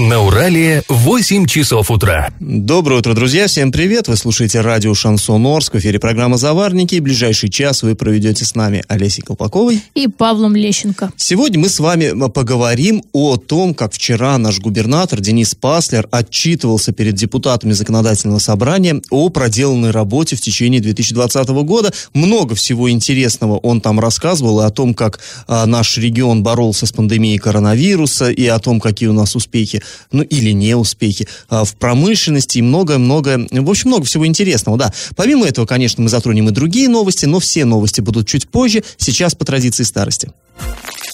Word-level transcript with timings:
На 0.00 0.18
Урале 0.22 0.82
8 0.88 1.44
часов 1.44 1.90
утра. 1.90 2.30
Доброе 2.40 3.00
утро, 3.00 3.12
друзья. 3.12 3.48
Всем 3.48 3.70
привет. 3.70 4.08
Вы 4.08 4.16
слушаете 4.16 4.62
радио 4.62 4.94
Шансон 4.94 5.44
Орск. 5.44 5.74
В 5.74 5.78
эфире 5.78 5.98
программа 5.98 6.38
«Заварники». 6.38 6.94
И 6.94 7.00
ближайший 7.00 7.50
час 7.50 7.82
вы 7.82 7.94
проведете 7.94 8.46
с 8.46 8.54
нами 8.54 8.82
Олесей 8.88 9.22
Колпаковой. 9.22 9.82
И 9.94 10.08
Павлом 10.08 10.56
Лещенко. 10.56 11.12
Сегодня 11.16 11.58
мы 11.60 11.68
с 11.68 11.78
вами 11.80 12.14
поговорим 12.30 13.02
о 13.12 13.36
том, 13.36 13.74
как 13.74 13.92
вчера 13.92 14.38
наш 14.38 14.58
губернатор 14.60 15.20
Денис 15.20 15.54
Паслер 15.54 16.08
отчитывался 16.10 16.92
перед 16.92 17.14
депутатами 17.16 17.72
законодательного 17.72 18.38
собрания 18.38 19.02
о 19.10 19.28
проделанной 19.28 19.90
работе 19.90 20.34
в 20.34 20.40
течение 20.40 20.80
2020 20.80 21.46
года. 21.48 21.92
Много 22.14 22.54
всего 22.54 22.90
интересного 22.90 23.58
он 23.58 23.82
там 23.82 24.00
рассказывал 24.00 24.62
и 24.62 24.64
о 24.64 24.70
том, 24.70 24.94
как 24.94 25.20
а, 25.46 25.66
наш 25.66 25.98
регион 25.98 26.42
боролся 26.42 26.86
с 26.86 26.92
пандемией 26.92 27.36
коронавируса 27.36 28.30
и 28.30 28.46
о 28.46 28.58
том, 28.60 28.80
какие 28.80 29.10
у 29.10 29.12
нас 29.12 29.36
успехи 29.36 29.82
ну 30.12 30.22
или 30.22 30.50
не 30.50 30.74
успехи 30.74 31.26
а, 31.48 31.64
в 31.64 31.74
промышленности 31.76 32.58
и 32.58 32.62
многое-многое, 32.62 33.48
в 33.50 33.70
общем, 33.70 33.88
много 33.88 34.04
всего 34.04 34.26
интересного, 34.26 34.78
да. 34.78 34.92
Помимо 35.16 35.46
этого, 35.46 35.66
конечно, 35.66 36.02
мы 36.02 36.08
затронем 36.08 36.48
и 36.48 36.52
другие 36.52 36.88
новости, 36.88 37.26
но 37.26 37.40
все 37.40 37.64
новости 37.64 38.00
будут 38.00 38.28
чуть 38.28 38.48
позже, 38.48 38.82
сейчас 38.96 39.34
по 39.34 39.44
традиции 39.44 39.84
старости. 39.84 40.30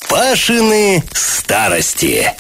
Пашины 0.08 1.02
старости. 1.12 2.32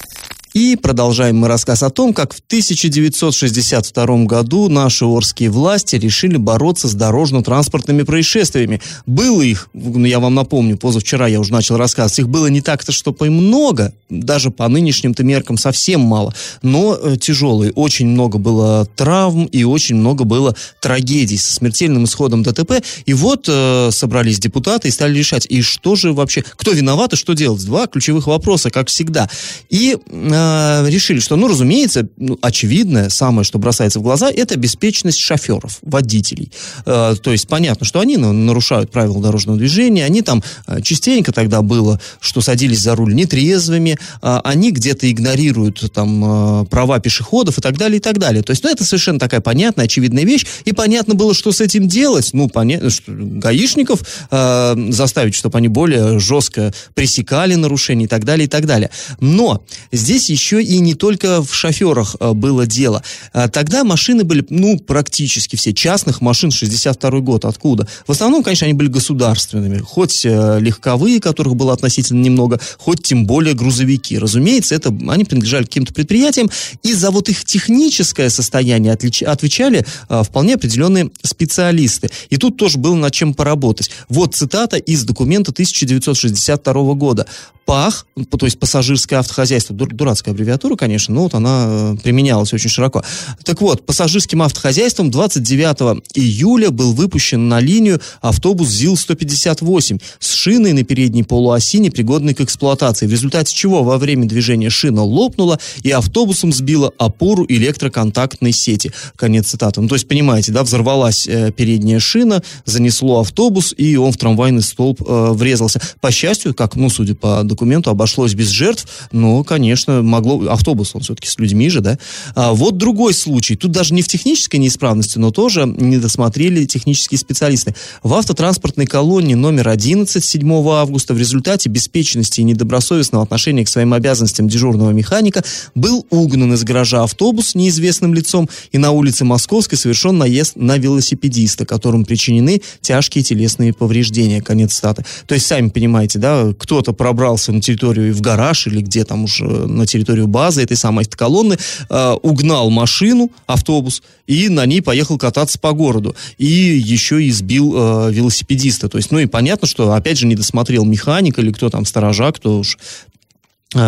И 0.56 0.74
продолжаем 0.74 1.36
мы 1.36 1.48
рассказ 1.48 1.82
о 1.82 1.90
том, 1.90 2.14
как 2.14 2.32
в 2.32 2.38
1962 2.38 4.24
году 4.24 4.70
наши 4.70 5.04
орские 5.04 5.50
власти 5.50 5.96
решили 5.96 6.38
бороться 6.38 6.88
с 6.88 6.94
дорожно-транспортными 6.94 8.04
происшествиями. 8.04 8.80
Было 9.04 9.42
их, 9.42 9.68
ну, 9.74 10.06
я 10.06 10.18
вам 10.18 10.34
напомню, 10.34 10.78
позавчера 10.78 11.26
я 11.26 11.40
уже 11.40 11.52
начал 11.52 11.76
рассказ, 11.76 12.18
их 12.18 12.30
было 12.30 12.46
не 12.46 12.62
так-то, 12.62 12.90
чтобы 12.90 13.26
и 13.26 13.28
много, 13.28 13.92
даже 14.08 14.50
по 14.50 14.66
нынешним-то 14.66 15.24
меркам 15.24 15.58
совсем 15.58 16.00
мало, 16.00 16.32
но 16.62 16.96
э, 16.96 17.16
тяжелые. 17.20 17.72
Очень 17.72 18.06
много 18.06 18.38
было 18.38 18.86
травм 18.96 19.44
и 19.44 19.62
очень 19.64 19.96
много 19.96 20.24
было 20.24 20.56
трагедий 20.80 21.36
со 21.36 21.52
смертельным 21.52 22.04
исходом 22.04 22.42
ДТП. 22.42 22.82
И 23.04 23.12
вот 23.12 23.46
э, 23.46 23.90
собрались 23.92 24.38
депутаты 24.38 24.88
и 24.88 24.90
стали 24.90 25.18
решать, 25.18 25.46
и 25.50 25.60
что 25.60 25.96
же 25.96 26.14
вообще, 26.14 26.42
кто 26.48 26.70
виноват 26.70 27.12
и 27.12 27.16
что 27.16 27.34
делать? 27.34 27.62
Два 27.66 27.88
ключевых 27.88 28.26
вопроса, 28.26 28.70
как 28.70 28.88
всегда. 28.88 29.28
И 29.68 29.98
э, 30.06 30.45
Э, 30.46 30.88
решили, 30.88 31.20
что, 31.20 31.36
ну, 31.36 31.48
разумеется, 31.48 32.08
ну, 32.16 32.38
очевидное, 32.40 33.08
самое, 33.08 33.44
что 33.44 33.58
бросается 33.58 33.98
в 33.98 34.02
глаза, 34.02 34.30
это 34.30 34.56
беспечность 34.56 35.18
шоферов, 35.18 35.78
водителей. 35.82 36.52
Э, 36.84 37.14
то 37.20 37.32
есть 37.32 37.48
понятно, 37.48 37.86
что 37.86 38.00
они 38.00 38.16
нарушают 38.16 38.90
правила 38.90 39.20
дорожного 39.20 39.58
движения, 39.58 40.04
они 40.04 40.22
там 40.22 40.42
э, 40.66 40.80
частенько 40.82 41.32
тогда 41.32 41.62
было, 41.62 42.00
что 42.20 42.40
садились 42.40 42.80
за 42.80 42.94
руль 42.94 43.14
нетрезвыми, 43.14 43.98
э, 44.22 44.40
они 44.44 44.70
где-то 44.70 45.10
игнорируют 45.10 45.90
там 45.92 46.62
э, 46.62 46.64
права 46.66 46.98
пешеходов 47.00 47.58
и 47.58 47.60
так 47.60 47.76
далее, 47.76 47.98
и 47.98 48.00
так 48.00 48.18
далее. 48.18 48.42
То 48.42 48.50
есть, 48.50 48.62
ну, 48.62 48.70
это 48.70 48.84
совершенно 48.84 49.18
такая 49.18 49.40
понятная, 49.40 49.86
очевидная 49.86 50.24
вещь, 50.24 50.46
и 50.64 50.72
понятно 50.72 51.14
было, 51.14 51.34
что 51.34 51.52
с 51.52 51.60
этим 51.60 51.88
делать. 51.88 52.30
Ну, 52.32 52.48
понятно, 52.48 52.90
что 52.90 53.04
гаишников 53.08 54.00
э, 54.30 54.90
заставить, 54.90 55.34
чтобы 55.34 55.58
они 55.58 55.68
более 55.68 56.18
жестко 56.18 56.72
пресекали 56.94 57.54
нарушения 57.54 58.04
и 58.04 58.08
так 58.08 58.24
далее, 58.24 58.46
и 58.46 58.48
так 58.48 58.66
далее. 58.66 58.90
Но 59.20 59.62
здесь 59.92 60.30
еще 60.36 60.62
и 60.62 60.78
не 60.80 60.94
только 60.94 61.42
в 61.42 61.54
шоферах 61.54 62.16
э, 62.20 62.32
было 62.32 62.66
дело. 62.66 63.02
Э, 63.32 63.48
тогда 63.48 63.84
машины 63.84 64.22
были, 64.22 64.44
ну, 64.50 64.78
практически 64.78 65.56
все. 65.56 65.72
Частных 65.72 66.20
машин 66.20 66.50
62 66.50 67.20
год. 67.20 67.46
Откуда? 67.46 67.88
В 68.06 68.12
основном, 68.12 68.42
конечно, 68.42 68.66
они 68.66 68.74
были 68.74 68.88
государственными. 68.88 69.78
Хоть 69.78 70.26
э, 70.26 70.58
легковые, 70.60 71.20
которых 71.20 71.56
было 71.56 71.72
относительно 71.72 72.22
немного, 72.22 72.60
хоть 72.76 73.02
тем 73.02 73.26
более 73.26 73.54
грузовики. 73.54 74.18
Разумеется, 74.18 74.74
это 74.74 74.94
они 75.08 75.24
принадлежали 75.24 75.64
каким-то 75.64 75.94
предприятиям, 75.94 76.50
и 76.82 76.92
за 76.92 77.10
вот 77.10 77.30
их 77.30 77.44
техническое 77.44 78.28
состояние 78.28 78.92
отлич, 78.92 79.22
отвечали 79.22 79.86
вполне 80.08 80.54
определенные 80.54 81.10
специалисты. 81.22 82.10
И 82.28 82.36
тут 82.36 82.56
тоже 82.58 82.78
было 82.78 82.94
над 82.94 83.12
чем 83.12 83.32
поработать. 83.32 83.90
Вот 84.08 84.34
цитата 84.34 84.76
из 84.76 85.04
документа 85.04 85.50
1962 85.50 86.94
года. 86.94 87.26
ПАХ, 87.66 88.06
то 88.38 88.46
есть 88.46 88.58
пассажирское 88.60 89.18
автохозяйство, 89.18 89.74
дурацкая 89.74 90.32
аббревиатура, 90.32 90.76
конечно, 90.76 91.12
но 91.12 91.24
вот 91.24 91.34
она 91.34 91.66
э, 91.68 91.96
применялась 92.02 92.52
очень 92.52 92.70
широко. 92.70 93.02
Так 93.44 93.60
вот, 93.60 93.84
пассажирским 93.84 94.40
автохозяйством 94.40 95.10
29 95.10 96.02
июля 96.14 96.70
был 96.70 96.92
выпущен 96.92 97.48
на 97.48 97.58
линию 97.58 98.00
автобус 98.20 98.68
ЗИЛ-158 98.68 100.00
с 100.20 100.30
шиной 100.30 100.74
на 100.74 100.84
передней 100.84 101.24
полуоси, 101.24 101.78
непригодной 101.78 102.34
к 102.34 102.40
эксплуатации, 102.40 103.08
в 103.08 103.10
результате 103.10 103.52
чего 103.52 103.82
во 103.82 103.98
время 103.98 104.26
движения 104.26 104.70
шина 104.70 105.02
лопнула 105.02 105.58
и 105.82 105.90
автобусом 105.90 106.52
сбила 106.52 106.92
опору 106.98 107.44
электроконтактной 107.48 108.52
сети. 108.52 108.92
Конец 109.16 109.48
цитаты. 109.48 109.80
Ну, 109.80 109.88
то 109.88 109.96
есть, 109.96 110.06
понимаете, 110.06 110.52
да, 110.52 110.62
взорвалась 110.62 111.26
э, 111.26 111.50
передняя 111.50 111.98
шина, 111.98 112.44
занесло 112.64 113.20
автобус, 113.20 113.74
и 113.76 113.96
он 113.96 114.12
в 114.12 114.16
трамвайный 114.18 114.62
столб 114.62 115.02
э, 115.02 115.32
врезался. 115.32 115.80
По 116.00 116.12
счастью, 116.12 116.54
как, 116.54 116.76
ну, 116.76 116.88
судя 116.90 117.16
по 117.16 117.42
документу 117.56 117.88
обошлось 117.88 118.34
без 118.34 118.50
жертв, 118.50 118.86
но, 119.12 119.42
конечно, 119.42 120.02
могло... 120.02 120.46
Автобус, 120.50 120.90
он 120.94 121.00
все-таки 121.00 121.28
с 121.28 121.38
людьми 121.38 121.70
же, 121.70 121.80
да? 121.80 121.98
А 122.34 122.52
вот 122.52 122.76
другой 122.76 123.14
случай. 123.14 123.56
Тут 123.56 123.72
даже 123.72 123.94
не 123.94 124.02
в 124.02 124.08
технической 124.08 124.60
неисправности, 124.60 125.18
но 125.18 125.30
тоже 125.30 125.64
не 125.64 125.96
досмотрели 125.96 126.66
технические 126.66 127.18
специалисты. 127.18 127.74
В 128.02 128.12
автотранспортной 128.12 128.84
колонии 128.84 129.34
номер 129.34 129.70
11 129.70 130.22
7 130.22 130.68
августа 130.68 131.14
в 131.14 131.18
результате 131.18 131.70
беспечности 131.70 132.40
и 132.40 132.44
недобросовестного 132.44 133.24
отношения 133.24 133.64
к 133.64 133.68
своим 133.68 133.94
обязанностям 133.94 134.48
дежурного 134.48 134.90
механика 134.90 135.42
был 135.74 136.06
угнан 136.10 136.52
из 136.52 136.62
гаража 136.62 137.02
автобус 137.04 137.54
неизвестным 137.54 138.12
лицом 138.12 138.50
и 138.70 138.76
на 138.78 138.90
улице 138.90 139.24
Московской 139.24 139.78
совершен 139.78 140.18
наезд 140.18 140.56
на 140.56 140.76
велосипедиста, 140.76 141.64
которым 141.64 142.04
причинены 142.04 142.60
тяжкие 142.82 143.24
телесные 143.24 143.72
повреждения. 143.72 144.42
Конец 144.42 144.74
стата. 144.74 145.06
То 145.26 145.34
есть, 145.34 145.46
сами 145.46 145.70
понимаете, 145.70 146.18
да, 146.18 146.52
кто-то 146.58 146.92
пробрался 146.92 147.45
ворвался 147.46 147.52
на 147.52 147.60
территорию 147.60 148.14
в 148.14 148.20
гараж 148.20 148.66
или 148.66 148.80
где 148.80 149.04
там 149.04 149.24
уже 149.24 149.44
на 149.44 149.86
территорию 149.86 150.26
базы 150.26 150.62
этой 150.62 150.76
самой 150.76 151.04
колонны, 151.04 151.56
э, 151.88 152.16
угнал 152.22 152.70
машину, 152.70 153.30
автобус, 153.46 154.02
и 154.26 154.48
на 154.48 154.66
ней 154.66 154.82
поехал 154.82 155.18
кататься 155.18 155.58
по 155.58 155.72
городу. 155.72 156.14
И 156.38 156.46
еще 156.46 157.26
избил 157.28 157.74
э, 157.74 158.12
велосипедиста. 158.12 158.88
То 158.88 158.98
есть, 158.98 159.12
ну 159.12 159.18
и 159.18 159.26
понятно, 159.26 159.68
что, 159.68 159.92
опять 159.92 160.18
же, 160.18 160.26
не 160.26 160.34
досмотрел 160.34 160.84
механик 160.84 161.38
или 161.38 161.52
кто 161.52 161.70
там 161.70 161.84
сторожа, 161.84 162.32
кто 162.32 162.60
уж 162.60 162.78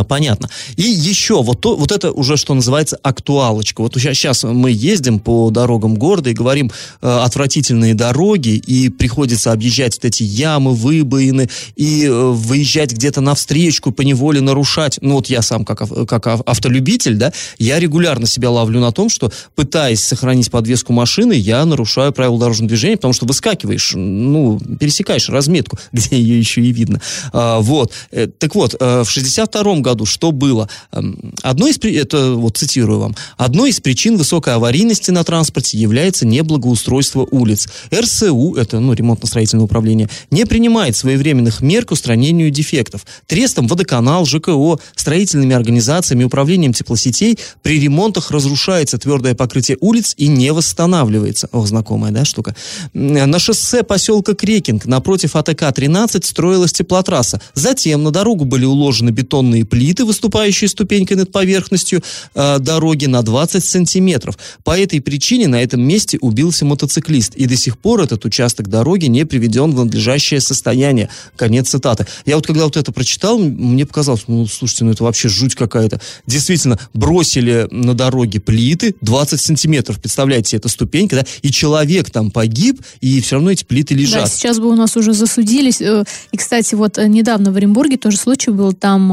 понятно. 0.09 0.49
И 0.77 0.83
еще, 0.83 1.43
вот, 1.43 1.61
то, 1.61 1.77
вот 1.77 1.93
это 1.93 2.11
уже, 2.11 2.37
что 2.37 2.55
называется, 2.55 2.99
актуалочка. 3.03 3.81
Вот 3.81 3.95
сейчас, 3.95 4.43
мы 4.43 4.71
ездим 4.71 5.21
по 5.21 5.51
дорогам 5.51 5.95
города 5.95 6.31
и 6.31 6.35
говорим 6.35 6.73
э, 7.01 7.09
отвратительные 7.09 7.95
дороги, 7.95 8.57
и 8.57 8.89
приходится 8.89 9.53
объезжать 9.53 9.95
вот 9.95 10.05
эти 10.05 10.25
ямы, 10.25 10.75
выбоины, 10.75 11.49
и 11.77 12.05
э, 12.05 12.11
выезжать 12.11 12.93
где-то 12.93 13.21
навстречку, 13.21 13.93
поневоле 13.93 14.41
нарушать. 14.41 14.99
Ну 15.01 15.15
вот 15.15 15.29
я 15.29 15.43
сам, 15.43 15.65
как, 15.65 16.09
как 16.09 16.27
автолюбитель, 16.27 17.15
да, 17.15 17.33
я 17.59 17.79
регулярно 17.79 18.27
себя 18.27 18.51
ловлю 18.51 18.81
на 18.81 18.91
том, 18.91 19.09
что, 19.09 19.31
пытаясь 19.55 20.03
сохранить 20.03 20.51
подвеску 20.51 20.93
машины, 20.93 21.35
я 21.35 21.65
нарушаю 21.65 22.13
правила 22.13 22.39
дорожного 22.39 22.69
движения, 22.69 22.97
потому 22.97 23.13
что 23.13 23.27
выскакиваешь, 23.27 23.93
ну, 23.95 24.61
пересекаешь 24.81 25.29
разметку, 25.29 25.79
где 25.93 26.17
ее 26.17 26.39
еще 26.39 26.63
и 26.63 26.73
видно. 26.73 27.01
А, 27.33 27.61
вот. 27.61 27.93
Э, 28.11 28.27
так 28.27 28.55
вот, 28.57 28.75
э, 28.79 29.05
в 29.05 29.11
62 29.11 29.68
году 29.77 30.07
что 30.07 30.33
было? 30.33 30.69
Эм, 30.93 31.35
одной 31.43 31.71
из, 31.71 31.79
это 31.79 32.35
вот 32.35 32.57
цитирую 32.57 32.99
вам, 33.01 33.17
одной 33.37 33.71
из 33.71 33.81
причин 33.81 34.17
высокой 34.17 34.55
аварийности 34.55 35.11
на 35.11 35.25
транспорте 35.25 35.79
является 35.79 36.27
неблагоустройство 36.27 37.27
улиц. 37.31 37.69
РСУ, 37.95 38.55
это 38.55 38.81
ну, 38.81 38.93
ремонтно-строительное 38.93 39.65
управление, 39.65 40.09
не 40.31 40.45
принимает 40.45 40.97
своевременных 40.97 41.61
мер 41.61 41.85
к 41.85 41.93
устранению 41.93 42.51
дефектов. 42.51 43.07
Трестом 43.27 43.67
водоканал, 43.67 44.27
ЖКО, 44.27 44.79
строительными 44.97 45.55
организациями, 45.55 46.25
управлением 46.25 46.73
теплосетей 46.73 47.39
при 47.63 47.81
ремонтах 47.81 48.31
разрушается 48.31 48.99
твердое 48.99 49.35
покрытие 49.35 49.79
улиц 49.81 50.15
и 50.17 50.29
не 50.29 50.53
восстанавливается. 50.53 51.49
Ох, 51.53 51.67
знакомая, 51.67 52.13
да, 52.13 52.25
штука. 52.25 52.55
На 52.93 53.39
шоссе 53.39 53.83
поселка 53.83 54.35
Крекинг 54.35 54.87
напротив 54.87 55.37
АТК-13 55.37 56.25
строилась 56.25 56.73
теплотрасса. 56.73 57.41
Затем 57.55 58.03
на 58.03 58.11
дорогу 58.11 58.45
были 58.45 58.65
уложены 58.65 59.11
бетонные 59.11 59.58
бетонные 59.59 59.65
плиты, 59.65 60.05
выступающие 60.05 60.69
ступенькой 60.69 61.17
над 61.17 61.33
поверхностью 61.33 62.03
э, 62.35 62.59
дороги 62.59 63.07
на 63.07 63.23
20 63.23 63.65
сантиметров. 63.65 64.39
По 64.65 64.79
этой 64.79 65.01
причине 65.01 65.49
на 65.49 65.63
этом 65.63 65.81
месте 65.81 66.19
убился 66.21 66.65
мотоциклист, 66.65 67.35
и 67.37 67.47
до 67.47 67.57
сих 67.57 67.79
пор 67.79 68.01
этот 68.01 68.25
участок 68.25 68.69
дороги 68.69 69.07
не 69.07 69.25
приведен 69.25 69.73
в 69.73 69.85
надлежащее 69.85 70.41
состояние. 70.41 71.09
Конец 71.37 71.69
цитаты. 71.69 72.07
Я 72.27 72.37
вот 72.37 72.47
когда 72.47 72.65
вот 72.65 72.77
это 72.77 72.93
прочитал, 72.93 73.39
мне 73.39 73.87
показалось, 73.87 74.25
ну, 74.29 74.47
слушайте, 74.47 74.85
ну 74.85 74.93
это 74.93 75.05
вообще 75.05 75.29
жуть 75.29 75.55
какая-то. 75.55 76.01
Действительно, 76.27 76.79
бросили 76.95 77.69
на 77.71 77.95
дороге 77.95 78.41
плиты 78.41 78.95
20 79.01 79.41
сантиметров, 79.41 80.01
представляете, 80.01 80.57
эта 80.57 80.69
ступенька, 80.69 81.17
да, 81.17 81.25
и 81.43 81.51
человек 81.51 82.11
там 82.11 82.31
погиб, 82.31 82.81
и 83.01 83.21
все 83.21 83.37
равно 83.37 83.51
эти 83.51 83.65
плиты 83.65 83.95
лежат. 83.95 84.25
Да, 84.25 84.29
сейчас 84.29 84.59
бы 84.59 84.69
у 84.69 84.75
нас 84.75 84.97
уже 84.97 85.13
засудились. 85.13 85.81
Э, 85.81 86.05
и, 86.33 86.37
кстати, 86.37 86.75
вот 86.75 86.99
э, 86.99 87.09
недавно 87.09 87.53
в 87.53 87.57
Оренбурге 87.57 87.97
тоже 87.97 88.17
случай 88.17 88.51
был, 88.51 88.73
там 88.73 89.13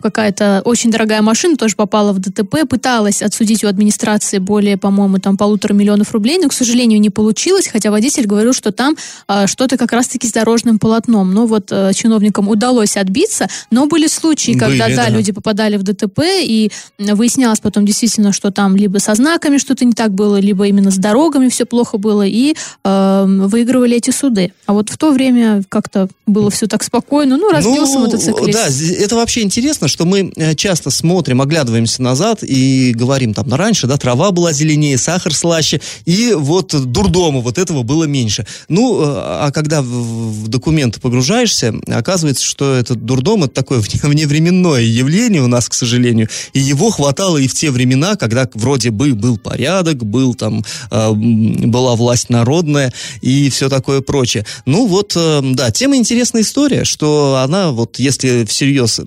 какая-то 0.00 0.62
очень 0.64 0.90
дорогая 0.90 1.22
машина 1.22 1.56
тоже 1.56 1.76
попала 1.76 2.12
в 2.12 2.18
ДТП, 2.18 2.68
пыталась 2.68 3.22
отсудить 3.22 3.64
у 3.64 3.68
администрации 3.68 4.38
более, 4.38 4.76
по-моему, 4.76 5.18
там 5.18 5.36
полутора 5.36 5.74
миллионов 5.74 6.12
рублей, 6.12 6.38
но, 6.38 6.48
к 6.48 6.52
сожалению, 6.52 7.00
не 7.00 7.10
получилось, 7.10 7.68
хотя 7.68 7.90
водитель 7.90 8.26
говорил, 8.26 8.52
что 8.52 8.72
там 8.72 8.96
а, 9.26 9.46
что-то 9.46 9.76
как 9.76 9.92
раз-таки 9.92 10.26
с 10.26 10.32
дорожным 10.32 10.78
полотном. 10.78 11.32
Ну 11.32 11.46
вот 11.46 11.68
а, 11.70 11.92
чиновникам 11.92 12.48
удалось 12.48 12.96
отбиться, 12.96 13.48
но 13.70 13.86
были 13.86 14.06
случаи, 14.06 14.52
когда, 14.52 14.86
были, 14.86 14.96
да, 14.96 15.04
да, 15.06 15.08
люди 15.10 15.32
попадали 15.32 15.76
в 15.76 15.82
ДТП, 15.82 16.20
и 16.42 16.70
выяснялось 16.98 17.60
потом 17.60 17.84
действительно, 17.84 18.32
что 18.32 18.50
там 18.50 18.76
либо 18.76 18.98
со 18.98 19.14
знаками 19.14 19.58
что-то 19.58 19.84
не 19.84 19.92
так 19.92 20.12
было, 20.12 20.40
либо 20.40 20.66
именно 20.66 20.90
с 20.90 20.96
дорогами 20.96 21.48
все 21.48 21.64
плохо 21.64 21.98
было, 21.98 22.26
и 22.26 22.54
э, 22.84 23.24
выигрывали 23.26 23.96
эти 23.96 24.10
суды. 24.10 24.52
А 24.66 24.72
вот 24.72 24.90
в 24.90 24.98
то 24.98 25.12
время 25.12 25.62
как-то 25.68 26.08
было 26.26 26.50
все 26.50 26.66
так 26.66 26.82
спокойно, 26.82 27.36
ну, 27.36 27.50
разбился 27.50 27.94
ну, 27.94 28.06
мотоциклист. 28.06 28.58
Да, 28.58 29.04
это 29.04 29.16
вообще 29.16 29.42
интересно, 29.42 29.88
что 29.90 30.04
мы 30.04 30.32
э, 30.36 30.54
часто 30.54 30.90
смотрим, 30.90 31.42
оглядываемся 31.42 32.02
назад 32.02 32.42
и 32.42 32.92
говорим 32.94 33.34
там, 33.34 33.48
на 33.48 33.56
«Ну, 33.56 33.62
раньше, 33.62 33.86
да, 33.86 33.96
трава 33.96 34.30
была 34.30 34.52
зеленее, 34.52 34.96
сахар 34.96 35.34
слаще, 35.34 35.80
и 36.06 36.32
вот 36.34 36.74
дурдома 36.90 37.40
вот 37.40 37.58
этого 37.58 37.82
было 37.82 38.04
меньше. 38.04 38.46
Ну, 38.68 39.02
э, 39.02 39.04
а 39.06 39.50
когда 39.52 39.82
в, 39.82 40.48
документы 40.48 41.00
погружаешься, 41.00 41.74
оказывается, 41.86 42.44
что 42.44 42.74
этот 42.74 43.04
дурдом 43.04 43.44
это 43.44 43.54
такое 43.54 43.80
вневременное 44.02 44.82
явление 44.82 45.42
у 45.42 45.48
нас, 45.48 45.68
к 45.68 45.74
сожалению, 45.74 46.28
и 46.52 46.60
его 46.60 46.90
хватало 46.90 47.36
и 47.36 47.48
в 47.48 47.54
те 47.54 47.70
времена, 47.70 48.16
когда 48.16 48.48
вроде 48.54 48.90
бы 48.90 49.14
был 49.14 49.36
порядок, 49.36 50.04
был 50.04 50.34
там, 50.34 50.64
э, 50.90 51.12
была 51.12 51.96
власть 51.96 52.30
народная 52.30 52.92
и 53.20 53.50
все 53.50 53.68
такое 53.68 54.00
прочее. 54.00 54.46
Ну 54.64 54.86
вот, 54.86 55.16
да, 55.16 55.70
тема 55.70 55.96
интересная 55.96 56.42
история, 56.42 56.84
что 56.84 57.40
она 57.42 57.72
вот, 57.72 57.98
если 57.98 58.44
всерьез 58.44 59.00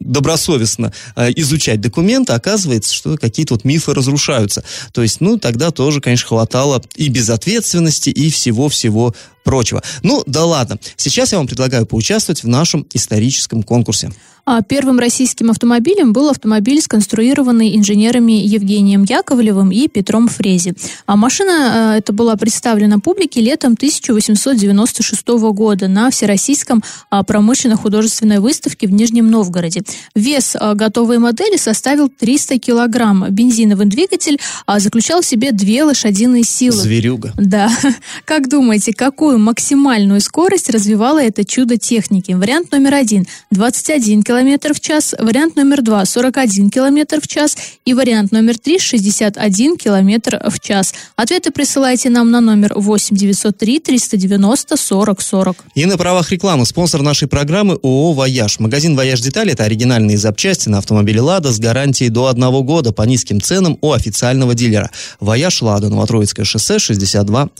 добросовестно 0.00 0.92
э, 1.16 1.30
изучать 1.36 1.80
документы, 1.80 2.32
оказывается, 2.32 2.94
что 2.94 3.16
какие-то 3.16 3.54
вот 3.54 3.64
мифы 3.64 3.94
разрушаются. 3.94 4.64
То 4.92 5.02
есть, 5.02 5.20
ну, 5.20 5.38
тогда 5.38 5.70
тоже, 5.70 6.00
конечно, 6.00 6.28
хватало 6.28 6.82
и 6.96 7.08
безответственности, 7.08 8.10
и 8.10 8.30
всего-всего 8.30 9.14
прочего. 9.44 9.82
Ну, 10.02 10.22
да 10.26 10.44
ладно. 10.44 10.78
Сейчас 10.96 11.32
я 11.32 11.38
вам 11.38 11.46
предлагаю 11.46 11.86
поучаствовать 11.86 12.42
в 12.42 12.48
нашем 12.48 12.86
историческом 12.92 13.62
конкурсе. 13.62 14.12
А 14.50 14.62
первым 14.62 14.98
российским 14.98 15.50
автомобилем 15.50 16.14
был 16.14 16.30
автомобиль, 16.30 16.80
сконструированный 16.80 17.76
инженерами 17.76 18.32
Евгением 18.32 19.04
Яковлевым 19.04 19.70
и 19.70 19.88
Петром 19.88 20.26
Фрези. 20.26 20.72
А 21.04 21.16
машина 21.16 21.96
э, 21.96 21.98
эта 21.98 22.14
была 22.14 22.34
представлена 22.36 22.98
публике 22.98 23.42
летом 23.42 23.74
1896 23.74 25.28
года 25.52 25.86
на 25.86 26.10
Всероссийском 26.10 26.82
а, 27.10 27.24
промышленно-художественной 27.24 28.38
выставке 28.38 28.86
в 28.86 28.90
Нижнем 28.90 29.30
Новгороде. 29.30 29.82
Вес 30.14 30.56
а, 30.58 30.72
готовой 30.72 31.18
модели 31.18 31.58
составил 31.58 32.08
300 32.08 32.58
килограмм. 32.58 33.26
Бензиновый 33.28 33.84
двигатель 33.84 34.40
а, 34.64 34.80
заключал 34.80 35.20
в 35.20 35.26
себе 35.26 35.52
две 35.52 35.84
лошадиные 35.84 36.44
силы. 36.44 36.80
Зверюга. 36.80 37.34
Да. 37.36 37.70
Как 38.24 38.48
думаете, 38.48 38.94
какую 38.94 39.38
максимальную 39.38 40.22
скорость 40.22 40.70
развивало 40.70 41.22
это 41.22 41.44
чудо 41.44 41.76
техники? 41.76 42.32
Вариант 42.32 42.72
номер 42.72 42.94
один– 42.94 43.26
21 43.50 44.22
километр 44.22 44.37
км 44.38 44.74
в 44.74 44.80
час, 44.80 45.14
вариант 45.18 45.56
номер 45.56 45.82
два 45.82 46.04
41 46.04 46.70
км 46.70 47.20
в 47.20 47.26
час 47.26 47.56
и 47.84 47.94
вариант 47.94 48.32
номер 48.32 48.56
три 48.58 48.78
61 48.78 49.76
км 49.76 50.40
в 50.50 50.60
час. 50.60 50.94
Ответы 51.16 51.50
присылайте 51.50 52.08
нам 52.08 52.30
на 52.30 52.40
номер 52.40 52.74
8 52.76 53.16
903 53.16 53.80
390 53.80 54.76
40 54.76 55.20
40. 55.20 55.56
И 55.74 55.86
на 55.86 55.98
правах 55.98 56.30
рекламы 56.30 56.66
спонсор 56.66 57.02
нашей 57.02 57.26
программы 57.26 57.78
ООО 57.82 58.12
«Вояж». 58.12 58.60
Магазин 58.60 58.94
«Вояж 58.96 59.20
Детали»— 59.20 59.52
это 59.54 59.64
оригинальные 59.64 60.18
запчасти 60.18 60.68
на 60.68 60.78
автомобиле 60.78 61.20
«Лада» 61.20 61.50
с 61.50 61.58
гарантией 61.58 62.10
до 62.10 62.26
одного 62.26 62.62
года 62.62 62.92
по 62.92 63.02
низким 63.02 63.40
ценам 63.40 63.76
у 63.80 63.92
официального 63.92 64.54
дилера. 64.54 64.90
«Вояж 65.18 65.62
Лада», 65.62 65.88
Новотроицкое 65.88 66.44
шоссе, 66.44 66.76
62А. 66.76 67.50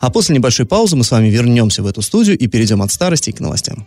А 0.00 0.10
после 0.10 0.36
небольшой 0.36 0.66
паузы 0.66 0.96
мы 0.96 1.04
с 1.04 1.10
вами 1.10 1.28
вернемся 1.28 1.82
в 1.82 1.86
эту 1.86 2.02
студию 2.02 2.36
и 2.36 2.46
перейдем 2.48 2.82
от 2.82 2.92
старости 2.92 3.30
к 3.30 3.40
новостям. 3.40 3.86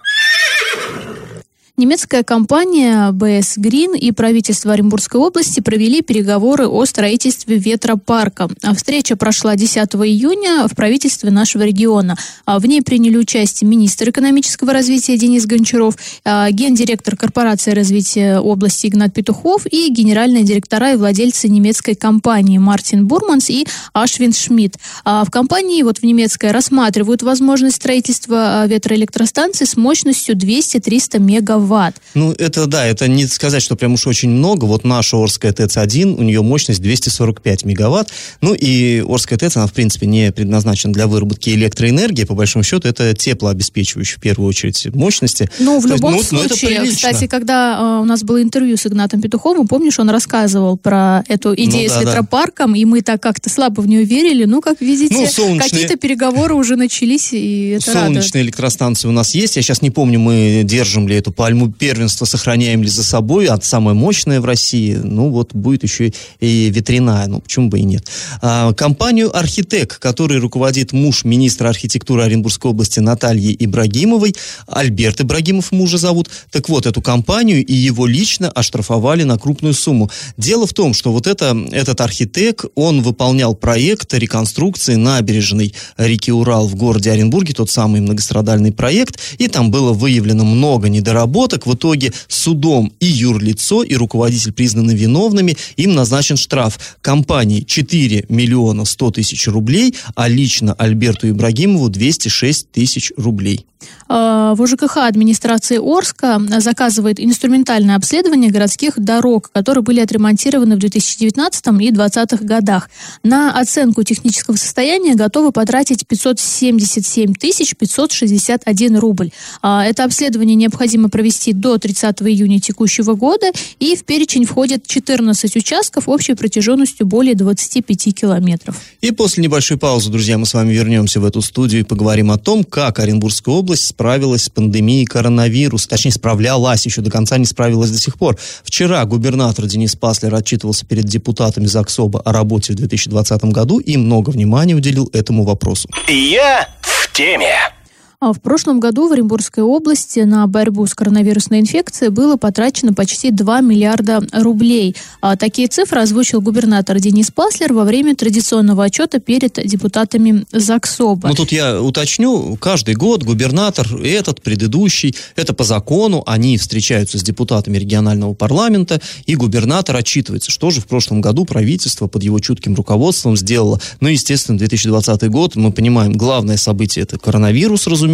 Немецкая 1.81 2.21
компания 2.21 3.11
BS 3.11 3.57
Green 3.57 3.97
и 3.97 4.11
правительство 4.11 4.73
Оренбургской 4.73 5.19
области 5.19 5.61
провели 5.61 6.03
переговоры 6.03 6.67
о 6.67 6.85
строительстве 6.85 7.57
ветропарка. 7.57 8.49
Встреча 8.75 9.15
прошла 9.15 9.55
10 9.55 9.95
июня 9.95 10.67
в 10.67 10.75
правительстве 10.75 11.31
нашего 11.31 11.63
региона. 11.63 12.15
А 12.45 12.59
в 12.59 12.67
ней 12.67 12.83
приняли 12.83 13.17
участие 13.17 13.67
министр 13.67 14.11
экономического 14.11 14.73
развития 14.73 15.17
Денис 15.17 15.47
Гончаров, 15.47 15.95
а, 16.23 16.51
гендиректор 16.51 17.17
корпорации 17.17 17.71
развития 17.71 18.37
области 18.37 18.85
Игнат 18.85 19.15
Петухов 19.15 19.65
и 19.65 19.89
генеральные 19.89 20.43
директора 20.43 20.91
и 20.91 20.97
владельцы 20.97 21.49
немецкой 21.49 21.95
компании 21.95 22.59
Мартин 22.59 23.07
Бурманс 23.07 23.49
и 23.49 23.65
Ашвин 23.91 24.33
Шмидт. 24.33 24.75
А 25.03 25.25
в 25.25 25.31
компании 25.31 25.81
вот 25.81 25.97
в 25.97 26.03
немецкой 26.03 26.51
рассматривают 26.51 27.23
возможность 27.23 27.77
строительства 27.77 28.67
ветроэлектростанции 28.67 29.65
с 29.65 29.75
мощностью 29.75 30.35
200-300 30.35 31.17
мегаватт 31.17 31.70
ватт. 31.71 31.95
Ну, 32.13 32.33
это 32.33 32.67
да, 32.67 32.85
это 32.85 33.07
не 33.07 33.25
сказать, 33.25 33.63
что 33.63 33.75
прям 33.75 33.93
уж 33.93 34.05
очень 34.05 34.29
много. 34.29 34.65
Вот 34.65 34.83
наша 34.83 35.17
Орская 35.17 35.53
ТЭЦ-1, 35.53 36.17
у 36.19 36.23
нее 36.23 36.41
мощность 36.41 36.81
245 36.81 37.65
мегаватт. 37.65 38.11
Ну, 38.41 38.53
и 38.53 39.03
Орская 39.07 39.39
ТЭЦ, 39.39 39.57
она, 39.57 39.67
в 39.67 39.73
принципе, 39.73 40.05
не 40.05 40.31
предназначена 40.31 40.93
для 40.93 41.07
выработки 41.07 41.49
электроэнергии. 41.49 42.25
По 42.25 42.35
большому 42.35 42.63
счету, 42.63 42.87
это 42.87 43.13
теплообеспечивающие, 43.13 44.17
в 44.17 44.21
первую 44.21 44.49
очередь, 44.49 44.93
мощности. 44.93 45.49
Ну, 45.59 45.79
в 45.79 45.85
любом 45.85 46.15
есть, 46.15 46.31
ну, 46.31 46.39
случае, 46.39 46.81
ну, 46.81 46.91
кстати, 46.91 47.27
когда 47.27 47.97
э, 47.97 48.01
у 48.01 48.05
нас 48.05 48.23
было 48.23 48.41
интервью 48.41 48.75
с 48.75 48.85
Игнатом 48.85 49.21
Петуховым, 49.21 49.67
помнишь, 49.67 49.97
он 49.99 50.09
рассказывал 50.09 50.77
про 50.77 51.23
эту 51.27 51.53
идею 51.55 51.89
ну, 51.89 51.95
да, 51.95 51.99
с 51.99 52.01
ветропарком, 52.01 52.73
да. 52.73 52.79
и 52.79 52.85
мы 52.85 53.01
так 53.01 53.21
как-то 53.21 53.49
слабо 53.49 53.81
в 53.81 53.87
нее 53.87 54.03
верили. 54.03 54.43
Ну, 54.43 54.61
как 54.61 54.81
видите, 54.81 55.13
ну, 55.13 55.25
солнечные... 55.25 55.69
какие-то 55.69 55.95
переговоры 55.95 56.53
уже 56.53 56.75
начались, 56.75 57.31
и 57.31 57.77
это 57.77 57.91
Солнечные 57.91 58.15
радует. 58.15 58.35
электростанции 58.35 59.07
у 59.07 59.11
нас 59.11 59.33
есть. 59.33 59.55
Я 59.55 59.61
сейчас 59.61 59.81
не 59.81 59.91
помню, 59.91 60.19
мы 60.19 60.61
держим 60.63 61.07
ли 61.07 61.15
эту 61.15 61.31
пальму 61.31 61.60
первенства 61.69 62.25
сохраняем 62.25 62.83
ли 62.83 62.89
за 62.89 63.03
собой, 63.03 63.47
а 63.47 63.59
самое 63.61 63.95
мощное 63.95 64.39
в 64.39 64.45
России, 64.45 64.95
ну 64.95 65.29
вот 65.29 65.53
будет 65.53 65.83
еще 65.83 66.13
и 66.39 66.69
ветряная, 66.69 67.27
ну 67.27 67.41
почему 67.41 67.69
бы 67.69 67.79
и 67.79 67.83
нет. 67.83 68.07
А, 68.41 68.73
компанию 68.73 69.35
«Архитек», 69.35 69.99
который 69.99 70.39
руководит 70.39 70.93
муж 70.93 71.23
министра 71.23 71.69
архитектуры 71.69 72.23
Оренбургской 72.23 72.71
области 72.71 72.99
Натальи 72.99 73.55
Ибрагимовой, 73.59 74.35
Альберт 74.67 75.21
Ибрагимов 75.21 75.71
мужа 75.71 75.97
зовут, 75.97 76.29
так 76.51 76.69
вот, 76.69 76.85
эту 76.85 77.01
компанию 77.01 77.65
и 77.65 77.73
его 77.73 78.05
лично 78.05 78.49
оштрафовали 78.49 79.23
на 79.23 79.37
крупную 79.37 79.73
сумму. 79.73 80.09
Дело 80.37 80.65
в 80.65 80.73
том, 80.73 80.93
что 80.93 81.11
вот 81.11 81.27
это, 81.27 81.57
этот 81.71 82.01
архитек, 82.01 82.65
он 82.75 83.01
выполнял 83.01 83.55
проект 83.55 84.13
реконструкции 84.13 84.95
набережной 84.95 85.73
реки 85.97 86.31
Урал 86.31 86.67
в 86.67 86.75
городе 86.75 87.11
Оренбурге, 87.11 87.53
тот 87.53 87.69
самый 87.69 88.01
многострадальный 88.01 88.71
проект, 88.71 89.19
и 89.37 89.47
там 89.47 89.71
было 89.71 89.93
выявлено 89.93 90.43
много 90.43 90.89
недоработок. 90.89 91.40
В 91.41 91.73
итоге 91.73 92.13
судом 92.27 92.93
и 92.99 93.05
юрлицо, 93.05 93.83
и 93.83 93.95
руководитель 93.95 94.53
признаны 94.53 94.91
виновными, 94.91 95.57
им 95.75 95.95
назначен 95.95 96.37
штраф 96.37 96.97
компании 97.01 97.61
4 97.61 98.25
миллиона 98.29 98.85
100 98.85 99.11
тысяч 99.11 99.47
рублей, 99.47 99.95
а 100.15 100.27
лично 100.27 100.73
Альберту 100.73 101.29
Ибрагимову 101.29 101.89
206 101.89 102.71
тысяч 102.71 103.11
рублей. 103.17 103.65
А, 104.07 104.55
в 104.55 104.61
УЖКХ 104.61 104.97
администрации 104.97 105.79
Орска 105.81 106.41
заказывает 106.59 107.19
инструментальное 107.19 107.95
обследование 107.95 108.51
городских 108.51 108.99
дорог, 108.99 109.49
которые 109.51 109.83
были 109.83 109.99
отремонтированы 110.01 110.75
в 110.75 110.79
2019 110.79 111.67
и 111.81 111.91
2020 111.91 112.43
годах. 112.43 112.89
На 113.23 113.57
оценку 113.57 114.03
технического 114.03 114.55
состояния 114.55 115.15
готовы 115.15 115.51
потратить 115.51 116.05
577 116.05 117.33
тысяч 117.35 117.75
561 117.75 118.97
рубль. 118.97 119.31
А, 119.61 119.85
это 119.85 120.03
обследование 120.03 120.55
необходимо 120.55 121.09
провести 121.09 121.30
до 121.53 121.77
30 121.77 122.21
июня 122.21 122.59
текущего 122.59 123.13
года, 123.13 123.51
и 123.79 123.95
в 123.95 124.03
перечень 124.03 124.45
входят 124.45 124.85
14 124.85 125.55
участков 125.55 126.09
общей 126.09 126.33
протяженностью 126.33 127.05
более 127.05 127.35
25 127.35 128.15
километров. 128.15 128.75
И 129.01 129.11
после 129.11 129.43
небольшой 129.43 129.77
паузы, 129.77 130.09
друзья, 130.09 130.37
мы 130.37 130.45
с 130.45 130.53
вами 130.53 130.73
вернемся 130.73 131.19
в 131.19 131.25
эту 131.25 131.41
студию 131.41 131.81
и 131.81 131.83
поговорим 131.83 132.31
о 132.31 132.37
том, 132.37 132.63
как 132.63 132.99
Оренбургская 132.99 133.55
область 133.55 133.87
справилась 133.87 134.43
с 134.43 134.49
пандемией 134.49 135.05
коронавируса, 135.05 135.89
точнее, 135.89 136.11
справлялась, 136.11 136.85
еще 136.85 137.01
до 137.01 137.11
конца 137.11 137.37
не 137.37 137.45
справилась 137.45 137.91
до 137.91 137.97
сих 137.97 138.17
пор. 138.17 138.37
Вчера 138.63 139.03
губернатор 139.05 139.65
Денис 139.65 139.95
Паслер 139.95 140.33
отчитывался 140.35 140.85
перед 140.85 141.05
депутатами 141.05 141.65
ЗАГСОБа 141.65 142.21
о 142.21 142.33
работе 142.33 142.73
в 142.73 142.75
2020 142.75 143.45
году 143.45 143.79
и 143.79 143.97
много 143.97 144.29
внимания 144.29 144.75
уделил 144.75 145.09
этому 145.13 145.43
вопросу. 145.43 145.89
Я 146.07 146.67
в 146.81 147.11
теме. 147.13 147.80
А 148.23 148.33
в 148.33 148.39
прошлом 148.39 148.79
году 148.79 149.07
в 149.07 149.13
Оренбургской 149.13 149.63
области 149.63 150.19
на 150.19 150.45
борьбу 150.45 150.85
с 150.85 150.93
коронавирусной 150.93 151.59
инфекцией 151.59 152.11
было 152.11 152.35
потрачено 152.37 152.93
почти 152.93 153.31
2 153.31 153.61
миллиарда 153.61 154.21
рублей. 154.31 154.95
А 155.21 155.35
такие 155.35 155.67
цифры 155.67 156.01
озвучил 156.01 156.39
губернатор 156.39 156.99
Денис 156.99 157.31
Паслер 157.31 157.73
во 157.73 157.83
время 157.83 158.15
традиционного 158.15 158.83
отчета 158.83 159.19
перед 159.19 159.53
депутатами 159.65 160.45
ЗАГСОБа. 160.51 161.29
Ну 161.29 161.33
тут 161.33 161.51
я 161.51 161.81
уточню, 161.81 162.57
каждый 162.57 162.93
год 162.93 163.23
губернатор, 163.23 163.87
этот, 164.03 164.43
предыдущий, 164.43 165.15
это 165.35 165.55
по 165.55 165.63
закону, 165.63 166.21
они 166.27 166.59
встречаются 166.59 167.17
с 167.17 167.23
депутатами 167.23 167.79
регионального 167.79 168.35
парламента, 168.35 169.01
и 169.25 169.35
губернатор 169.35 169.95
отчитывается, 169.95 170.51
что 170.51 170.69
же 170.69 170.79
в 170.81 170.85
прошлом 170.85 171.21
году 171.21 171.45
правительство 171.45 172.05
под 172.05 172.21
его 172.21 172.39
чутким 172.39 172.75
руководством 172.75 173.35
сделало. 173.35 173.81
Ну, 173.99 174.09
естественно, 174.09 174.59
2020 174.59 175.27
год, 175.29 175.55
мы 175.55 175.71
понимаем, 175.71 176.13
главное 176.13 176.57
событие 176.57 177.01
это 177.01 177.17
коронавирус, 177.17 177.87
разумеется, 177.87 178.10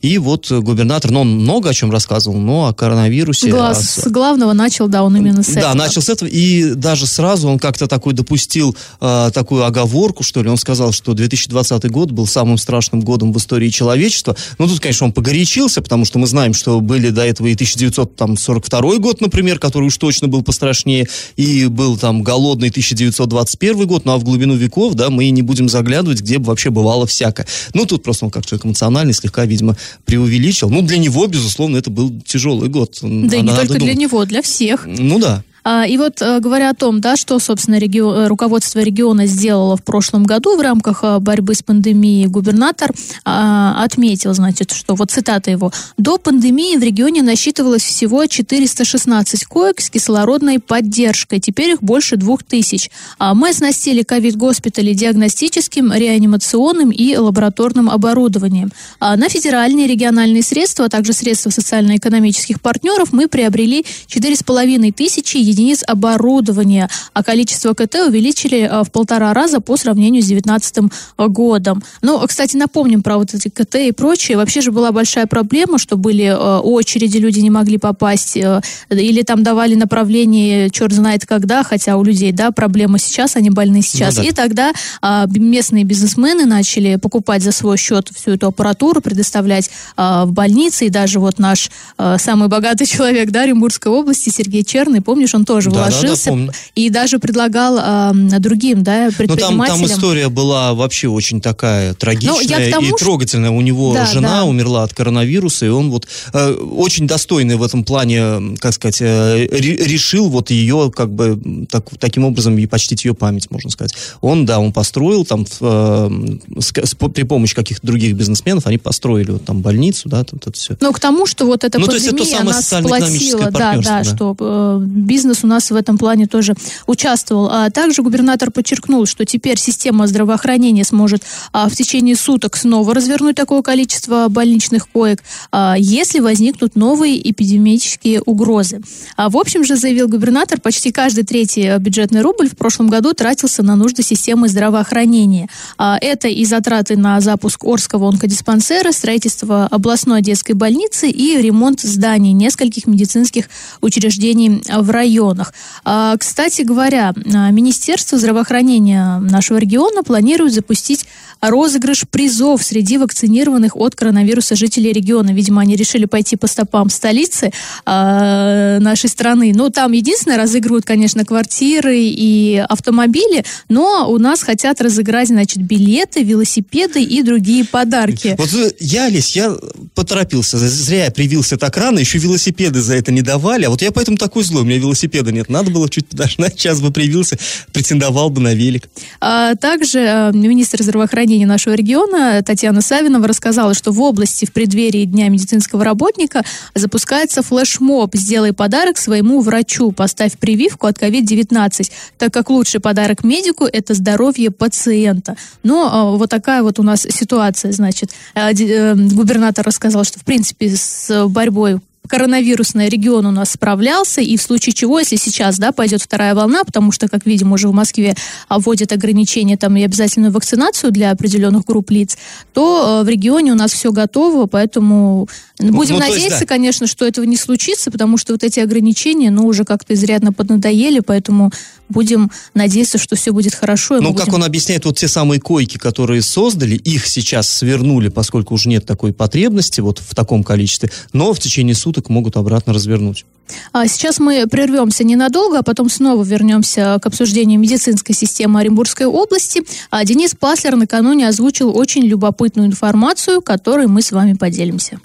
и 0.00 0.18
вот 0.18 0.50
губернатор, 0.50 1.10
ну, 1.10 1.20
он 1.20 1.40
много 1.40 1.70
о 1.70 1.74
чем 1.74 1.90
рассказывал, 1.90 2.38
но 2.38 2.66
о 2.66 2.74
коронавирусе... 2.74 3.50
Глаз, 3.50 3.98
о... 3.98 4.02
С 4.02 4.10
главного 4.10 4.52
начал, 4.52 4.88
да, 4.88 5.02
он 5.02 5.16
именно 5.16 5.42
с 5.42 5.48
этого. 5.50 5.62
Да, 5.62 5.74
начал 5.74 6.02
с 6.02 6.08
этого, 6.08 6.28
и 6.28 6.74
даже 6.74 7.06
сразу 7.06 7.48
он 7.48 7.58
как-то 7.58 7.86
такой 7.86 8.12
допустил 8.12 8.76
э, 9.00 9.30
такую 9.32 9.64
оговорку, 9.64 10.22
что 10.22 10.42
ли, 10.42 10.48
он 10.48 10.56
сказал, 10.56 10.92
что 10.92 11.14
2020 11.14 11.90
год 11.90 12.10
был 12.10 12.26
самым 12.26 12.58
страшным 12.58 13.00
годом 13.00 13.32
в 13.32 13.38
истории 13.38 13.68
человечества. 13.68 14.36
Ну, 14.58 14.66
тут, 14.66 14.80
конечно, 14.80 15.06
он 15.06 15.12
погорячился, 15.12 15.82
потому 15.82 16.04
что 16.04 16.18
мы 16.18 16.26
знаем, 16.26 16.54
что 16.54 16.80
были 16.80 17.10
до 17.10 17.22
этого 17.26 17.46
и 17.46 17.54
1942 17.54 18.96
год, 18.98 19.20
например, 19.20 19.58
который 19.58 19.86
уж 19.86 19.96
точно 19.96 20.28
был 20.28 20.42
пострашнее, 20.42 21.08
и 21.36 21.66
был 21.66 21.96
там 21.96 22.22
голодный 22.22 22.68
1921 22.68 23.86
год, 23.86 24.04
ну, 24.04 24.12
а 24.12 24.18
в 24.18 24.24
глубину 24.24 24.54
веков, 24.54 24.94
да, 24.94 25.10
мы 25.10 25.24
и 25.24 25.30
не 25.30 25.42
будем 25.42 25.68
заглядывать, 25.68 26.20
где 26.20 26.38
бы 26.38 26.46
вообще 26.46 26.70
бывало 26.70 27.06
всякое. 27.06 27.46
Ну, 27.74 27.86
тут 27.86 28.02
просто 28.02 28.24
он 28.24 28.30
как 28.30 28.46
человек 28.46 28.66
эмоциональный, 28.66 29.14
слегка, 29.26 29.44
видимо, 29.44 29.76
преувеличил. 30.04 30.70
Ну, 30.70 30.82
для 30.82 30.98
него, 30.98 31.26
безусловно, 31.26 31.76
это 31.76 31.90
был 31.90 32.12
тяжелый 32.24 32.68
год. 32.68 32.98
Да 33.02 33.36
и 33.36 33.42
не 33.42 33.54
только 33.54 33.78
для 33.78 33.94
него, 33.94 34.24
для 34.24 34.42
всех. 34.42 34.86
Ну 34.86 35.18
да. 35.18 35.42
А, 35.68 35.84
и 35.84 35.98
вот 35.98 36.22
э, 36.22 36.38
говоря 36.38 36.70
о 36.70 36.74
том, 36.74 37.00
да, 37.00 37.16
что, 37.16 37.40
собственно, 37.40 37.78
регион, 37.78 38.16
э, 38.16 38.26
руководство 38.28 38.78
региона 38.78 39.26
сделало 39.26 39.76
в 39.76 39.82
прошлом 39.82 40.22
году 40.22 40.56
в 40.56 40.60
рамках 40.60 41.00
э, 41.02 41.18
борьбы 41.18 41.56
с 41.56 41.62
пандемией, 41.64 42.28
губернатор 42.28 42.92
а, 43.24 43.82
отметил, 43.82 44.32
значит, 44.32 44.70
что, 44.70 44.94
вот 44.94 45.10
цитата 45.10 45.50
его, 45.50 45.72
«До 45.98 46.18
пандемии 46.18 46.76
в 46.76 46.84
регионе 46.84 47.22
насчитывалось 47.22 47.82
всего 47.82 48.24
416 48.26 49.44
коек 49.46 49.80
с 49.80 49.90
кислородной 49.90 50.60
поддержкой, 50.60 51.40
теперь 51.40 51.70
их 51.70 51.82
больше 51.82 52.16
2000. 52.16 52.88
А 53.18 53.34
мы 53.34 53.48
оснастили 53.48 54.04
ковид-госпитали 54.04 54.92
диагностическим, 54.92 55.92
реанимационным 55.92 56.92
и 56.92 57.16
лабораторным 57.16 57.90
оборудованием. 57.90 58.70
На 59.00 59.28
федеральные 59.28 59.88
региональные 59.88 60.44
средства, 60.44 60.84
а 60.84 60.88
также 60.88 61.12
средства 61.12 61.50
социально-экономических 61.50 62.60
партнеров 62.60 63.12
мы 63.12 63.26
приобрели 63.26 63.84
4,5 64.06 64.92
тысячи 64.92 65.55
единиц 65.56 65.82
оборудования, 65.86 66.88
а 67.12 67.22
количество 67.22 67.72
КТ 67.72 67.94
увеличили 68.08 68.68
э, 68.70 68.84
в 68.84 68.90
полтора 68.90 69.32
раза 69.32 69.60
по 69.60 69.76
сравнению 69.76 70.22
с 70.22 70.26
2019 70.26 70.92
годом. 71.28 71.82
Ну, 72.02 72.20
кстати, 72.26 72.56
напомним 72.56 73.02
про 73.02 73.16
вот 73.16 73.32
эти 73.32 73.48
КТ 73.48 73.76
и 73.76 73.92
прочее. 73.92 74.36
Вообще 74.36 74.60
же 74.60 74.70
была 74.70 74.92
большая 74.92 75.26
проблема, 75.26 75.78
что 75.78 75.96
были 75.96 76.24
э, 76.24 76.58
очереди, 76.58 77.16
люди 77.16 77.40
не 77.40 77.50
могли 77.50 77.78
попасть, 77.78 78.36
э, 78.36 78.60
или 78.90 79.22
там 79.22 79.42
давали 79.42 79.74
направление 79.74 80.70
черт 80.70 80.92
знает 80.92 81.24
когда, 81.24 81.62
хотя 81.62 81.96
у 81.96 82.04
людей, 82.04 82.32
да, 82.32 82.50
проблема 82.50 82.98
сейчас, 82.98 83.36
они 83.36 83.50
больны 83.50 83.82
сейчас. 83.82 84.16
Ну, 84.16 84.22
да. 84.22 84.28
И 84.28 84.32
тогда 84.32 84.72
а, 85.00 85.26
местные 85.28 85.84
бизнесмены 85.84 86.44
начали 86.44 86.96
покупать 86.96 87.42
за 87.42 87.52
свой 87.52 87.76
счет 87.78 88.10
всю 88.14 88.32
эту 88.32 88.48
аппаратуру, 88.48 89.00
предоставлять 89.00 89.70
а, 89.96 90.26
в 90.26 90.32
больнице, 90.32 90.86
и 90.86 90.90
даже 90.90 91.20
вот 91.20 91.38
наш 91.38 91.70
самый 92.18 92.48
богатый 92.48 92.86
человек, 92.96 93.30
да, 93.30 93.42
Оренбургской 93.42 93.90
области, 93.90 94.28
Сергей 94.28 94.64
Черный, 94.64 95.00
помнишь, 95.00 95.34
он 95.34 95.45
тоже 95.46 95.70
да, 95.70 95.84
вложился 95.84 96.30
да, 96.32 96.46
да, 96.46 96.52
и 96.74 96.90
даже 96.90 97.18
предлагал 97.18 97.78
э, 97.78 98.38
другим, 98.38 98.82
да, 98.82 99.08
предпринимателям. 99.16 99.58
Ну 99.58 99.64
там, 99.66 99.78
там 99.78 99.86
история 99.86 100.28
была 100.28 100.74
вообще 100.74 101.08
очень 101.08 101.40
такая 101.40 101.94
трагичная 101.94 102.70
тому, 102.70 102.88
и 102.88 102.98
трогательная. 102.98 103.50
У 103.50 103.60
него 103.60 103.94
да, 103.94 104.06
жена 104.06 104.40
да. 104.40 104.44
умерла 104.44 104.82
от 104.82 104.92
коронавируса, 104.92 105.66
и 105.66 105.68
он 105.68 105.90
вот 105.90 106.06
э, 106.32 106.52
очень 106.52 107.06
достойный 107.06 107.56
в 107.56 107.62
этом 107.62 107.84
плане, 107.84 108.56
как 108.58 108.74
сказать, 108.74 109.00
э, 109.00 109.46
решил 109.50 110.28
вот 110.28 110.50
ее 110.50 110.92
как 110.94 111.12
бы 111.12 111.66
так, 111.70 111.86
таким 111.98 112.24
образом 112.24 112.58
и 112.58 112.66
почтить 112.66 113.04
ее 113.04 113.14
память, 113.14 113.50
можно 113.50 113.70
сказать. 113.70 113.94
Он, 114.20 114.44
да, 114.44 114.58
он 114.58 114.72
построил 114.72 115.24
там 115.24 115.46
э, 115.60 116.10
с, 116.58 116.72
с, 116.72 116.94
при 116.94 117.22
помощи 117.22 117.54
каких-то 117.54 117.86
других 117.86 118.14
бизнесменов, 118.14 118.66
они 118.66 118.78
построили 118.78 119.30
вот 119.30 119.44
там 119.44 119.60
больницу, 119.60 120.08
да, 120.08 120.24
тут 120.24 120.46
это 120.46 120.52
все. 120.52 120.76
Ну, 120.80 120.92
к 120.92 121.00
тому, 121.00 121.26
что 121.26 121.46
вот 121.46 121.64
эта 121.64 121.78
ну, 121.78 121.86
пандемия 121.86 122.42
нас 122.42 122.66
сплотила, 122.66 123.50
да, 123.50 123.76
да, 123.76 123.80
да, 123.82 124.04
что 124.04 124.36
э, 124.38 124.80
бизнес 124.84 125.35
у 125.44 125.46
нас 125.46 125.70
в 125.70 125.74
этом 125.74 125.98
плане 125.98 126.26
тоже 126.26 126.54
участвовал. 126.86 127.48
А 127.50 127.70
также 127.70 128.02
губернатор 128.02 128.50
подчеркнул, 128.50 129.06
что 129.06 129.24
теперь 129.24 129.58
система 129.58 130.06
здравоохранения 130.06 130.84
сможет 130.84 131.22
а, 131.52 131.68
в 131.68 131.74
течение 131.74 132.16
суток 132.16 132.56
снова 132.56 132.94
развернуть 132.94 133.36
такое 133.36 133.62
количество 133.62 134.28
больничных 134.28 134.88
коек, 134.88 135.22
а, 135.52 135.74
если 135.78 136.20
возникнут 136.20 136.76
новые 136.76 137.30
эпидемические 137.30 138.22
угрозы. 138.22 138.80
А, 139.16 139.28
в 139.28 139.36
общем 139.36 139.64
же, 139.64 139.76
заявил 139.76 140.08
губернатор, 140.08 140.60
почти 140.60 140.92
каждый 140.92 141.24
третий 141.24 141.78
бюджетный 141.78 142.20
рубль 142.20 142.48
в 142.48 142.56
прошлом 142.56 142.88
году 142.88 143.12
тратился 143.12 143.62
на 143.62 143.76
нужды 143.76 144.02
системы 144.02 144.48
здравоохранения. 144.48 145.48
А, 145.78 145.98
это 146.00 146.28
и 146.28 146.44
затраты 146.44 146.96
на 146.96 147.20
запуск 147.20 147.64
Орского 147.64 148.08
онкодиспансера, 148.08 148.92
строительство 148.92 149.66
областной 149.66 150.22
детской 150.22 150.52
больницы 150.52 151.10
и 151.10 151.40
ремонт 151.40 151.80
зданий 151.80 152.32
нескольких 152.32 152.86
медицинских 152.86 153.48
учреждений 153.80 154.62
в 154.68 154.90
районах 154.90 155.15
регионах. 155.16 155.54
А, 155.84 156.16
кстати 156.16 156.62
говоря, 156.62 157.12
а, 157.34 157.50
Министерство 157.50 158.18
здравоохранения 158.18 159.18
нашего 159.18 159.58
региона 159.58 160.02
планирует 160.02 160.52
запустить 160.52 161.06
розыгрыш 161.40 162.04
призов 162.10 162.62
среди 162.62 162.98
вакцинированных 162.98 163.76
от 163.76 163.94
коронавируса 163.94 164.56
жителей 164.56 164.92
региона. 164.92 165.30
Видимо, 165.30 165.62
они 165.62 165.76
решили 165.76 166.06
пойти 166.06 166.36
по 166.36 166.46
стопам 166.46 166.90
столицы 166.90 167.52
э, 167.84 168.78
нашей 168.80 169.08
страны. 169.08 169.52
Ну, 169.54 169.70
там 169.70 169.92
единственное, 169.92 170.38
разыгрывают, 170.38 170.84
конечно, 170.84 171.24
квартиры 171.24 171.98
и 171.98 172.64
автомобили, 172.68 173.44
но 173.68 174.10
у 174.10 174.18
нас 174.18 174.42
хотят 174.42 174.80
разыграть, 174.80 175.28
значит, 175.28 175.62
билеты, 175.62 176.22
велосипеды 176.22 177.02
и 177.02 177.22
другие 177.22 177.64
подарки. 177.64 178.34
Вот 178.38 178.52
э, 178.54 178.72
я, 178.80 179.08
Лесь, 179.08 179.36
я 179.36 179.54
поторопился. 179.94 180.58
Зря 180.58 181.04
я 181.04 181.10
привился 181.10 181.56
так 181.56 181.76
рано, 181.76 181.98
еще 181.98 182.18
велосипеды 182.18 182.80
за 182.80 182.94
это 182.94 183.12
не 183.12 183.22
давали. 183.22 183.66
А 183.66 183.70
вот 183.70 183.82
я 183.82 183.92
поэтому 183.92 184.16
такой 184.16 184.42
злой, 184.42 184.62
у 184.62 184.64
меня 184.64 184.78
велосипеда 185.06 185.32
нет. 185.32 185.48
Надо 185.48 185.70
было 185.70 185.88
чуть 185.88 186.08
подождать, 186.08 186.56
час 186.56 186.80
бы 186.80 186.90
привился, 186.90 187.38
претендовал 187.72 188.30
бы 188.30 188.40
на 188.40 188.54
велик. 188.54 188.88
А, 189.20 189.54
также 189.54 190.00
э, 190.00 190.32
министр 190.32 190.82
здравоохранения 190.82 191.46
нашего 191.46 191.74
региона 191.74 192.42
Татьяна 192.44 192.80
Савинова 192.80 193.26
рассказала, 193.26 193.74
что 193.74 193.92
в 193.92 194.00
области 194.00 194.44
в 194.44 194.52
преддверии 194.52 195.04
Дня 195.04 195.28
медицинского 195.28 195.84
работника 195.84 196.44
запускается 196.74 197.42
флешмоб 197.42 198.14
«Сделай 198.14 198.52
подарок 198.52 198.98
своему 198.98 199.40
врачу, 199.40 199.92
поставь 199.92 200.38
прививку 200.38 200.86
от 200.86 200.98
COVID-19», 201.00 201.90
так 202.18 202.32
как 202.32 202.50
лучший 202.50 202.80
подарок 202.80 203.24
медику– 203.24 203.64
это 203.72 203.94
здоровье 203.94 204.50
пациента. 204.50 205.36
Но 205.62 205.88
а, 205.92 206.16
вот 206.16 206.30
такая 206.30 206.62
вот 206.62 206.78
у 206.78 206.82
нас 206.82 207.06
ситуация, 207.08 207.72
значит. 207.72 208.10
Э, 208.34 208.52
э, 208.52 208.94
губернатор 208.94 209.64
рассказал, 209.64 210.04
что, 210.04 210.18
в 210.18 210.24
принципе, 210.24 210.74
с 210.74 211.26
борьбой 211.28 211.80
коронавирусный 212.06 212.88
регион 212.88 213.26
у 213.26 213.30
нас 213.30 213.52
справлялся, 213.52 214.20
и 214.20 214.36
в 214.36 214.42
случае 214.42 214.72
чего, 214.72 214.98
если 214.98 215.16
сейчас, 215.16 215.58
да, 215.58 215.72
пойдет 215.72 216.02
вторая 216.02 216.34
волна, 216.34 216.64
потому 216.64 216.92
что, 216.92 217.08
как 217.08 217.26
видим, 217.26 217.52
уже 217.52 217.68
в 217.68 217.72
Москве 217.72 218.14
вводят 218.48 218.92
ограничения 218.92 219.56
там 219.56 219.76
и 219.76 219.82
обязательную 219.82 220.32
вакцинацию 220.32 220.92
для 220.92 221.10
определенных 221.10 221.64
групп 221.64 221.90
лиц, 221.90 222.16
то 222.52 223.00
э, 223.00 223.04
в 223.04 223.08
регионе 223.08 223.52
у 223.52 223.56
нас 223.56 223.72
все 223.72 223.92
готово, 223.92 224.46
поэтому 224.46 225.28
будем 225.58 225.94
ну, 225.94 226.00
надеяться, 226.00 226.28
есть, 226.28 226.40
да. 226.40 226.46
конечно, 226.46 226.86
что 226.86 227.06
этого 227.06 227.24
не 227.24 227.36
случится, 227.36 227.90
потому 227.90 228.18
что 228.18 228.34
вот 228.34 228.44
эти 228.44 228.60
ограничения, 228.60 229.30
ну, 229.30 229.46
уже 229.46 229.64
как-то 229.64 229.94
изрядно 229.94 230.32
поднадоели, 230.32 231.00
поэтому 231.00 231.52
будем 231.88 232.30
надеяться, 232.54 232.98
что 232.98 233.16
все 233.16 233.32
будет 233.32 233.54
хорошо. 233.54 234.00
Ну, 234.00 234.12
будем... 234.12 234.24
как 234.24 234.34
он 234.34 234.44
объясняет, 234.44 234.84
вот 234.84 234.98
те 234.98 235.08
самые 235.08 235.40
койки, 235.40 235.78
которые 235.78 236.22
создали, 236.22 236.74
их 236.74 237.06
сейчас 237.06 237.48
свернули, 237.48 238.08
поскольку 238.08 238.54
уже 238.54 238.68
нет 238.68 238.86
такой 238.86 239.12
потребности 239.12 239.80
вот 239.80 239.98
в 239.98 240.14
таком 240.14 240.44
количестве, 240.44 240.90
но 241.12 241.32
в 241.32 241.38
течение 241.38 241.74
суток 241.74 242.08
могут 242.08 242.36
обратно 242.36 242.72
развернуть. 242.72 243.24
А 243.72 243.86
сейчас 243.86 244.18
мы 244.18 244.46
прервемся 244.46 245.04
ненадолго, 245.04 245.60
а 245.60 245.62
потом 245.62 245.88
снова 245.88 246.24
вернемся 246.24 246.98
к 247.00 247.06
обсуждению 247.06 247.60
медицинской 247.60 248.14
системы 248.14 248.60
Оренбургской 248.60 249.06
области. 249.06 249.62
А 249.90 250.04
Денис 250.04 250.34
Паслер 250.38 250.76
накануне 250.76 251.28
озвучил 251.28 251.76
очень 251.76 252.02
любопытную 252.02 252.66
информацию, 252.66 253.42
которой 253.42 253.86
мы 253.86 254.02
с 254.02 254.10
вами 254.10 254.32
поделимся. 254.32 254.98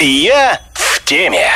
Я 0.00 0.60
в 0.74 1.04
теме. 1.04 1.46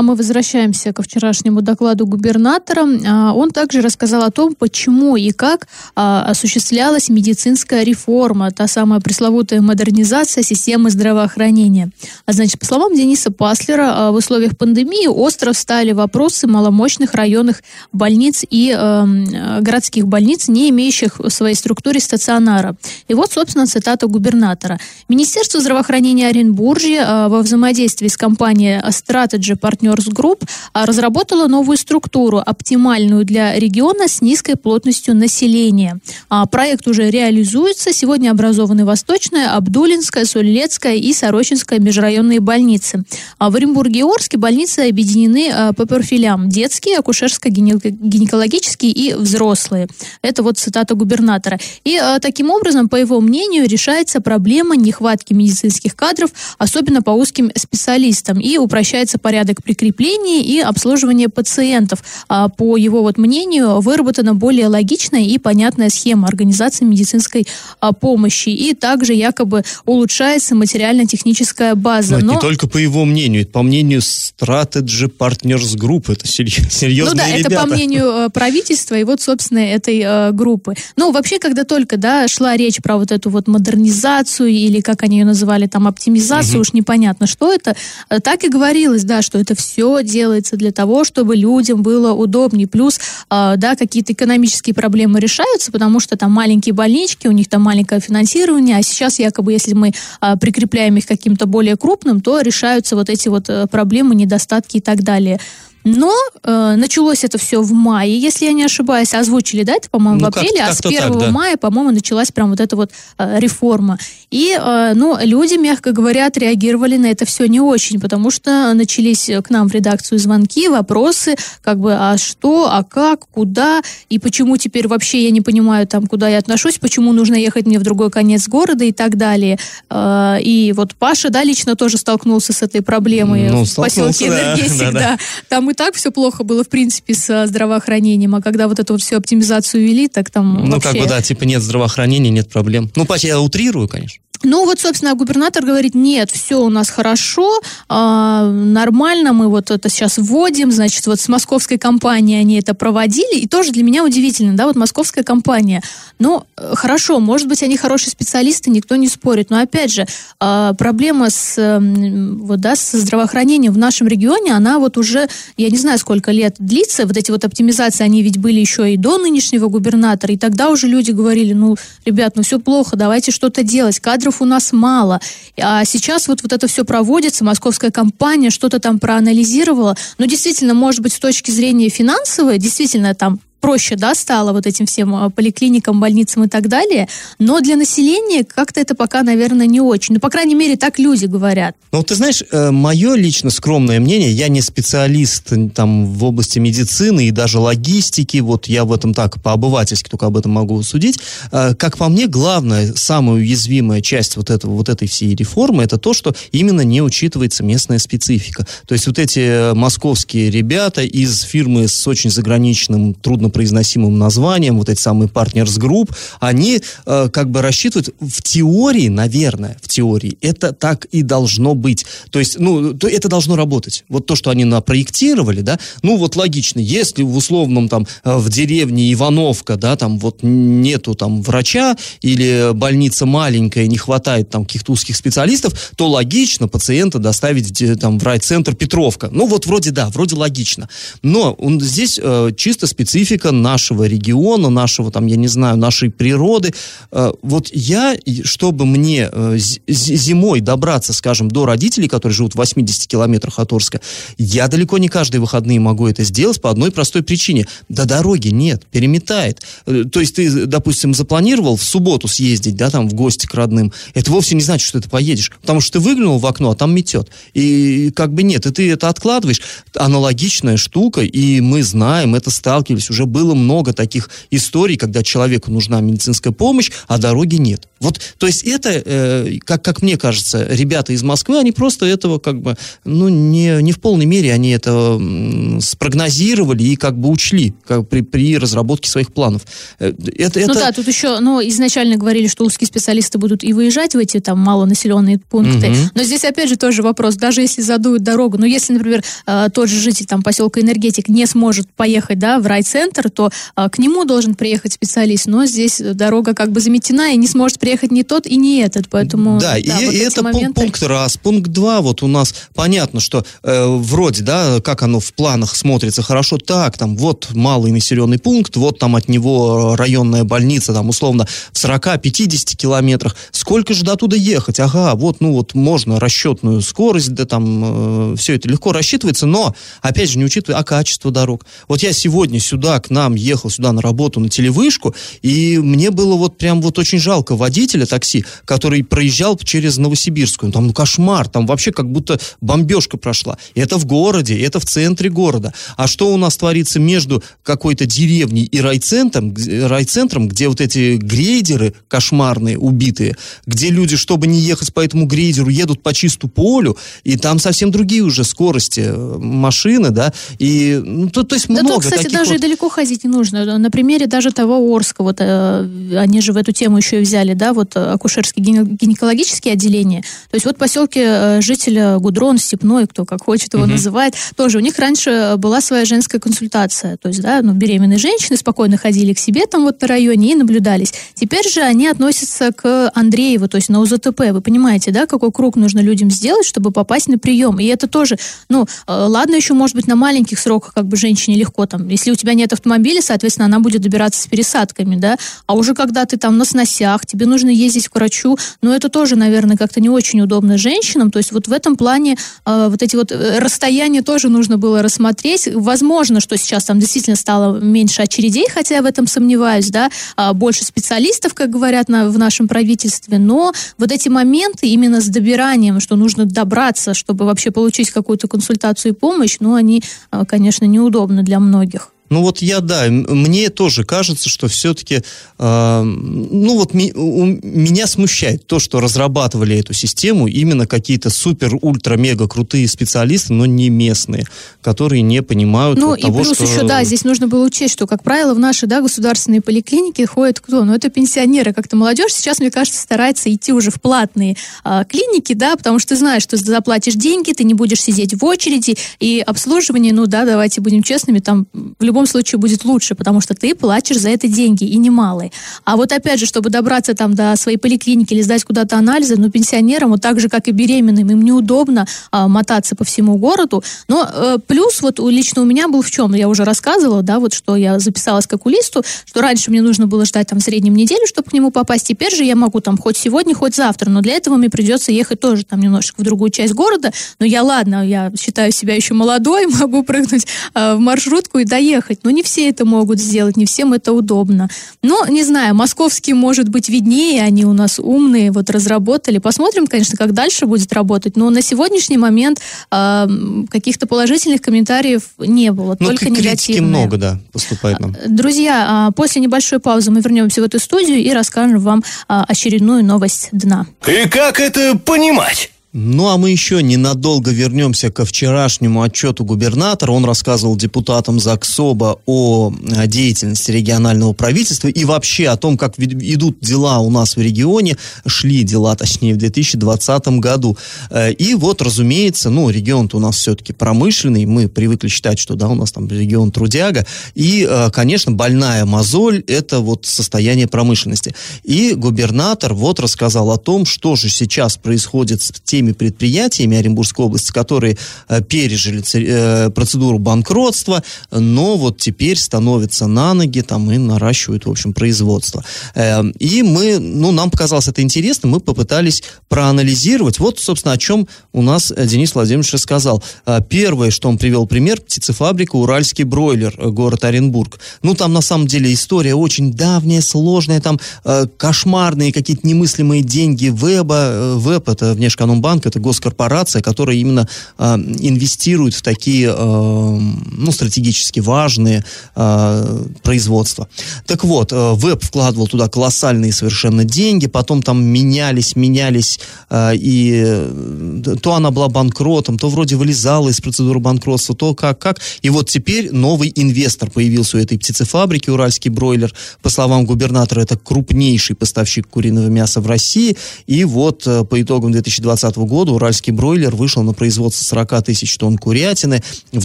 А 0.00 0.02
мы 0.02 0.14
возвращаемся 0.14 0.94
ко 0.94 1.02
вчерашнему 1.02 1.60
докладу 1.60 2.06
губернатора. 2.06 2.88
А, 3.06 3.34
он 3.34 3.50
также 3.50 3.82
рассказал 3.82 4.22
о 4.22 4.30
том, 4.30 4.54
почему 4.54 5.14
и 5.14 5.30
как 5.30 5.68
а, 5.94 6.24
осуществлялась 6.26 7.10
медицинская 7.10 7.82
реформа, 7.82 8.50
та 8.50 8.66
самая 8.66 9.00
пресловутая 9.00 9.60
модернизация 9.60 10.42
системы 10.42 10.88
здравоохранения. 10.88 11.90
А 12.24 12.32
значит, 12.32 12.58
по 12.58 12.64
словам 12.64 12.94
Дениса 12.94 13.30
Паслера, 13.30 13.90
а, 13.92 14.10
в 14.10 14.14
условиях 14.14 14.56
пандемии 14.56 15.06
остро 15.06 15.52
встали 15.52 15.92
вопросы 15.92 16.46
маломощных 16.46 17.12
районных 17.12 17.62
больниц 17.92 18.42
и 18.48 18.74
э, 18.74 19.60
городских 19.60 20.06
больниц, 20.06 20.48
не 20.48 20.70
имеющих 20.70 21.18
в 21.18 21.28
своей 21.28 21.54
структуре 21.54 22.00
стационара. 22.00 22.74
И 23.08 23.12
вот, 23.12 23.32
собственно, 23.32 23.66
цитата 23.66 24.06
губернатора. 24.06 24.78
Министерство 25.10 25.60
здравоохранения 25.60 26.28
Оренбуржья 26.28 27.28
во 27.28 27.42
взаимодействии 27.42 28.08
с 28.08 28.16
компанией 28.16 28.80
Strategy 28.88 29.58
Partners 29.90 30.12
Group 30.12 30.48
а, 30.72 30.86
разработала 30.86 31.46
новую 31.46 31.76
структуру, 31.76 32.38
оптимальную 32.44 33.24
для 33.24 33.58
региона 33.58 34.08
с 34.08 34.20
низкой 34.20 34.56
плотностью 34.56 35.14
населения. 35.14 35.98
А, 36.28 36.46
проект 36.46 36.86
уже 36.88 37.10
реализуется. 37.10 37.92
Сегодня 37.92 38.30
образованы 38.30 38.84
Восточная, 38.84 39.56
Абдулинская, 39.56 40.24
Солилецкая 40.24 40.94
и 40.94 41.12
Сорочинская 41.12 41.78
межрайонные 41.78 42.40
больницы. 42.40 43.04
А 43.38 43.50
в 43.50 43.56
Оренбурге 43.56 44.00
и 44.00 44.02
Орске 44.02 44.38
больницы 44.38 44.80
объединены 44.88 45.74
по 45.74 45.86
профилям 45.86 46.48
детские, 46.48 46.98
акушерско-гинекологические 46.98 48.90
и 48.90 49.14
взрослые. 49.14 49.88
Это 50.22 50.42
вот 50.42 50.58
цитата 50.58 50.94
губернатора. 50.94 51.58
И 51.84 52.00
таким 52.20 52.50
образом, 52.50 52.88
по 52.88 52.96
его 52.96 53.20
мнению, 53.20 53.68
решается 53.68 54.20
проблема 54.20 54.76
нехватки 54.76 55.32
медицинских 55.32 55.96
кадров, 55.96 56.30
особенно 56.58 57.02
по 57.02 57.10
узким 57.10 57.50
специалистам, 57.54 58.40
и 58.40 58.56
упрощается 58.58 59.18
порядок 59.18 59.62
прикрепления 59.62 59.79
и 59.80 60.60
обслуживания 60.60 61.28
пациентов. 61.28 62.00
А, 62.28 62.48
по 62.48 62.76
его 62.76 63.02
вот 63.02 63.18
мнению, 63.18 63.80
выработана 63.80 64.34
более 64.34 64.68
логичная 64.68 65.22
и 65.22 65.38
понятная 65.38 65.90
схема 65.90 66.28
организации 66.28 66.84
медицинской 66.84 67.46
а, 67.80 67.92
помощи. 67.92 68.50
И 68.50 68.74
также 68.74 69.14
якобы 69.14 69.64
улучшается 69.86 70.54
материально-техническая 70.54 71.74
база. 71.74 72.18
Но, 72.18 72.26
Но... 72.26 72.32
не 72.34 72.40
только 72.40 72.68
по 72.68 72.78
его 72.78 73.04
мнению, 73.04 73.46
по 73.46 73.62
мнению 73.62 74.00
Strategy 74.00 75.10
Partners 75.10 75.76
Group, 75.76 76.12
это 76.12 76.26
серьезные 76.26 77.04
Ну 77.10 77.14
да, 77.14 77.28
ребята. 77.28 77.54
это 77.54 77.60
по 77.60 77.66
мнению 77.66 78.06
э, 78.06 78.28
правительства 78.30 78.94
и 78.94 79.04
вот, 79.04 79.20
собственно, 79.20 79.58
этой 79.58 80.00
э, 80.00 80.32
группы. 80.32 80.74
Ну, 80.96 81.12
вообще, 81.12 81.38
когда 81.38 81.64
только, 81.64 81.96
да, 81.96 82.28
шла 82.28 82.56
речь 82.56 82.76
про 82.82 82.96
вот 82.96 83.10
эту 83.10 83.30
вот 83.30 83.48
модернизацию 83.48 84.48
или, 84.48 84.80
как 84.80 85.02
они 85.02 85.18
ее 85.18 85.24
называли, 85.24 85.66
там, 85.66 85.86
оптимизацию, 85.86 86.56
угу. 86.56 86.60
уж 86.60 86.72
непонятно, 86.72 87.26
что 87.26 87.52
это, 87.52 87.76
э, 88.08 88.20
так 88.20 88.44
и 88.44 88.48
говорилось, 88.48 89.04
да, 89.04 89.22
что 89.22 89.38
это 89.38 89.54
все 89.60 90.02
делается 90.02 90.56
для 90.56 90.72
того, 90.72 91.04
чтобы 91.04 91.36
людям 91.36 91.82
было 91.82 92.12
удобнее. 92.12 92.66
Плюс, 92.66 92.98
э, 93.30 93.54
да, 93.56 93.76
какие-то 93.76 94.12
экономические 94.12 94.74
проблемы 94.74 95.20
решаются, 95.20 95.70
потому 95.70 96.00
что 96.00 96.16
там 96.16 96.32
маленькие 96.32 96.72
больнички, 96.72 97.28
у 97.28 97.32
них 97.32 97.48
там 97.48 97.62
маленькое 97.62 98.00
финансирование, 98.00 98.76
а 98.78 98.82
сейчас 98.82 99.18
якобы, 99.18 99.52
если 99.52 99.74
мы 99.74 99.92
э, 100.20 100.36
прикрепляем 100.40 100.96
их 100.96 101.06
каким-то 101.06 101.46
более 101.46 101.76
крупным, 101.76 102.20
то 102.20 102.40
решаются 102.40 102.96
вот 102.96 103.10
эти 103.10 103.28
вот 103.28 103.48
э, 103.48 103.66
проблемы, 103.66 104.14
недостатки 104.14 104.78
и 104.78 104.80
так 104.80 105.02
далее. 105.02 105.38
Но 105.84 106.12
э, 106.42 106.74
началось 106.76 107.24
это 107.24 107.38
все 107.38 107.62
в 107.62 107.72
мае, 107.72 108.18
если 108.18 108.46
я 108.46 108.52
не 108.52 108.64
ошибаюсь, 108.64 109.14
озвучили, 109.14 109.62
да, 109.62 109.74
это, 109.74 109.88
по-моему, 109.88 110.20
ну, 110.20 110.26
в 110.26 110.28
апреле, 110.28 110.62
а 110.62 110.74
с 110.74 110.80
1 110.84 110.98
так, 110.98 111.18
да. 111.18 111.30
мая, 111.30 111.56
по-моему, 111.56 111.90
началась 111.90 112.30
прям 112.32 112.50
вот 112.50 112.60
эта 112.60 112.76
вот 112.76 112.90
э, 113.18 113.38
реформа. 113.38 113.98
И, 114.30 114.56
э, 114.58 114.92
ну, 114.94 115.16
люди, 115.22 115.54
мягко 115.54 115.92
говоря, 115.92 116.26
отреагировали 116.26 116.96
на 116.96 117.06
это 117.06 117.24
все 117.24 117.46
не 117.46 117.60
очень, 117.60 117.98
потому 117.98 118.30
что 118.30 118.74
начались 118.74 119.30
к 119.42 119.50
нам 119.50 119.68
в 119.68 119.72
редакцию 119.72 120.18
звонки, 120.18 120.68
вопросы, 120.68 121.36
как 121.62 121.78
бы, 121.78 121.94
а 121.94 122.18
что, 122.18 122.68
а 122.70 122.84
как, 122.84 123.26
куда, 123.28 123.80
и 124.10 124.18
почему 124.18 124.58
теперь 124.58 124.86
вообще 124.86 125.24
я 125.24 125.30
не 125.30 125.40
понимаю, 125.40 125.86
там, 125.86 126.06
куда 126.06 126.28
я 126.28 126.38
отношусь, 126.38 126.78
почему 126.78 127.12
нужно 127.12 127.36
ехать 127.36 127.66
мне 127.66 127.78
в 127.78 127.82
другой 127.82 128.10
конец 128.10 128.48
города 128.48 128.84
и 128.84 128.92
так 128.92 129.16
далее. 129.16 129.58
Э, 129.88 130.36
и 130.42 130.74
вот 130.76 130.94
Паша, 130.94 131.30
да, 131.30 131.42
лично 131.42 131.74
тоже 131.74 131.96
столкнулся 131.96 132.52
с 132.52 132.60
этой 132.60 132.82
проблемой 132.82 133.48
ну, 133.48 133.64
в 133.64 133.74
поселке 133.74 134.28
да, 134.28 134.54
Энергетик, 134.54 134.78
да, 134.78 134.92
да. 134.92 135.00
да. 135.00 135.18
Там 135.48 135.69
и 135.70 135.74
так 135.74 135.94
все 135.94 136.10
плохо 136.10 136.44
было, 136.44 136.64
в 136.64 136.68
принципе, 136.68 137.14
с 137.14 137.46
здравоохранением, 137.46 138.34
а 138.34 138.42
когда 138.42 138.68
вот 138.68 138.78
эту 138.78 138.94
вот 138.94 139.02
всю 139.02 139.16
оптимизацию 139.16 139.82
вели, 139.82 140.08
так 140.08 140.30
там 140.30 140.64
Ну, 140.64 140.72
вообще... 140.72 140.92
как 140.92 141.00
бы, 141.00 141.08
да, 141.08 141.22
типа 141.22 141.44
нет 141.44 141.62
здравоохранения, 141.62 142.30
нет 142.30 142.50
проблем. 142.50 142.90
Ну, 142.96 143.06
почти 143.06 143.28
я 143.28 143.40
утрирую, 143.40 143.88
конечно. 143.88 144.20
Ну 144.42 144.64
вот, 144.64 144.80
собственно, 144.80 145.14
губернатор 145.14 145.64
говорит, 145.64 145.94
нет, 145.94 146.30
все 146.30 146.62
у 146.62 146.70
нас 146.70 146.88
хорошо, 146.88 147.60
э, 147.60 147.92
нормально, 147.92 149.34
мы 149.34 149.48
вот 149.48 149.70
это 149.70 149.90
сейчас 149.90 150.16
вводим, 150.16 150.72
значит, 150.72 151.06
вот 151.06 151.20
с 151.20 151.28
московской 151.28 151.76
компанией 151.76 152.40
они 152.40 152.58
это 152.58 152.72
проводили, 152.72 153.38
и 153.38 153.46
тоже 153.46 153.70
для 153.70 153.82
меня 153.82 154.02
удивительно, 154.02 154.56
да, 154.56 154.66
вот 154.66 154.76
московская 154.76 155.24
компания, 155.24 155.82
ну, 156.18 156.44
хорошо, 156.56 157.20
может 157.20 157.48
быть, 157.48 157.62
они 157.62 157.76
хорошие 157.76 158.12
специалисты, 158.12 158.70
никто 158.70 158.96
не 158.96 159.08
спорит, 159.08 159.50
но, 159.50 159.60
опять 159.60 159.92
же, 159.92 160.06
э, 160.40 160.72
проблема 160.78 161.28
с, 161.28 161.58
э, 161.58 161.78
вот, 161.78 162.60
да, 162.60 162.76
с 162.76 162.92
здравоохранением 162.92 163.74
в 163.74 163.78
нашем 163.78 164.06
регионе, 164.06 164.54
она 164.54 164.78
вот 164.78 164.96
уже, 164.96 165.28
я 165.60 165.70
не 165.70 165.78
знаю, 165.78 165.98
сколько 165.98 166.30
лет 166.30 166.56
длится, 166.58 167.06
вот 167.06 167.16
эти 167.16 167.30
вот 167.30 167.44
оптимизации, 167.44 168.04
они 168.04 168.22
ведь 168.22 168.38
были 168.38 168.60
еще 168.60 168.92
и 168.92 168.96
до 168.96 169.18
нынешнего 169.18 169.68
губернатора, 169.68 170.34
и 170.34 170.36
тогда 170.36 170.70
уже 170.70 170.86
люди 170.86 171.10
говорили, 171.10 171.52
ну, 171.52 171.76
ребят, 172.04 172.36
ну 172.36 172.42
все 172.42 172.58
плохо, 172.58 172.96
давайте 172.96 173.30
что-то 173.30 173.62
делать, 173.62 174.00
кадров 174.00 174.40
у 174.40 174.44
нас 174.44 174.72
мало. 174.72 175.20
А 175.58 175.84
сейчас 175.84 176.28
вот, 176.28 176.42
вот 176.42 176.52
это 176.52 176.66
все 176.66 176.84
проводится, 176.84 177.44
московская 177.44 177.90
компания 177.90 178.50
что-то 178.50 178.78
там 178.80 178.98
проанализировала. 178.98 179.96
Но 180.18 180.26
действительно, 180.26 180.74
может 180.74 181.00
быть, 181.00 181.12
с 181.12 181.18
точки 181.18 181.50
зрения 181.50 181.88
финансовой, 181.88 182.58
действительно 182.58 183.14
там 183.14 183.40
проще, 183.60 183.96
да, 183.96 184.14
стало 184.14 184.52
вот 184.52 184.66
этим 184.66 184.86
всем 184.86 185.14
а, 185.14 185.30
поликлиникам, 185.30 186.00
больницам 186.00 186.44
и 186.44 186.48
так 186.48 186.68
далее, 186.68 187.08
но 187.38 187.60
для 187.60 187.76
населения 187.76 188.44
как-то 188.44 188.80
это 188.80 188.94
пока, 188.94 189.22
наверное, 189.22 189.66
не 189.66 189.80
очень. 189.80 190.14
Ну, 190.14 190.20
по 190.20 190.30
крайней 190.30 190.54
мере, 190.54 190.76
так 190.76 190.98
люди 190.98 191.26
говорят. 191.26 191.76
Ну, 191.92 192.02
ты 192.02 192.14
знаешь, 192.14 192.42
э, 192.50 192.70
мое 192.70 193.14
лично 193.14 193.50
скромное 193.50 194.00
мнение, 194.00 194.32
я 194.32 194.48
не 194.48 194.62
специалист 194.62 195.52
там 195.74 196.06
в 196.06 196.24
области 196.24 196.58
медицины 196.58 197.26
и 197.26 197.30
даже 197.30 197.58
логистики, 197.58 198.38
вот 198.38 198.66
я 198.66 198.84
в 198.84 198.92
этом 198.92 199.14
так 199.14 199.40
по-обывательски 199.42 200.08
только 200.08 200.26
об 200.26 200.36
этом 200.36 200.52
могу 200.52 200.82
судить. 200.82 201.18
Э, 201.52 201.74
как 201.74 201.98
по 201.98 202.08
мне, 202.08 202.26
главная, 202.26 202.92
самая 202.94 203.36
уязвимая 203.36 204.00
часть 204.00 204.36
вот, 204.36 204.50
этого, 204.50 204.72
вот 204.72 204.88
этой 204.88 205.06
всей 205.06 205.34
реформы, 205.34 205.82
это 205.82 205.98
то, 205.98 206.14
что 206.14 206.34
именно 206.52 206.80
не 206.80 207.02
учитывается 207.02 207.62
местная 207.62 207.98
специфика. 207.98 208.66
То 208.86 208.94
есть 208.94 209.06
вот 209.06 209.18
эти 209.18 209.40
э, 209.40 209.74
московские 209.74 210.50
ребята 210.50 211.02
из 211.02 211.42
фирмы 211.42 211.88
с 211.88 212.06
очень 212.06 212.30
заграничным, 212.30 213.14
трудно 213.14 213.49
труднопроизносимым 213.50 214.18
названием, 214.18 214.78
вот 214.78 214.88
эти 214.88 215.00
самые 215.00 215.28
Partners 215.28 215.78
Group, 215.78 216.14
они 216.40 216.80
э, 217.06 217.28
как 217.32 217.50
бы 217.50 217.62
рассчитывают 217.62 218.14
в 218.20 218.42
теории, 218.42 219.08
наверное, 219.08 219.76
в 219.82 219.88
теории, 219.88 220.38
это 220.40 220.72
так 220.72 221.06
и 221.06 221.22
должно 221.22 221.74
быть. 221.74 222.06
То 222.30 222.38
есть, 222.38 222.58
ну, 222.58 222.94
то 222.94 223.08
это 223.08 223.28
должно 223.28 223.56
работать. 223.56 224.04
Вот 224.08 224.26
то, 224.26 224.36
что 224.36 224.50
они 224.50 224.64
напроектировали, 224.64 225.60
да, 225.60 225.78
ну, 226.02 226.16
вот 226.16 226.36
логично, 226.36 226.80
если 226.80 227.22
в 227.22 227.36
условном 227.36 227.88
там 227.88 228.06
э, 228.24 228.36
в 228.36 228.48
деревне 228.48 229.12
Ивановка, 229.12 229.76
да, 229.76 229.96
там 229.96 230.18
вот 230.18 230.38
нету 230.42 231.14
там 231.14 231.42
врача 231.42 231.96
или 232.22 232.70
больница 232.72 233.26
маленькая, 233.26 233.86
не 233.86 233.96
хватает 233.96 234.50
там 234.50 234.64
каких-то 234.64 234.92
узких 234.92 235.16
специалистов, 235.16 235.92
то 235.96 236.08
логично 236.08 236.68
пациента 236.68 237.18
доставить 237.18 238.00
там 238.00 238.18
в 238.18 238.22
райцентр 238.22 238.74
Петровка. 238.74 239.28
Ну, 239.32 239.46
вот 239.46 239.66
вроде 239.66 239.90
да, 239.90 240.08
вроде 240.08 240.36
логично. 240.36 240.88
Но 241.22 241.52
он, 241.52 241.80
здесь 241.80 242.20
э, 242.22 242.50
чисто 242.56 242.86
специфика 242.86 243.39
специфика 243.40 243.52
нашего 243.52 244.04
региона, 244.04 244.70
нашего, 244.70 245.10
там, 245.10 245.26
я 245.26 245.36
не 245.36 245.48
знаю, 245.48 245.76
нашей 245.76 246.10
природы. 246.10 246.72
Э, 247.10 247.32
вот 247.42 247.70
я, 247.72 248.16
чтобы 248.44 248.86
мне 248.86 249.28
э, 249.32 249.58
зимой 249.88 250.60
добраться, 250.60 251.12
скажем, 251.12 251.50
до 251.50 251.66
родителей, 251.66 252.08
которые 252.08 252.34
живут 252.34 252.54
в 252.54 252.56
80 252.56 253.06
километрах 253.06 253.58
от 253.58 253.72
Орска, 253.72 254.00
я 254.38 254.68
далеко 254.68 254.98
не 254.98 255.08
каждые 255.08 255.40
выходные 255.40 255.80
могу 255.80 256.06
это 256.06 256.24
сделать 256.24 256.60
по 256.60 256.70
одной 256.70 256.90
простой 256.90 257.22
причине. 257.22 257.66
До 257.88 258.04
дороги 258.04 258.48
нет, 258.48 258.84
переметает. 258.90 259.62
Э, 259.86 260.04
то 260.10 260.20
есть 260.20 260.36
ты, 260.36 260.66
допустим, 260.66 261.14
запланировал 261.14 261.76
в 261.76 261.82
субботу 261.82 262.28
съездить, 262.28 262.76
да, 262.76 262.90
там, 262.90 263.08
в 263.08 263.14
гости 263.14 263.46
к 263.46 263.54
родным. 263.54 263.92
Это 264.14 264.30
вовсе 264.30 264.54
не 264.54 264.62
значит, 264.62 264.86
что 264.86 265.00
ты 265.00 265.08
поедешь. 265.08 265.50
Потому 265.60 265.80
что 265.80 265.94
ты 265.94 266.00
выглянул 266.00 266.38
в 266.38 266.46
окно, 266.46 266.70
а 266.70 266.74
там 266.74 266.94
метет. 266.94 267.28
И 267.54 268.10
как 268.14 268.32
бы 268.32 268.42
нет, 268.42 268.66
и 268.66 268.70
ты 268.70 268.90
это 268.90 269.08
откладываешь. 269.08 269.60
Аналогичная 269.94 270.76
штука, 270.76 271.22
и 271.22 271.60
мы 271.60 271.82
знаем, 271.82 272.34
это 272.34 272.50
сталкивались 272.50 273.10
уже 273.10 273.26
было 273.30 273.54
много 273.54 273.92
таких 273.92 274.30
историй, 274.50 274.96
когда 274.96 275.22
человеку 275.22 275.70
нужна 275.70 276.00
медицинская 276.00 276.52
помощь, 276.52 276.90
а 277.08 277.18
дороги 277.18 277.56
нет. 277.56 277.86
Вот, 278.00 278.18
то 278.38 278.46
есть 278.46 278.62
это, 278.64 278.90
э, 278.90 279.58
как, 279.62 279.84
как 279.84 280.00
мне 280.00 280.16
кажется, 280.16 280.66
ребята 280.70 281.12
из 281.12 281.22
Москвы, 281.22 281.58
они 281.58 281.70
просто 281.70 282.06
этого 282.06 282.38
как 282.38 282.62
бы, 282.62 282.76
ну, 283.04 283.28
не, 283.28 283.82
не 283.82 283.92
в 283.92 284.00
полной 284.00 284.24
мере 284.24 284.54
они 284.54 284.70
это 284.70 284.90
м, 284.90 285.82
спрогнозировали 285.82 286.82
и 286.82 286.96
как 286.96 287.18
бы 287.18 287.28
учли 287.28 287.74
как 287.86 288.08
при, 288.08 288.22
при 288.22 288.56
разработке 288.56 289.10
своих 289.10 289.34
планов. 289.34 289.66
Э, 289.98 290.14
это, 290.38 290.60
ну 290.60 290.72
это... 290.72 290.74
да, 290.74 290.92
тут 290.92 291.08
еще, 291.08 291.40
ну, 291.40 291.60
изначально 291.60 292.16
говорили, 292.16 292.46
что 292.46 292.64
узкие 292.64 292.88
специалисты 292.88 293.36
будут 293.36 293.62
и 293.62 293.74
выезжать 293.74 294.14
в 294.14 294.18
эти 294.18 294.40
там 294.40 294.58
малонаселенные 294.60 295.38
пункты, 295.38 295.90
угу. 295.90 295.96
но 296.14 296.22
здесь 296.22 296.46
опять 296.46 296.70
же 296.70 296.76
тоже 296.76 297.02
вопрос, 297.02 297.34
даже 297.36 297.60
если 297.60 297.82
задуют 297.82 298.22
дорогу, 298.22 298.56
ну, 298.56 298.64
если, 298.64 298.94
например, 298.94 299.22
э, 299.46 299.68
тот 299.74 299.90
же 299.90 300.00
житель 300.00 300.24
там 300.24 300.42
поселка 300.42 300.80
Энергетик 300.80 301.28
не 301.28 301.44
сможет 301.44 301.86
поехать, 301.92 302.38
да, 302.38 302.60
в 302.60 302.66
райцентр, 302.66 303.19
то 303.28 303.50
к 303.74 303.98
нему 303.98 304.24
должен 304.24 304.54
приехать 304.54 304.92
специалист, 304.92 305.46
но 305.46 305.66
здесь 305.66 306.00
дорога 306.00 306.54
как 306.54 306.72
бы 306.72 306.80
заметена 306.80 307.32
и 307.32 307.36
не 307.36 307.46
сможет 307.46 307.78
приехать 307.78 308.10
не 308.10 308.22
тот 308.22 308.46
и 308.46 308.56
не 308.56 308.80
этот, 308.80 309.08
поэтому... 309.08 309.58
Да, 309.58 309.72
да 309.72 309.78
и, 309.78 310.06
вот 310.06 310.14
и 310.14 310.18
это 310.18 310.42
моменты... 310.42 310.80
пункт 310.80 311.02
раз. 311.02 311.36
Пункт 311.36 311.70
два, 311.70 312.00
вот 312.00 312.22
у 312.22 312.26
нас 312.26 312.54
понятно, 312.74 313.20
что 313.20 313.44
э, 313.62 313.86
вроде, 313.86 314.42
да, 314.42 314.80
как 314.80 315.02
оно 315.02 315.20
в 315.20 315.32
планах 315.34 315.74
смотрится 315.76 316.22
хорошо, 316.22 316.58
так, 316.58 316.96
там, 316.96 317.16
вот 317.16 317.48
малый 317.52 317.92
населенный 317.92 318.38
пункт, 318.38 318.76
вот 318.76 318.98
там 318.98 319.16
от 319.16 319.28
него 319.28 319.96
районная 319.96 320.44
больница, 320.44 320.92
там, 320.92 321.08
условно, 321.08 321.46
в 321.72 321.76
40-50 321.76 322.76
километрах. 322.76 323.36
Сколько 323.50 323.94
же 323.94 324.04
до 324.04 324.16
туда 324.16 324.36
ехать? 324.36 324.80
Ага, 324.80 325.14
вот, 325.14 325.40
ну, 325.40 325.52
вот 325.52 325.74
можно 325.74 326.20
расчетную 326.20 326.80
скорость, 326.80 327.34
да, 327.34 327.44
там, 327.44 328.32
э, 328.32 328.36
все 328.36 328.54
это 328.54 328.68
легко 328.68 328.92
рассчитывается, 328.92 329.46
но, 329.46 329.74
опять 330.00 330.30
же, 330.30 330.38
не 330.38 330.44
учитывая, 330.44 330.78
а 330.78 330.84
качество 330.84 331.30
дорог. 331.30 331.64
Вот 331.88 332.02
я 332.02 332.12
сегодня 332.12 332.60
сюда, 332.60 333.00
к 333.00 333.09
нам 333.10 333.34
ехал, 333.34 333.70
сюда 333.70 333.92
на 333.92 334.02
работу, 334.02 334.40
на 334.40 334.48
телевышку, 334.48 335.14
и 335.42 335.78
мне 335.78 336.10
было 336.10 336.34
вот 336.36 336.58
прям 336.58 336.80
вот 336.80 336.98
очень 336.98 337.18
жалко 337.18 337.56
водителя 337.56 338.06
такси, 338.06 338.44
который 338.64 339.04
проезжал 339.04 339.56
через 339.58 339.98
Новосибирскую. 339.98 340.72
Там 340.72 340.88
ну, 340.88 340.92
кошмар, 340.92 341.48
там 341.48 341.66
вообще 341.66 341.92
как 341.92 342.10
будто 342.10 342.38
бомбежка 342.60 343.16
прошла. 343.16 343.58
И 343.74 343.80
это 343.80 343.98
в 343.98 344.06
городе, 344.06 344.56
и 344.56 344.62
это 344.62 344.80
в 344.80 344.84
центре 344.84 345.30
города. 345.30 345.72
А 345.96 346.06
что 346.06 346.32
у 346.32 346.36
нас 346.36 346.56
творится 346.56 346.98
между 347.00 347.42
какой-то 347.62 348.06
деревней 348.06 348.64
и 348.64 348.80
райцентром, 348.80 349.54
райцентром, 349.86 350.48
где 350.48 350.68
вот 350.68 350.80
эти 350.80 351.16
грейдеры 351.16 351.94
кошмарные, 352.08 352.78
убитые, 352.78 353.36
где 353.66 353.90
люди, 353.90 354.16
чтобы 354.16 354.46
не 354.46 354.60
ехать 354.60 354.92
по 354.92 355.00
этому 355.00 355.26
грейдеру, 355.26 355.68
едут 355.68 356.02
по 356.02 356.12
чисту 356.12 356.48
полю, 356.48 356.96
и 357.24 357.36
там 357.36 357.58
совсем 357.58 357.90
другие 357.90 358.22
уже 358.22 358.44
скорости 358.44 359.00
э, 359.00 359.38
машины, 359.38 360.10
да, 360.10 360.32
и, 360.58 361.00
ну, 361.04 361.28
то, 361.28 361.42
то 361.42 361.54
есть 361.54 361.68
да 361.68 361.82
много 361.82 361.94
то, 361.94 362.00
кстати, 362.00 362.22
таких 362.24 362.38
даже 362.38 362.50
вот... 362.52 362.58
и 362.58 362.60
далеко 362.60 362.88
ходить 363.00 363.24
не 363.24 363.30
нужно. 363.30 363.78
На 363.78 363.90
примере 363.90 364.26
даже 364.26 364.50
того 364.52 364.94
Орска, 364.94 365.22
вот 365.22 365.36
э, 365.40 366.16
они 366.18 366.42
же 366.42 366.52
в 366.52 366.58
эту 366.58 366.72
тему 366.72 366.98
еще 366.98 367.20
и 367.20 367.22
взяли, 367.22 367.54
да, 367.54 367.72
вот 367.72 367.96
э, 367.96 367.98
акушерские 367.98 368.62
гинекологические 368.62 369.72
отделения. 369.72 370.20
То 370.50 370.56
есть 370.56 370.66
вот 370.66 370.76
поселке 370.76 371.24
э, 371.24 371.60
жителя 371.62 372.18
Гудрон, 372.18 372.58
Степной, 372.58 373.06
кто 373.06 373.24
как 373.24 373.44
хочет 373.44 373.72
его 373.72 373.84
угу. 373.84 373.92
называет, 373.92 374.34
тоже 374.54 374.76
у 374.76 374.80
них 374.80 374.98
раньше 374.98 375.54
была 375.56 375.80
своя 375.80 376.04
женская 376.04 376.40
консультация. 376.40 377.16
То 377.16 377.28
есть, 377.28 377.40
да, 377.40 377.62
ну, 377.62 377.72
беременные 377.72 378.18
женщины 378.18 378.58
спокойно 378.58 378.98
ходили 378.98 379.32
к 379.32 379.38
себе 379.38 379.64
там 379.64 379.84
вот 379.84 380.02
на 380.02 380.06
районе 380.06 380.52
и 380.52 380.54
наблюдались. 380.54 381.14
Теперь 381.34 381.66
же 381.66 381.80
они 381.80 382.06
относятся 382.06 382.70
к 382.70 383.10
Андрееву, 383.14 383.66
то 383.66 383.76
есть 383.76 383.88
на 383.88 384.00
УЗТП. 384.00 384.40
Вы 384.52 384.60
понимаете, 384.60 385.10
да, 385.10 385.24
какой 385.24 385.50
круг 385.52 385.76
нужно 385.76 386.00
людям 386.00 386.30
сделать, 386.30 386.66
чтобы 386.66 386.90
попасть 386.90 387.28
на 387.28 387.38
прием. 387.38 387.80
И 387.80 387.86
это 387.86 388.08
тоже, 388.08 388.36
ну, 388.68 388.82
э, 388.82 388.86
ладно 389.06 389.54
еще, 389.54 389.72
может 389.72 389.96
быть, 389.96 390.06
на 390.06 390.16
маленьких 390.16 390.58
сроках 390.58 390.92
как 390.92 391.06
бы 391.06 391.16
женщине 391.16 391.56
легко 391.56 391.86
там. 391.86 392.06
Если 392.08 392.30
у 392.30 392.34
тебя 392.34 392.52
нет 392.52 392.74
автомобиля, 392.80 393.20
соответственно, 393.20 393.66
она 393.66 393.78
будет 393.78 394.00
добираться 394.00 394.42
с 394.42 394.46
пересадками, 394.46 395.16
да. 395.16 395.36
А 395.66 395.74
уже 395.74 395.94
когда 395.94 396.24
ты 396.24 396.36
там 396.36 396.56
на 396.56 396.64
сносях, 396.64 397.26
тебе 397.26 397.46
нужно 397.46 397.68
ездить 397.68 398.08
к 398.08 398.14
врачу, 398.14 398.56
но 398.82 398.94
это 398.94 399.08
тоже, 399.08 399.36
наверное, 399.36 399.76
как-то 399.76 400.00
не 400.00 400.08
очень 400.08 400.40
удобно 400.40 400.78
женщинам. 400.78 401.30
То 401.30 401.38
есть 401.38 401.52
вот 401.52 401.68
в 401.68 401.72
этом 401.72 401.96
плане 401.96 402.36
э, 402.64 402.88
вот 402.90 403.02
эти 403.02 403.16
вот 403.16 403.32
э, 403.32 403.58
расстояния 403.58 404.22
тоже 404.22 404.48
нужно 404.48 404.78
было 404.78 405.02
рассмотреть. 405.02 405.68
Возможно, 405.72 406.40
что 406.40 406.56
сейчас 406.56 406.84
там 406.84 406.98
действительно 406.98 407.36
стало 407.36 407.78
меньше 407.78 408.22
очередей, 408.22 408.66
хотя 408.72 408.96
я 408.96 409.02
в 409.02 409.06
этом 409.06 409.26
сомневаюсь, 409.26 409.90
да, 409.90 410.10
а 410.36 410.52
больше 410.54 410.84
специалистов, 410.84 411.54
как 411.54 411.70
говорят 411.70 412.08
на, 412.08 412.30
в 412.30 412.38
нашем 412.38 412.66
правительстве, 412.66 413.38
но 413.38 413.72
вот 413.98 414.10
эти 414.10 414.28
моменты 414.28 414.86
именно 414.86 415.20
с 415.20 415.26
добиранием, 415.26 416.00
что 416.00 416.16
нужно 416.16 416.46
добраться, 416.46 417.14
чтобы 417.14 417.44
вообще 417.44 417.70
получить 417.70 418.10
какую-то 418.10 418.48
консультацию 418.48 419.12
и 419.12 419.14
помощь, 419.14 419.56
ну, 419.60 419.74
они, 419.74 420.02
э, 420.32 420.44
конечно, 420.48 420.86
неудобны 420.86 421.42
для 421.42 421.60
многих. 421.60 422.12
Ну 422.30 422.42
вот 422.42 422.62
я, 422.62 422.80
да, 422.80 423.06
мне 423.08 423.70
тоже 423.70 424.04
кажется, 424.04 424.48
что 424.48 424.68
все-таки, 424.68 425.22
э, 425.58 426.02
ну 426.02 426.78
вот 426.78 426.94
ми, 426.94 427.12
у, 427.12 427.44
меня 427.44 428.06
смущает 428.06 428.66
то, 428.68 428.78
что 428.78 429.00
разрабатывали 429.00 429.76
эту 429.76 429.94
систему 429.94 430.46
именно 430.46 430.86
какие-то 430.86 431.28
супер-ультра-мега 431.28 432.46
крутые 432.46 432.86
специалисты, 432.86 433.52
но 433.52 433.66
не 433.66 433.90
местные, 433.90 434.46
которые 434.80 435.22
не 435.22 435.42
понимают 435.42 435.98
ну, 435.98 436.08
вот 436.08 436.20
и 436.20 436.22
того, 436.22 436.42
плюс 436.42 436.54
что... 436.54 436.64
еще, 436.64 436.86
да, 436.86 437.02
здесь 437.02 437.24
нужно 437.24 437.48
было 437.48 437.66
учесть, 437.66 437.94
что, 437.94 438.06
как 438.06 438.22
правило, 438.22 438.54
в 438.54 438.60
наши, 438.60 438.86
да, 438.86 439.00
государственные 439.00 439.60
поликлиники 439.60 440.24
ходят 440.24 440.60
кто? 440.60 440.84
Ну, 440.84 440.94
это 440.94 441.08
пенсионеры, 441.08 441.72
как-то 441.72 441.96
молодежь 441.96 442.32
сейчас, 442.32 442.60
мне 442.60 442.70
кажется, 442.70 443.00
старается 443.00 443.52
идти 443.52 443.72
уже 443.72 443.90
в 443.90 444.00
платные 444.00 444.56
э, 444.84 445.04
клиники, 445.08 445.54
да, 445.54 445.76
потому 445.76 445.98
что 445.98 446.10
ты 446.10 446.16
знаешь, 446.16 446.44
что 446.44 446.56
заплатишь 446.56 447.14
деньги, 447.14 447.52
ты 447.52 447.64
не 447.64 447.74
будешь 447.74 448.00
сидеть 448.00 448.34
в 448.34 448.44
очереди, 448.44 448.96
и 449.18 449.42
обслуживание, 449.44 450.12
ну, 450.12 450.26
да, 450.26 450.44
давайте 450.44 450.80
будем 450.80 451.02
честными, 451.02 451.40
там 451.40 451.66
в 451.72 452.04
любом 452.04 452.19
любом 452.20 452.26
случае 452.26 452.58
будет 452.58 452.84
лучше, 452.84 453.14
потому 453.14 453.40
что 453.40 453.54
ты 453.54 453.74
платишь 453.74 454.18
за 454.18 454.28
это 454.28 454.46
деньги, 454.46 454.84
и 454.84 454.98
немалые. 454.98 455.52
А 455.84 455.96
вот 455.96 456.12
опять 456.12 456.38
же, 456.38 456.46
чтобы 456.46 456.68
добраться 456.68 457.14
там 457.14 457.34
до 457.34 457.56
своей 457.56 457.78
поликлиники 457.78 458.34
или 458.34 458.42
сдать 458.42 458.64
куда-то 458.64 458.96
анализы, 458.96 459.36
ну, 459.36 459.50
пенсионерам, 459.50 460.10
вот 460.10 460.20
так 460.20 460.38
же, 460.38 460.48
как 460.48 460.68
и 460.68 460.72
беременным, 460.72 461.30
им 461.30 461.42
неудобно 461.42 462.06
а, 462.30 462.46
мотаться 462.48 462.94
по 462.94 463.04
всему 463.04 463.38
городу. 463.38 463.82
Но 464.08 464.28
э, 464.30 464.58
плюс 464.66 465.00
вот 465.00 465.18
лично 465.18 465.62
у 465.62 465.64
меня 465.64 465.88
был 465.88 466.02
в 466.02 466.10
чем, 466.10 466.34
я 466.34 466.48
уже 466.48 466.64
рассказывала, 466.64 467.22
да, 467.22 467.38
вот 467.38 467.54
что 467.54 467.76
я 467.76 467.98
записалась 467.98 468.46
к 468.46 468.52
окулисту, 468.52 469.02
что 469.24 469.40
раньше 469.40 469.70
мне 469.70 469.80
нужно 469.80 470.06
было 470.06 470.26
ждать 470.26 470.48
там 470.48 470.58
в 470.58 470.62
среднем 470.62 470.94
неделю, 470.94 471.26
чтобы 471.26 471.48
к 471.48 471.52
нему 471.54 471.70
попасть, 471.70 472.06
теперь 472.06 472.34
же 472.34 472.44
я 472.44 472.54
могу 472.54 472.80
там 472.80 472.98
хоть 472.98 473.16
сегодня, 473.16 473.54
хоть 473.54 473.74
завтра, 473.74 474.10
но 474.10 474.20
для 474.20 474.34
этого 474.34 474.56
мне 474.56 474.68
придется 474.68 475.12
ехать 475.12 475.40
тоже 475.40 475.64
там 475.64 475.80
немножечко 475.80 476.20
в 476.20 476.24
другую 476.24 476.50
часть 476.50 476.74
города, 476.74 477.12
но 477.38 477.46
я, 477.46 477.62
ладно, 477.62 478.06
я 478.06 478.30
считаю 478.38 478.72
себя 478.72 478.94
еще 478.94 479.14
молодой, 479.14 479.66
могу 479.80 480.02
прыгнуть 480.02 480.46
э, 480.74 480.94
в 480.94 480.98
маршрутку 480.98 481.58
и 481.58 481.64
доехать, 481.64 482.09
ехать. 482.10 482.24
Но 482.24 482.30
не 482.30 482.42
все 482.42 482.68
это 482.68 482.84
могут 482.84 483.20
сделать, 483.20 483.56
не 483.56 483.66
всем 483.66 483.92
это 483.92 484.12
удобно. 484.12 484.68
Но, 485.02 485.26
не 485.26 485.44
знаю, 485.44 485.74
московские, 485.74 486.34
может 486.34 486.68
быть, 486.68 486.88
виднее, 486.88 487.42
они 487.42 487.64
у 487.64 487.72
нас 487.72 487.98
умные, 487.98 488.50
вот 488.50 488.70
разработали. 488.70 489.38
Посмотрим, 489.38 489.86
конечно, 489.86 490.16
как 490.16 490.32
дальше 490.32 490.66
будет 490.66 490.92
работать. 490.92 491.36
Но 491.36 491.50
на 491.50 491.62
сегодняшний 491.62 492.18
момент 492.18 492.60
э, 492.90 493.26
каких-то 493.70 494.06
положительных 494.06 494.60
комментариев 494.60 495.22
не 495.38 495.72
было, 495.72 495.96
Но 495.98 496.08
только 496.08 496.30
негативные. 496.30 496.82
много, 496.82 497.16
да, 497.16 497.38
поступает 497.52 498.00
нам. 498.00 498.14
Друзья, 498.26 499.08
э, 499.08 499.12
после 499.14 499.40
небольшой 499.40 499.78
паузы 499.78 500.10
мы 500.10 500.20
вернемся 500.20 500.60
в 500.60 500.64
эту 500.64 500.78
студию 500.78 501.18
и 501.18 501.30
расскажем 501.32 501.78
вам 501.78 502.00
э, 502.00 502.42
очередную 502.48 503.04
новость 503.04 503.48
дна. 503.52 503.86
И 504.06 504.28
как 504.28 504.60
это 504.60 504.98
понимать? 504.98 505.70
Ну, 505.92 506.28
а 506.28 506.36
мы 506.36 506.50
еще 506.50 506.84
ненадолго 506.84 507.50
вернемся 507.50 508.12
ко 508.12 508.24
вчерашнему 508.24 509.02
отчету 509.02 509.44
губернатора. 509.44 510.12
Он 510.12 510.24
рассказывал 510.24 510.76
депутатам 510.76 511.40
ЗАГСОБа 511.40 512.20
о 512.26 512.72
деятельности 513.06 513.72
регионального 513.72 514.32
правительства 514.32 514.86
и 514.86 515.04
вообще 515.04 515.48
о 515.48 515.56
том, 515.56 515.76
как 515.76 515.98
идут 515.98 516.60
дела 516.60 517.00
у 517.00 517.10
нас 517.10 517.34
в 517.34 517.40
регионе, 517.40 517.96
шли 518.24 518.62
дела, 518.62 518.94
точнее, 518.94 519.34
в 519.34 519.38
2020 519.38 520.28
году. 520.38 520.78
Э, 521.10 521.32
и 521.32 521.54
вот, 521.54 521.82
разумеется, 521.82 522.50
ну, 522.50 522.70
регион-то 522.70 523.16
у 523.16 523.20
нас 523.20 523.38
все-таки 523.38 523.72
промышленный, 523.72 524.46
мы 524.46 524.68
привыкли 524.68 525.08
считать, 525.08 525.40
что, 525.40 525.56
да, 525.56 525.66
у 525.66 525.74
нас 525.74 525.90
там 525.90 526.06
регион 526.06 526.52
трудяга. 526.52 527.04
И, 527.34 527.66
э, 527.68 527.90
конечно, 527.90 528.30
больная 528.30 528.84
мозоль– 528.84 529.42
это 529.48 529.80
вот 529.80 530.06
состояние 530.06 530.68
промышленности. 530.68 531.34
И 531.64 531.94
губернатор 531.94 532.74
вот 532.74 533.00
рассказал 533.00 533.50
о 533.50 533.56
том, 533.56 533.86
что 533.86 534.14
же 534.14 534.28
сейчас 534.28 534.76
происходит 534.76 535.42
с 535.42 535.50
теми 535.64 535.79
теми 535.80 535.92
предприятиями 535.92 536.76
Оренбургской 536.76 537.24
области, 537.24 537.52
которые 537.52 537.96
э, 538.28 538.42
пережили 538.42 539.02
э, 539.14 539.70
процедуру 539.70 540.18
банкротства, 540.18 541.02
но 541.30 541.78
вот 541.78 541.96
теперь 541.96 542.36
становятся 542.36 543.06
на 543.06 543.32
ноги 543.32 543.62
там 543.62 543.90
и 543.90 543.96
наращивают, 543.96 544.66
в 544.66 544.70
общем, 544.70 544.92
производство. 544.92 545.64
Э, 545.94 546.22
и 546.38 546.62
мы, 546.62 546.98
ну, 546.98 547.32
нам 547.32 547.50
показалось 547.50 547.88
это 547.88 548.02
интересно, 548.02 548.50
мы 548.50 548.60
попытались 548.60 549.22
проанализировать. 549.48 550.38
Вот, 550.38 550.58
собственно, 550.58 550.92
о 550.92 550.98
чем 550.98 551.26
у 551.54 551.62
нас 551.62 551.92
Денис 551.96 552.34
Владимирович 552.34 552.74
рассказал. 552.74 553.22
Э, 553.46 553.60
первое, 553.66 554.10
что 554.10 554.28
он 554.28 554.36
привел 554.36 554.66
пример, 554.66 555.00
птицефабрика 555.00 555.76
«Уральский 555.76 556.24
бройлер», 556.24 556.74
э, 556.76 556.90
город 556.90 557.24
Оренбург. 557.24 557.80
Ну, 558.02 558.14
там, 558.14 558.34
на 558.34 558.42
самом 558.42 558.66
деле, 558.66 558.92
история 558.92 559.34
очень 559.34 559.72
давняя, 559.72 560.20
сложная, 560.20 560.82
там 560.82 561.00
э, 561.24 561.46
кошмарные 561.56 562.34
какие-то 562.34 562.66
немыслимые 562.66 563.22
деньги 563.22 563.72
веба, 563.74 564.16
э, 564.18 564.54
веб, 564.56 564.90
это 564.90 565.14
внешэкономбанк, 565.14 565.69
банк 565.70 565.86
это 565.86 566.00
госкорпорация, 566.00 566.82
которая 566.82 567.16
именно 567.16 567.48
э, 567.78 567.94
инвестирует 567.94 568.94
в 568.94 569.02
такие, 569.02 569.54
э, 569.56 569.56
ну, 569.56 570.72
стратегически 570.72 571.38
важные 571.38 572.04
э, 572.34 573.04
производства. 573.22 573.88
Так 574.26 574.42
вот, 574.42 574.72
э, 574.72 574.94
веб 574.94 575.22
вкладывал 575.22 575.68
туда 575.68 575.88
колоссальные 575.88 576.52
совершенно 576.52 577.04
деньги, 577.04 577.46
потом 577.46 577.82
там 577.82 578.02
менялись, 578.02 578.74
менялись, 578.74 579.38
э, 579.70 579.92
и 579.94 581.36
то 581.40 581.54
она 581.54 581.70
была 581.70 581.88
банкротом, 581.88 582.58
то 582.58 582.68
вроде 582.68 582.96
вылезала 582.96 583.48
из 583.48 583.60
процедуры 583.60 584.00
банкротства, 584.00 584.56
то 584.56 584.74
как, 584.74 584.98
как. 584.98 585.20
И 585.42 585.50
вот 585.50 585.68
теперь 585.68 586.10
новый 586.12 586.52
инвестор 586.56 587.10
появился 587.10 587.58
у 587.58 587.60
этой 587.60 587.78
птицефабрики, 587.78 588.50
уральский 588.50 588.90
бройлер. 588.90 589.32
По 589.62 589.70
словам 589.70 590.04
губернатора, 590.04 590.62
это 590.62 590.76
крупнейший 590.76 591.54
поставщик 591.54 592.08
куриного 592.08 592.48
мяса 592.48 592.80
в 592.80 592.86
России. 592.88 593.36
И 593.68 593.84
вот 593.84 594.26
э, 594.26 594.44
по 594.44 594.60
итогам 594.60 594.90
2020 594.90 595.59
года 595.66 595.92
уральский 595.92 596.32
бройлер 596.32 596.74
вышел 596.74 597.02
на 597.02 597.12
производство 597.12 597.64
40 597.64 598.04
тысяч 598.04 598.36
тонн 598.36 598.58
курятины. 598.58 599.22
В 599.52 599.64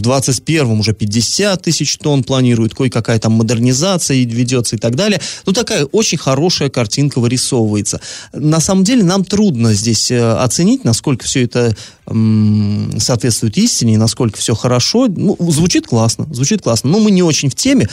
2021 0.00 0.80
уже 0.80 0.94
50 0.94 1.62
тысяч 1.62 1.96
тонн 1.98 2.24
планируют. 2.24 2.74
Кое-какая 2.74 3.18
там 3.18 3.32
модернизация 3.32 4.16
ведется 4.16 4.76
и 4.76 4.78
так 4.78 4.96
далее. 4.96 5.20
Ну, 5.44 5.52
такая 5.52 5.84
очень 5.84 6.18
хорошая 6.18 6.70
картинка 6.70 7.20
вырисовывается. 7.20 8.00
На 8.32 8.60
самом 8.60 8.84
деле 8.84 9.02
нам 9.04 9.24
трудно 9.24 9.74
здесь 9.74 10.10
э, 10.10 10.18
оценить, 10.18 10.84
насколько 10.84 11.24
все 11.24 11.44
это 11.44 11.76
соответствует 12.06 13.56
истине, 13.58 13.94
и 13.94 13.96
насколько 13.96 14.38
все 14.38 14.54
хорошо. 14.54 15.08
Ну, 15.08 15.36
звучит 15.50 15.86
классно, 15.86 16.26
звучит 16.30 16.62
классно. 16.62 16.90
Но 16.90 17.00
мы 17.00 17.10
не 17.10 17.22
очень 17.22 17.50
в 17.50 17.54
теме, 17.54 17.88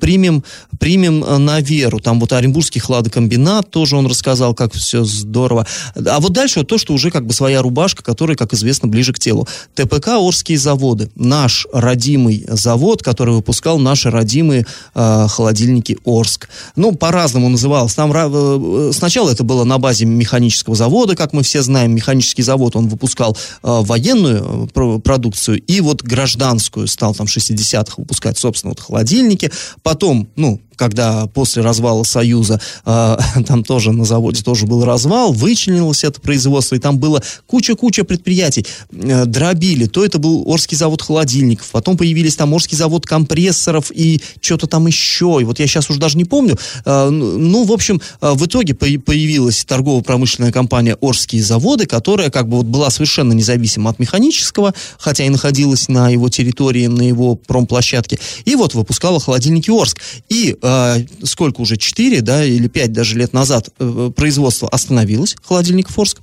примем, 0.00 0.42
примем 0.78 1.22
э, 1.22 1.38
на 1.38 1.60
веру. 1.60 2.00
Там 2.00 2.18
вот 2.18 2.32
Оренбургский 2.32 2.80
хладокомбинат 2.80 3.70
тоже 3.70 3.96
он 3.96 4.06
рассказал, 4.06 4.54
как 4.54 4.72
все 4.72 5.04
здорово. 5.04 5.66
А 5.94 6.20
вот 6.20 6.32
дальше 6.32 6.60
вот 6.60 6.68
то, 6.68 6.78
что 6.78 6.94
уже 6.94 7.10
как 7.10 7.26
бы 7.26 7.34
своя 7.34 7.60
рубашка, 7.60 8.02
которая, 8.02 8.36
как 8.36 8.54
известно, 8.54 8.88
ближе 8.88 9.12
к 9.12 9.18
телу. 9.18 9.46
ТПК 9.74 10.08
«Орские 10.08 10.58
заводы». 10.58 11.10
Наш 11.14 11.66
родимый 11.72 12.46
завод, 12.48 13.02
который 13.02 13.34
выпускал 13.34 13.78
наши 13.78 14.10
родимые 14.10 14.66
э, 14.94 15.26
холодильники 15.28 15.98
«Орск». 16.06 16.48
Ну, 16.76 16.92
по-разному 16.92 17.50
назывался. 17.50 17.96
Там 17.96 18.12
э, 18.14 18.92
сначала 18.94 19.30
это 19.30 19.44
было 19.44 19.64
на 19.64 19.78
базе 19.78 20.06
механического 20.06 20.74
завода, 20.74 21.16
как 21.16 21.34
мы 21.34 21.42
все 21.42 21.60
знаем. 21.62 21.94
Механический 21.94 22.42
завод 22.42 22.76
он 22.76 22.88
выпускал 22.88 23.36
военную 23.62 24.68
э, 24.74 24.98
продукцию 25.00 25.60
и 25.62 25.80
вот 25.80 26.02
гражданскую 26.02 26.86
стал 26.86 27.14
там 27.14 27.26
60-х 27.26 27.94
выпускать, 27.96 28.38
собственно, 28.38 28.70
вот 28.70 28.80
холодильники. 28.80 29.50
Потом, 29.82 30.28
ну, 30.36 30.60
когда 30.82 31.28
после 31.28 31.62
развала 31.62 32.02
Союза 32.02 32.60
э, 32.84 33.16
там 33.46 33.62
тоже 33.62 33.92
на 33.92 34.04
заводе 34.04 34.42
тоже 34.42 34.66
был 34.66 34.84
развал, 34.84 35.32
вычленилось 35.32 36.02
это 36.02 36.20
производство, 36.20 36.74
и 36.74 36.80
там 36.80 36.98
было 36.98 37.22
куча-куча 37.46 38.02
предприятий, 38.02 38.66
э, 38.90 39.24
дробили, 39.26 39.86
то 39.86 40.04
это 40.04 40.18
был 40.18 40.42
Орский 40.44 40.76
завод 40.76 41.00
холодильников, 41.00 41.70
потом 41.70 41.96
появились 41.96 42.34
там 42.34 42.52
Орский 42.52 42.76
завод 42.76 43.06
компрессоров 43.06 43.92
и 43.94 44.20
что-то 44.40 44.66
там 44.66 44.88
еще, 44.88 45.38
и 45.40 45.44
вот 45.44 45.60
я 45.60 45.68
сейчас 45.68 45.88
уже 45.88 46.00
даже 46.00 46.18
не 46.18 46.24
помню, 46.24 46.58
э, 46.84 47.08
ну, 47.10 47.62
в 47.62 47.70
общем, 47.70 48.02
э, 48.20 48.32
в 48.32 48.44
итоге 48.44 48.74
по 48.74 48.86
появилась 49.06 49.64
торгово-промышленная 49.64 50.50
компания 50.50 50.96
Орские 51.00 51.44
заводы, 51.44 51.86
которая 51.86 52.30
как 52.30 52.48
бы 52.48 52.56
вот 52.56 52.66
была 52.66 52.90
совершенно 52.90 53.34
независима 53.34 53.90
от 53.90 54.00
механического, 54.00 54.74
хотя 54.98 55.24
и 55.24 55.28
находилась 55.28 55.86
на 55.88 56.08
его 56.08 56.28
территории, 56.28 56.88
на 56.88 57.02
его 57.02 57.36
промплощадке, 57.36 58.18
и 58.44 58.56
вот 58.56 58.74
выпускала 58.74 59.20
холодильники 59.20 59.70
Орск. 59.70 60.00
И 60.28 60.56
э, 60.60 60.71
сколько 61.24 61.60
уже, 61.60 61.76
4, 61.76 62.20
да, 62.20 62.44
или 62.44 62.68
5 62.68 62.92
даже 62.92 63.18
лет 63.18 63.32
назад 63.32 63.70
э, 63.78 64.10
производство 64.14 64.68
остановилось, 64.68 65.36
холодильник 65.42 65.88
Форск, 65.88 66.20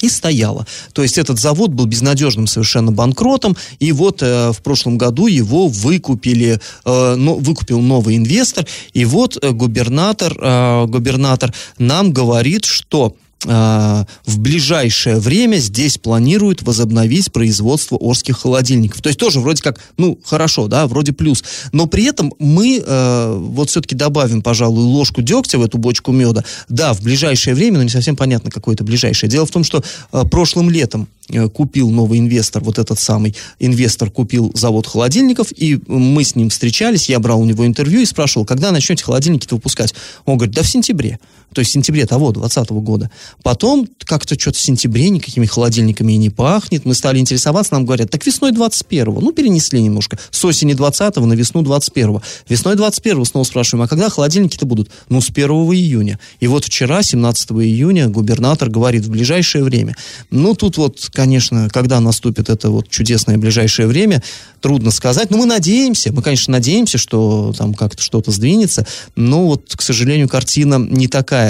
и 0.00 0.08
стояло. 0.08 0.66
То 0.92 1.02
есть 1.02 1.16
этот 1.18 1.40
завод 1.40 1.70
был 1.70 1.86
безнадежным 1.86 2.46
совершенно 2.46 2.92
банкротом, 2.92 3.56
и 3.78 3.92
вот 3.92 4.22
э, 4.22 4.52
в 4.52 4.62
прошлом 4.62 4.98
году 4.98 5.26
его 5.26 5.68
выкупили, 5.68 6.60
э, 6.84 7.14
но, 7.16 7.36
выкупил 7.36 7.80
новый 7.80 8.16
инвестор, 8.16 8.66
и 8.92 9.04
вот 9.04 9.38
э, 9.42 9.50
губернатор, 9.52 10.36
э, 10.38 10.86
губернатор 10.86 11.54
нам 11.78 12.12
говорит, 12.12 12.64
что 12.64 13.16
Э, 13.16 13.25
в 13.44 14.38
ближайшее 14.38 15.18
время 15.18 15.58
здесь 15.58 15.98
планируют 15.98 16.62
возобновить 16.62 17.30
производство 17.32 17.98
Орских 18.00 18.38
холодильников. 18.38 19.02
То 19.02 19.08
есть 19.08 19.18
тоже 19.18 19.40
вроде 19.40 19.62
как, 19.62 19.80
ну, 19.98 20.18
хорошо, 20.24 20.68
да, 20.68 20.86
вроде 20.86 21.12
плюс. 21.12 21.44
Но 21.72 21.86
при 21.86 22.04
этом 22.04 22.32
мы 22.38 22.82
э, 22.84 23.36
вот 23.38 23.70
все-таки 23.70 23.94
добавим, 23.94 24.42
пожалуй, 24.42 24.82
ложку 24.82 25.22
дегтя 25.22 25.58
в 25.58 25.62
эту 25.62 25.78
бочку 25.78 26.12
меда. 26.12 26.44
Да, 26.68 26.92
в 26.92 27.02
ближайшее 27.02 27.54
время, 27.54 27.78
но 27.78 27.82
не 27.84 27.90
совсем 27.90 28.16
понятно, 28.16 28.50
какое 28.50 28.74
это 28.74 28.84
ближайшее. 28.84 29.30
Дело 29.30 29.46
в 29.46 29.50
том, 29.50 29.64
что 29.64 29.84
э, 30.12 30.24
прошлым 30.30 30.70
летом 30.70 31.08
э, 31.28 31.48
купил 31.48 31.90
новый 31.90 32.18
инвестор, 32.18 32.64
вот 32.64 32.78
этот 32.78 32.98
самый 32.98 33.36
инвестор 33.58 34.10
купил 34.10 34.50
завод 34.54 34.86
холодильников, 34.86 35.48
и 35.54 35.78
мы 35.86 36.24
с 36.24 36.34
ним 36.34 36.50
встречались, 36.50 37.08
я 37.08 37.18
брал 37.18 37.40
у 37.40 37.44
него 37.44 37.66
интервью 37.66 38.00
и 38.00 38.06
спрашивал, 38.06 38.46
когда 38.46 38.72
начнете 38.72 39.04
холодильники-то 39.04 39.56
выпускать? 39.56 39.94
Он 40.24 40.36
говорит, 40.36 40.54
да 40.54 40.62
в 40.62 40.68
сентябре. 40.68 41.18
То 41.56 41.60
есть 41.60 41.70
в 41.70 41.72
сентябре 41.72 42.04
того, 42.04 42.32
2020 42.32 42.70
года. 42.84 43.10
Потом 43.42 43.88
как-то 44.00 44.38
что-то 44.38 44.58
в 44.58 44.60
сентябре 44.60 45.08
никакими 45.08 45.46
холодильниками 45.46 46.12
и 46.12 46.18
не 46.18 46.28
пахнет. 46.28 46.84
Мы 46.84 46.92
стали 46.92 47.18
интересоваться, 47.18 47.72
нам 47.72 47.86
говорят, 47.86 48.10
так 48.10 48.26
весной 48.26 48.52
21-го. 48.52 49.22
Ну, 49.22 49.32
перенесли 49.32 49.80
немножко. 49.80 50.18
С 50.30 50.44
осени 50.44 50.74
20-го 50.74 51.24
на 51.24 51.32
весну 51.32 51.62
21-го. 51.62 52.20
Весной 52.46 52.74
21-го 52.74 53.24
снова 53.24 53.44
спрашиваем, 53.44 53.84
а 53.84 53.88
когда 53.88 54.10
холодильники-то 54.10 54.66
будут? 54.66 54.90
Ну, 55.08 55.22
с 55.22 55.30
1 55.30 55.48
июня. 55.48 56.20
И 56.40 56.46
вот 56.46 56.66
вчера, 56.66 57.02
17 57.02 57.52
июня, 57.52 58.08
губернатор 58.08 58.68
говорит, 58.68 59.06
в 59.06 59.10
ближайшее 59.10 59.64
время. 59.64 59.96
Ну, 60.30 60.54
тут 60.54 60.76
вот, 60.76 61.08
конечно, 61.10 61.70
когда 61.72 62.00
наступит 62.00 62.50
это 62.50 62.68
вот 62.68 62.90
чудесное 62.90 63.38
ближайшее 63.38 63.88
время, 63.88 64.22
трудно 64.60 64.90
сказать. 64.90 65.30
Но 65.30 65.38
мы 65.38 65.46
надеемся, 65.46 66.12
мы, 66.12 66.20
конечно, 66.20 66.52
надеемся, 66.52 66.98
что 66.98 67.54
там 67.56 67.72
как-то 67.72 68.02
что-то 68.02 68.30
сдвинется. 68.30 68.86
Но 69.14 69.46
вот, 69.46 69.72
к 69.74 69.80
сожалению, 69.80 70.28
картина 70.28 70.76
не 70.78 71.08
такая, 71.08 71.45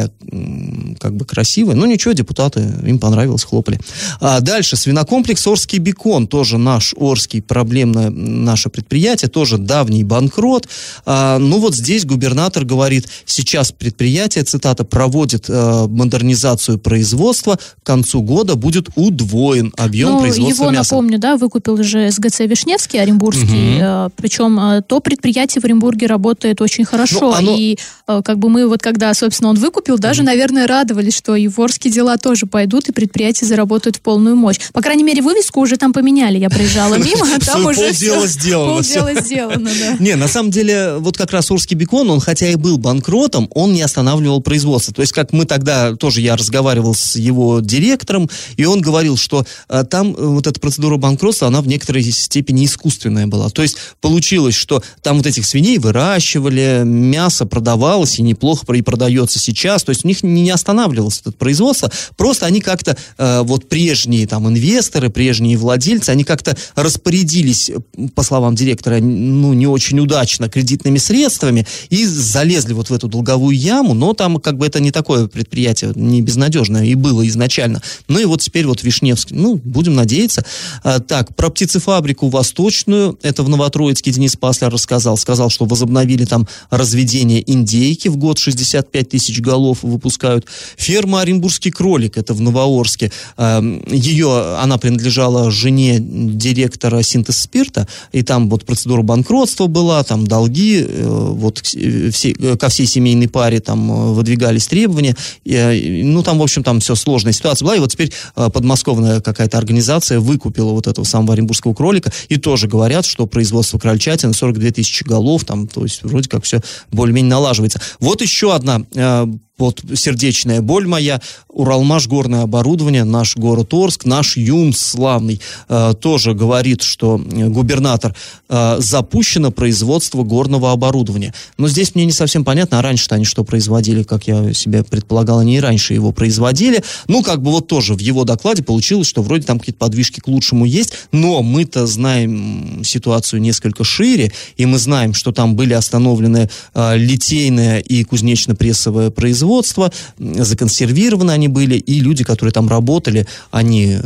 как 0.99 1.15
бы 1.15 1.25
красивая. 1.25 1.75
Ну 1.75 1.87
ничего, 1.87 2.13
депутаты, 2.13 2.61
им 2.87 2.99
понравилось, 2.99 3.45
хлопали. 3.45 3.79
А 4.21 4.41
дальше, 4.41 4.77
свинокомплекс 4.77 5.47
Орский 5.47 5.79
Бекон, 5.79 6.27
тоже 6.27 6.59
наш 6.59 6.95
Орский, 6.97 7.43
проблемное 7.43 8.11
наше 8.11 8.69
предприятие, 8.69 9.29
тоже 9.29 9.59
давний 9.59 10.05
банкрот. 10.05 10.69
А, 11.05 11.39
ну 11.39 11.59
вот 11.59 11.75
здесь 11.75 12.05
губернатор 12.05 12.65
говорит, 12.65 13.09
сейчас 13.25 13.73
предприятие, 13.73 14.45
цитата, 14.45 14.85
проводит 14.85 15.47
а, 15.49 15.87
модернизацию 15.87 16.79
производства, 16.79 17.57
к 17.57 17.87
концу 17.87 18.23
года 18.23 18.57
будет 18.57 18.89
удвоен 18.97 19.73
объем 19.77 20.13
ну, 20.13 20.21
производства 20.21 20.65
его, 20.65 20.73
мяса. 20.73 20.95
напомню, 20.95 21.19
да, 21.19 21.37
выкупил 21.37 21.83
же 21.83 22.11
СГЦ 22.11 22.41
Вишневский, 22.41 23.01
Оренбургский, 23.01 23.77
угу. 23.77 23.83
а, 23.83 24.09
причем 24.17 24.59
а, 24.59 24.83
то 24.83 25.01
предприятие 25.01 25.61
в 25.61 25.65
Оренбурге 25.65 26.07
работает 26.07 26.61
очень 26.61 26.85
хорошо, 26.85 27.21
ну, 27.21 27.33
оно... 27.33 27.57
и 27.57 27.77
а, 28.07 28.23
как 28.23 28.39
бы 28.39 28.49
мы 28.49 28.67
вот 28.67 28.83
когда, 28.83 29.13
собственно, 29.15 29.51
он 29.51 29.57
выкупил, 29.57 29.76
даже, 29.99 30.23
угу. 30.23 30.27
наверное, 30.27 30.67
радовались, 30.67 31.17
что 31.17 31.35
и 31.37 31.49
в 31.49 31.59
Орске 31.61 31.91
дела 31.91 32.17
тоже 32.19 32.47
пойдут, 32.47 32.89
и 32.89 32.93
предприятия 32.93 33.47
заработают 33.47 33.97
в 33.97 34.01
полную 34.01 34.37
мощь. 34.37 34.59
По 34.73 34.81
крайней 34.81 35.05
мере, 35.05 35.23
вывеску 35.23 35.61
уже 35.61 35.77
там 35.77 35.93
поменяли. 35.93 36.39
Я 36.39 36.51
проезжала 36.51 36.95
мимо, 36.99 37.27
а 37.35 37.41
там 37.41 37.67
уже 37.67 37.93
все... 37.93 38.27
сделано. 38.27 38.75
Полдела 38.75 39.21
сделано, 39.21 39.71
да. 39.81 39.97
Не, 39.99 40.15
на 40.15 40.29
самом 40.29 40.51
деле, 40.51 40.97
вот 40.99 41.17
как 41.17 41.33
раз 41.33 41.51
Орский 41.51 41.77
бекон, 41.77 42.11
он 42.11 42.21
хотя 42.21 42.49
и 42.49 42.57
был 42.57 42.79
банкротом, 42.79 43.49
он 43.53 43.73
не 43.73 43.83
останавливал 43.83 44.41
производство. 44.41 44.95
То 44.95 45.03
есть, 45.03 45.13
как 45.13 45.33
мы 45.33 45.45
тогда, 45.45 45.95
тоже 45.95 46.21
я 46.21 46.37
разговаривал 46.37 46.95
с 46.95 47.17
его 47.17 47.61
директором, 47.61 48.29
и 48.57 48.65
он 48.65 48.81
говорил, 48.81 49.17
что 49.17 49.45
а, 49.69 49.85
там 49.85 50.15
э, 50.15 50.27
вот 50.27 50.47
эта 50.47 50.61
процедура 50.61 50.97
банкротства, 50.97 51.49
она 51.49 51.61
в 51.61 51.67
некоторой 51.67 52.03
степени 52.05 52.65
искусственная 52.65 53.27
была. 53.27 53.51
То 53.51 53.63
есть, 53.63 53.77
получилось, 54.01 54.55
что 54.55 54.83
там 55.03 55.19
вот 55.19 55.27
этих 55.27 55.47
свиней 55.47 55.79
выращивали, 55.79 56.83
мясо 56.85 57.47
продавалось, 57.47 58.19
и 58.19 58.23
неплохо 58.23 58.65
и 58.73 58.83
продается 58.83 59.39
сейчас. 59.39 59.66
То 59.67 59.91
есть, 59.91 60.05
у 60.05 60.09
них 60.09 60.23
не 60.23 60.51
останавливалось 60.51 61.21
это 61.21 61.33
производство, 61.33 61.91
просто 62.17 62.47
они 62.47 62.61
как-то, 62.61 62.97
э, 63.19 63.43
вот 63.43 63.69
прежние 63.69 64.27
там 64.27 64.49
инвесторы, 64.49 65.11
прежние 65.11 65.57
владельцы, 65.57 66.11
они 66.11 66.25
как-то 66.25 66.57
распорядились, 66.75 67.71
по 68.15 68.23
словам 68.23 68.55
директора, 68.55 68.99
ну, 69.01 69.53
не 69.53 69.67
очень 69.67 69.99
удачно 69.99 70.49
кредитными 70.49 70.99
средствами 70.99 71.67
и 71.91 72.05
залезли 72.07 72.73
вот 72.73 72.91
в 72.91 72.93
эту 72.93 73.09
долговую 73.09 73.57
яму, 73.57 73.95
но 73.95 74.13
там 74.15 74.39
как 74.41 74.59
бы 74.59 74.67
это 74.67 74.81
не 74.81 74.91
такое 74.91 75.27
предприятие, 75.27 75.93
не 75.95 76.23
безнадежное 76.23 76.85
и 76.85 76.95
было 76.95 77.27
изначально. 77.29 77.83
Ну 78.09 78.19
и 78.19 78.25
вот 78.25 78.41
теперь 78.41 78.67
вот 78.67 78.83
Вишневский, 78.83 79.37
ну, 79.37 79.57
будем 79.57 79.95
надеяться. 79.95 80.45
А, 80.83 81.01
так, 81.01 81.35
про 81.35 81.51
птицефабрику 81.51 82.29
Восточную, 82.29 83.19
это 83.23 83.43
в 83.43 83.49
Новотроицке 83.49 84.13
Денис 84.13 84.37
Пасляр 84.37 84.73
рассказал, 84.73 85.17
сказал, 85.17 85.51
что 85.51 85.65
возобновили 85.65 86.25
там 86.25 86.47
разведение 86.71 87.43
индейки 87.51 88.09
в 88.09 88.17
год 88.17 88.39
65 88.39 89.09
тысяч 89.09 89.41
голов 89.41 89.56
голов 89.57 89.79
выпускают. 89.83 90.47
Ферма 90.77 91.23
Оренбургский 91.23 91.71
кролик, 91.71 92.19
это 92.19 92.35
в 92.35 92.41
Новоорске. 92.41 93.11
Эм, 93.39 93.83
Ее, 93.91 94.57
она 94.63 94.77
принадлежала 94.77 95.51
жене 95.51 95.99
директора 96.01 97.03
синтез 97.03 97.39
спирта, 97.39 97.89
и 98.13 98.23
там 98.23 98.51
вот 98.51 98.65
процедура 98.65 99.03
банкротства 99.03 99.67
была, 99.67 100.03
там 100.05 100.27
долги, 100.27 100.85
э, 100.87 101.07
вот 101.07 101.59
все, 101.59 102.35
ко 102.57 102.69
всей 102.69 102.87
семейной 102.87 103.29
паре 103.29 103.61
там 103.61 104.15
выдвигались 104.15 104.67
требования. 104.67 105.17
Ну, 105.45 106.23
там, 106.23 106.39
в 106.39 106.43
общем, 106.43 106.63
там 106.63 106.81
все 106.81 106.95
сложная 106.95 107.33
ситуация 107.33 107.65
была, 107.65 107.77
и 107.77 107.81
вот 107.81 107.93
теперь 107.93 108.13
подмосковная 108.35 109.21
какая-то 109.21 109.59
организация 109.59 110.21
выкупила 110.21 110.73
вот 110.73 110.87
этого 110.87 111.05
самого 111.05 111.33
оренбургского 111.33 111.75
кролика, 111.75 112.13
и 112.29 112.37
тоже 112.37 112.69
говорят, 112.69 113.07
что 113.07 113.27
производство 113.27 113.79
крольчатины 113.79 114.35
42 114.35 114.71
тысячи 114.71 115.05
голов, 115.05 115.45
там, 115.45 115.67
то 115.67 115.83
есть 115.83 116.03
вроде 116.03 116.29
как 116.29 116.45
все 116.45 116.61
более-менее 116.93 117.31
налаживается. 117.31 117.81
Вот 118.01 118.23
еще 118.23 118.55
одна 118.55 118.83
э, 118.95 119.27
вот 119.59 119.83
сердечная 119.95 120.61
боль 120.61 120.87
моя, 120.87 121.21
Уралмаш 121.49 122.07
горное 122.07 122.43
оборудование, 122.43 123.05
наш 123.05 123.37
город 123.37 123.73
Орск, 123.73 124.05
наш 124.05 124.37
ЮМС 124.37 124.79
славный, 124.79 125.41
э, 125.69 125.95
тоже 125.99 126.35
говорит, 126.35 126.83
что 126.83 127.19
э, 127.19 127.49
губернатор, 127.49 128.15
э, 128.51 128.77
запущено 128.79 129.51
производство 129.51 130.23
горного 130.23 130.73
оборудования. 130.73 131.33
Но 131.57 131.69
здесь 131.69 131.95
мне 131.95 132.05
не 132.05 132.13
совсем 132.13 132.45
понятно, 132.45 132.79
а 132.79 132.83
раньше-то 132.83 133.15
они 133.15 133.25
что 133.25 133.43
производили, 133.43 134.03
как 134.03 134.27
я 134.27 134.53
себе 134.53 134.85
предполагал, 134.85 135.39
они 135.39 135.57
и 135.57 135.61
раньше 135.61 135.95
его 135.95 136.13
производили. 136.13 136.85
Ну, 137.09 137.23
как 137.23 137.41
бы 137.41 137.51
вот 137.51 137.67
тоже 137.67 137.95
в 137.95 138.01
его 138.01 138.25
докладе 138.25 138.63
получилось, 138.63 139.07
что 139.07 139.23
вроде 139.23 139.47
там 139.47 139.59
какие-то 139.59 139.79
подвижки 139.79 140.21
к 140.21 140.29
лучшему 140.29 140.67
есть, 140.67 140.93
но 141.13 141.43
мы-то 141.43 141.87
знаем 141.87 142.83
ситуацию 142.85 143.41
несколько 143.41 143.83
шире, 143.83 144.31
и 144.59 144.67
мы 144.67 144.79
знаем, 144.79 145.15
что 145.15 145.33
там 145.33 145.57
были 145.57 145.73
остановлены 145.73 146.51
э, 146.75 146.97
литейное 146.99 147.79
и 147.79 148.05
кузнечно-прессовое 148.05 149.11
производство, 149.11 149.46
производства, 149.47 149.93
законсервированы 150.19 151.31
они 151.31 151.49
были, 151.49 151.77
и 151.77 152.01
люди, 152.01 152.25
которые 152.25 152.53
там 152.53 152.69
работали, 152.69 153.27
они 153.51 153.99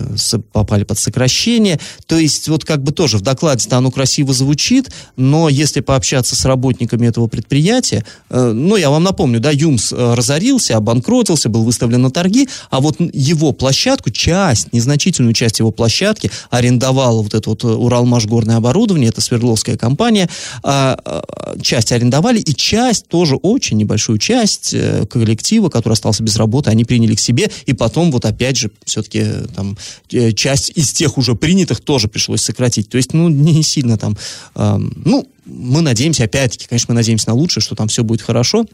попали 0.52 0.84
под 0.84 0.98
сокращение. 0.98 1.80
То 2.06 2.18
есть 2.18 2.48
вот 2.48 2.64
как 2.64 2.82
бы 2.82 2.92
тоже 2.92 3.16
в 3.18 3.22
докладе-то 3.22 3.78
оно 3.78 3.90
красиво 3.90 4.32
звучит, 4.32 4.90
но 5.16 5.48
если 5.48 5.80
пообщаться 5.80 6.36
с 6.36 6.44
работниками 6.44 7.06
этого 7.06 7.26
предприятия, 7.26 8.04
э, 8.28 8.52
ну, 8.52 8.76
я 8.76 8.90
вам 8.90 9.02
напомню, 9.02 9.40
да, 9.40 9.50
ЮМС 9.50 9.92
э, 9.92 10.14
разорился, 10.14 10.76
обанкротился, 10.76 11.48
был 11.48 11.64
выставлен 11.64 12.02
на 12.02 12.10
торги, 12.10 12.48
а 12.70 12.80
вот 12.80 12.96
его 13.00 13.52
площадку, 13.52 14.10
часть, 14.10 14.72
незначительную 14.72 15.32
часть 15.32 15.58
его 15.58 15.70
площадки 15.70 16.30
арендовала 16.50 17.22
вот 17.22 17.34
это 17.34 17.48
вот 17.50 17.64
Уралмашгорное 17.64 18.56
оборудование, 18.56 19.08
это 19.08 19.20
Свердловская 19.20 19.76
компания, 19.76 20.28
а, 20.62 20.98
а, 21.04 21.58
часть 21.62 21.92
арендовали, 21.92 22.40
и 22.40 22.54
часть, 22.54 23.08
тоже 23.08 23.36
очень 23.36 23.78
небольшую 23.78 24.18
часть, 24.18 24.74
э, 24.74 25.06
коллектива, 25.30 25.68
который 25.68 25.92
остался 25.92 26.22
без 26.22 26.36
работы, 26.36 26.70
они 26.70 26.84
приняли 26.84 27.14
к 27.14 27.20
себе, 27.20 27.50
и 27.66 27.72
потом 27.72 28.10
вот 28.10 28.24
опять 28.24 28.56
же 28.56 28.70
все-таки 28.84 29.20
э, 29.22 29.46
там 29.54 29.78
э, 30.10 30.32
часть 30.32 30.72
из 30.74 30.92
тех 30.92 31.18
уже 31.18 31.34
принятых 31.34 31.80
тоже 31.80 32.08
пришлось 32.08 32.42
сократить. 32.42 32.88
То 32.88 32.96
есть, 32.96 33.12
ну, 33.12 33.28
не 33.28 33.62
сильно 33.62 33.96
там, 33.96 34.16
э, 34.56 34.76
ну, 35.04 35.28
мы 35.46 35.82
надеемся, 35.82 36.24
опять-таки, 36.24 36.66
конечно, 36.68 36.92
мы 36.92 36.94
надеемся 36.96 37.28
на 37.28 37.34
лучшее, 37.34 37.62
что 37.62 37.76
там 37.76 37.86
все 37.88 38.02
будет 38.02 38.22
хорошо, 38.22 38.66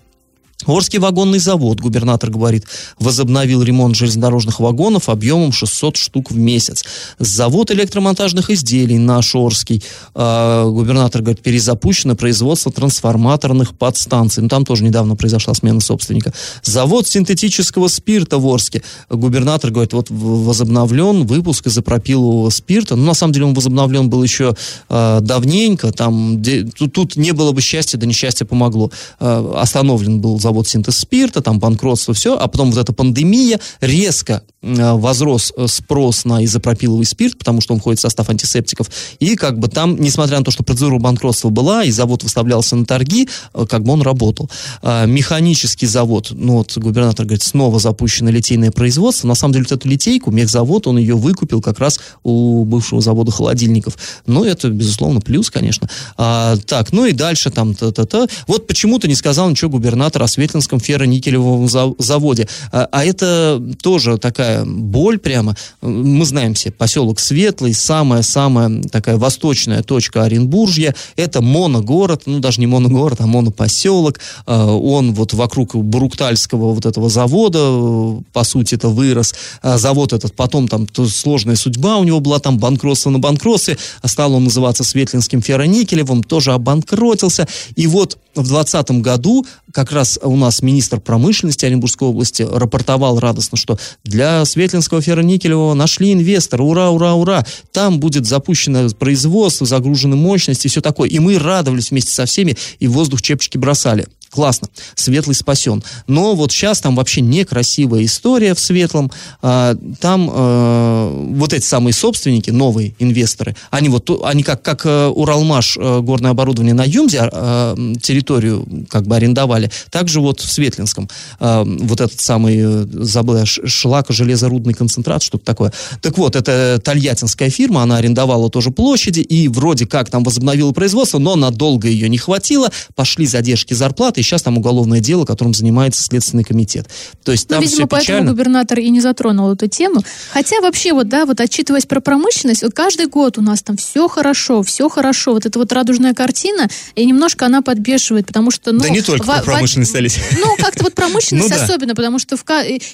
Орский 0.64 0.99
вагонный 0.99 1.38
завод, 1.38 1.81
губернатор 1.81 2.31
говорит, 2.31 2.64
возобновил 2.99 3.62
ремонт 3.62 3.95
железнодорожных 3.95 4.59
вагонов 4.59 5.11
объемом 5.11 5.53
600 5.53 5.97
штук 5.97 6.31
в 6.31 6.37
месяц. 6.37 6.83
Завод 7.19 7.71
электромонтажных 7.71 8.49
изделий 8.49 8.99
наш 8.99 9.35
Орский, 9.35 9.85
э, 10.14 10.64
губернатор 10.69 11.21
говорит, 11.21 11.42
перезапущено 11.42 12.16
производство 12.16 12.73
трансформаторных 12.73 13.77
подстанций. 13.77 14.42
Ну, 14.42 14.49
там 14.49 14.64
тоже 14.64 14.83
недавно 14.83 15.14
произошла 15.14 15.53
смена 15.53 15.81
собственника. 15.81 16.33
Завод 16.62 17.07
синтетического 17.07 17.88
спирта 17.88 18.38
в 18.38 18.47
Орске. 18.47 18.83
Губернатор 19.11 19.71
говорит, 19.71 19.92
вот 19.92 20.07
возобновлен 20.09 21.27
выпуск 21.27 21.66
изопропилового 21.66 22.49
спирта. 22.49 22.97
Ну, 22.97 23.05
на 23.05 23.14
самом 23.14 23.35
деле 23.35 23.45
он 23.45 23.55
возобновлен 23.55 24.09
был 24.09 24.23
еще 24.23 24.57
э, 24.88 25.19
давненько. 25.21 25.92
Там, 25.92 26.38
где, 26.38 26.64
тут, 26.64 26.95
тут 26.95 27.16
не 27.16 27.33
было 27.33 27.53
бы 27.53 27.61
счастья, 27.61 27.99
да 27.99 28.07
несчастье 28.07 28.47
помогло. 28.47 28.90
Э, 29.21 29.53
остановлен 29.57 30.21
был 30.21 30.40
завод 30.47 30.69
синтез 30.69 30.99
спирта, 30.99 31.43
там 31.43 31.59
банкротство, 31.59 32.15
все, 32.15 32.39
а 32.39 32.47
потом 32.47 32.71
вот 32.71 32.79
эта 32.79 32.93
пандемия 32.93 33.59
резко 33.81 34.45
возрос 34.66 35.52
э, 35.57 35.66
спрос 35.68 36.24
на 36.24 36.44
изопропиловый 36.44 37.07
спирт, 37.07 37.38
потому 37.38 37.61
что 37.61 37.74
он 37.74 37.81
входит 37.81 37.98
в 37.98 38.02
состав 38.02 38.29
антисептиков, 38.29 38.90
и 39.20 39.37
как 39.37 39.59
бы 39.59 39.68
там, 39.68 40.00
несмотря 40.00 40.38
на 40.38 40.44
то, 40.44 40.50
что 40.50 40.62
процедура 40.62 40.98
банкротства 40.98 41.50
была, 41.50 41.85
и 41.85 41.90
завод 41.90 42.22
выставлялся 42.22 42.76
на 42.76 42.85
торги, 42.85 43.29
э, 43.55 43.66
как 43.68 43.83
бы 43.85 43.92
он 43.92 44.02
работал. 44.02 44.50
Механический 44.83 45.87
завод, 45.87 46.29
ну 46.33 46.55
вот 46.55 46.76
губернатор 46.76 47.26
говорит, 47.26 47.42
снова 47.42 47.79
запущено 47.79 48.31
литейное 48.31 48.70
производство, 48.70 49.26
на 49.26 49.35
самом 49.35 49.55
деле 49.55 49.66
вот 49.68 49.79
эту 49.79 49.88
литейку, 49.88 50.31
мехзавод, 50.31 50.87
он 50.87 50.98
ее 50.98 51.16
выкупил 51.16 51.61
как 51.61 51.79
раз 51.79 52.00
у 52.22 52.64
бывшего 52.64 53.00
завода 53.00 53.31
холодильников. 53.31 53.96
Ну, 54.26 54.44
это, 54.44 54.70
безусловно, 54.70 55.20
плюс, 55.20 55.50
конечно. 55.50 55.88
А, 56.16 56.57
так, 56.66 56.92
ну 56.92 57.07
и 57.07 57.12
дальше 57.12 57.50
там, 57.50 57.74
та-та-та. 57.74 58.26
Вот 58.46 58.66
почему-то 58.66 59.09
не 59.09 59.14
сказал 59.14 59.48
ничего 59.50 59.70
губернатор 59.70 60.22
о 60.22 60.29
Светлинском 60.29 60.81
ферроникелевом 60.81 61.68
заводе. 61.98 62.48
А, 62.72 62.88
а 62.90 63.05
это 63.05 63.62
тоже 63.83 64.18
такая 64.18 64.56
боль 64.64 65.19
прямо. 65.19 65.57
Мы 65.83 66.25
знаем 66.25 66.55
все, 66.55 66.71
поселок 66.71 67.21
Светлый, 67.21 67.75
самая-самая 67.75 68.83
такая 68.83 69.16
восточная 69.16 69.83
точка 69.83 70.25
Оренбуржья. 70.25 70.95
Это 71.16 71.40
моногород, 71.42 72.23
ну 72.27 72.40
даже 72.40 72.61
не 72.61 72.66
моногород, 72.66 73.21
а 73.21 73.27
монопоселок. 73.27 74.21
А, 74.47 74.66
он 74.66 75.14
вот 75.14 75.35
вокруг 75.35 75.75
Буруктальского 75.75 76.73
вот 76.73 76.87
этого 76.87 77.09
завода, 77.09 78.23
по 78.33 78.45
сути, 78.45 78.75
это 78.75 78.88
вырос. 78.88 79.35
А 79.62 79.79
завод 79.79 80.12
этот 80.12 80.35
потом 80.35 80.69
там 80.69 80.87
сложная 81.09 81.57
судьба 81.57 81.97
у 81.97 82.05
него 82.05 82.21
была, 82.21 82.38
там 82.38 82.59
банкротство 82.59 83.11
на 83.11 83.19
банкротстве. 83.19 83.79
Стал 84.05 84.35
он 84.35 84.45
называться 84.45 84.85
Светлинским 84.85 85.42
ферроникелевым, 85.42 86.23
тоже 86.23 86.53
обанкротился. 86.53 87.47
И 87.75 87.87
вот 87.87 88.19
в 88.35 88.49
2020 88.49 88.90
году 89.03 89.47
как 89.77 89.93
раз 89.93 90.19
у 90.23 90.35
нас 90.37 90.62
министр 90.62 91.01
промышленности 91.01 91.67
Оренбургской 91.67 92.09
области 92.09 92.43
рапортовал 92.51 93.21
радостно, 93.21 93.59
что 93.59 93.79
для 94.05 94.43
Светлинского 94.47 95.03
ферроникелевого 95.03 95.75
нашли 95.75 96.15
инвестора, 96.15 96.62
ура, 96.62 96.89
ура, 96.89 97.12
ура, 97.12 97.45
там 97.73 98.01
будет 98.01 98.25
запущено 98.25 98.89
производство, 98.99 99.67
загружены 99.67 100.17
мощности 100.17 100.67
и 100.67 100.71
все 100.71 100.81
такое. 100.81 101.11
И 101.11 101.19
мы 101.19 101.39
радовались 101.39 101.91
вместе 101.91 102.11
со 102.11 102.25
всеми 102.25 102.57
и 102.79 102.89
воздух 102.89 103.21
чепчики 103.21 103.59
бросали 103.59 104.07
классно, 104.37 104.68
Светлый 104.94 105.35
спасен. 105.35 105.83
Но 106.07 106.35
вот 106.35 106.53
сейчас 106.53 106.83
там 106.83 106.94
вообще 106.94 107.22
некрасивая 107.22 108.05
история 108.05 108.55
в 108.55 108.61
Светлом. 108.61 109.11
А, 109.40 109.75
там 109.99 110.31
а, 110.31 111.11
вот 111.35 111.55
эти 111.55 111.64
самые 111.64 111.94
собственники, 111.94 112.51
новые 112.51 112.94
инвесторы, 112.99 113.57
они 113.70 113.88
вот, 113.88 114.11
они 114.25 114.42
как, 114.42 114.61
как 114.61 114.85
э, 114.85 115.07
Уралмаш 115.07 115.79
э, 115.79 116.01
горное 116.01 116.33
оборудование 116.33 116.75
на 116.75 116.85
Юмзе 116.85 117.20
а, 117.22 117.75
территорию 118.03 118.66
как 118.90 119.07
бы 119.07 119.16
арендовали, 119.16 119.70
также 119.90 120.20
вот 120.20 120.40
в 120.40 120.53
Светлинском 120.53 121.09
а, 121.40 121.64
вот 121.64 122.03
этот 122.03 122.20
самый, 122.20 122.87
забыл 123.03 123.38
я, 123.38 123.46
шлако 123.46 124.12
железорудный 124.12 124.75
концентрат, 124.75 125.22
что-то 125.22 125.46
такое. 125.46 125.72
Так 126.03 126.18
вот, 126.18 126.37
это 126.37 126.79
тольяттинская 126.85 127.49
фирма, 127.49 127.83
она 127.83 127.96
арендовала 127.96 128.51
тоже 128.51 128.70
площади 128.70 129.20
и 129.20 129.49
вроде 129.49 129.87
как 129.87 130.11
там 130.11 130.22
возобновила 130.25 130.72
производство, 130.72 131.18
но 131.18 131.37
надолго 131.37 131.88
ее 131.88 132.11
не 132.11 132.18
хватило, 132.18 132.70
пошли 132.94 133.27
задержки 133.27 133.72
зарплаты, 133.72 134.20
сейчас 134.27 134.43
там 134.43 134.59
уголовное 134.59 135.01
дело, 135.01 135.25
которым 135.25 135.55
занимается 135.55 136.03
Следственный 136.03 136.45
комитет. 136.45 136.89
То 137.25 137.33
есть 137.33 137.49
ну, 137.49 137.55
там 137.55 137.61
ну, 137.61 137.62
видимо, 137.62 137.79
все 137.79 137.87
поэтому 137.87 138.19
печально. 138.19 138.31
губернатор 138.33 138.79
и 138.79 138.89
не 138.91 139.01
затронул 139.01 139.53
эту 139.53 139.67
тему. 139.69 140.03
Хотя 140.33 140.61
вообще 140.61 140.93
вот, 140.93 141.09
да, 141.09 141.27
вот 141.27 141.41
отчитываясь 141.41 141.87
про 141.87 142.01
промышленность, 142.01 142.62
вот 142.62 142.75
каждый 142.75 143.07
год 143.07 143.39
у 143.39 143.43
нас 143.43 143.62
там 143.62 143.77
все 143.77 144.09
хорошо, 144.09 144.62
все 144.62 144.89
хорошо. 144.89 145.33
Вот 145.33 145.47
эта 145.47 145.59
вот 145.59 145.73
радужная 145.73 146.15
картина, 146.15 146.69
и 146.95 147.05
немножко 147.05 147.47
она 147.47 147.62
подбешивает, 147.62 148.27
потому 148.27 148.51
что... 148.51 148.73
Ну, 148.73 148.81
да 148.81 148.89
не 148.89 149.03
только 149.03 149.25
в, 149.25 149.27
про 149.27 149.43
промышленность 149.43 149.91
стались. 149.91 150.19
Ну, 150.39 150.57
как-то 150.59 150.85
вот 150.85 150.95
промышленность 150.97 151.51
ну, 151.51 151.62
особенно, 151.62 151.95
потому 151.95 152.19
что 152.19 152.37
в, 152.37 152.45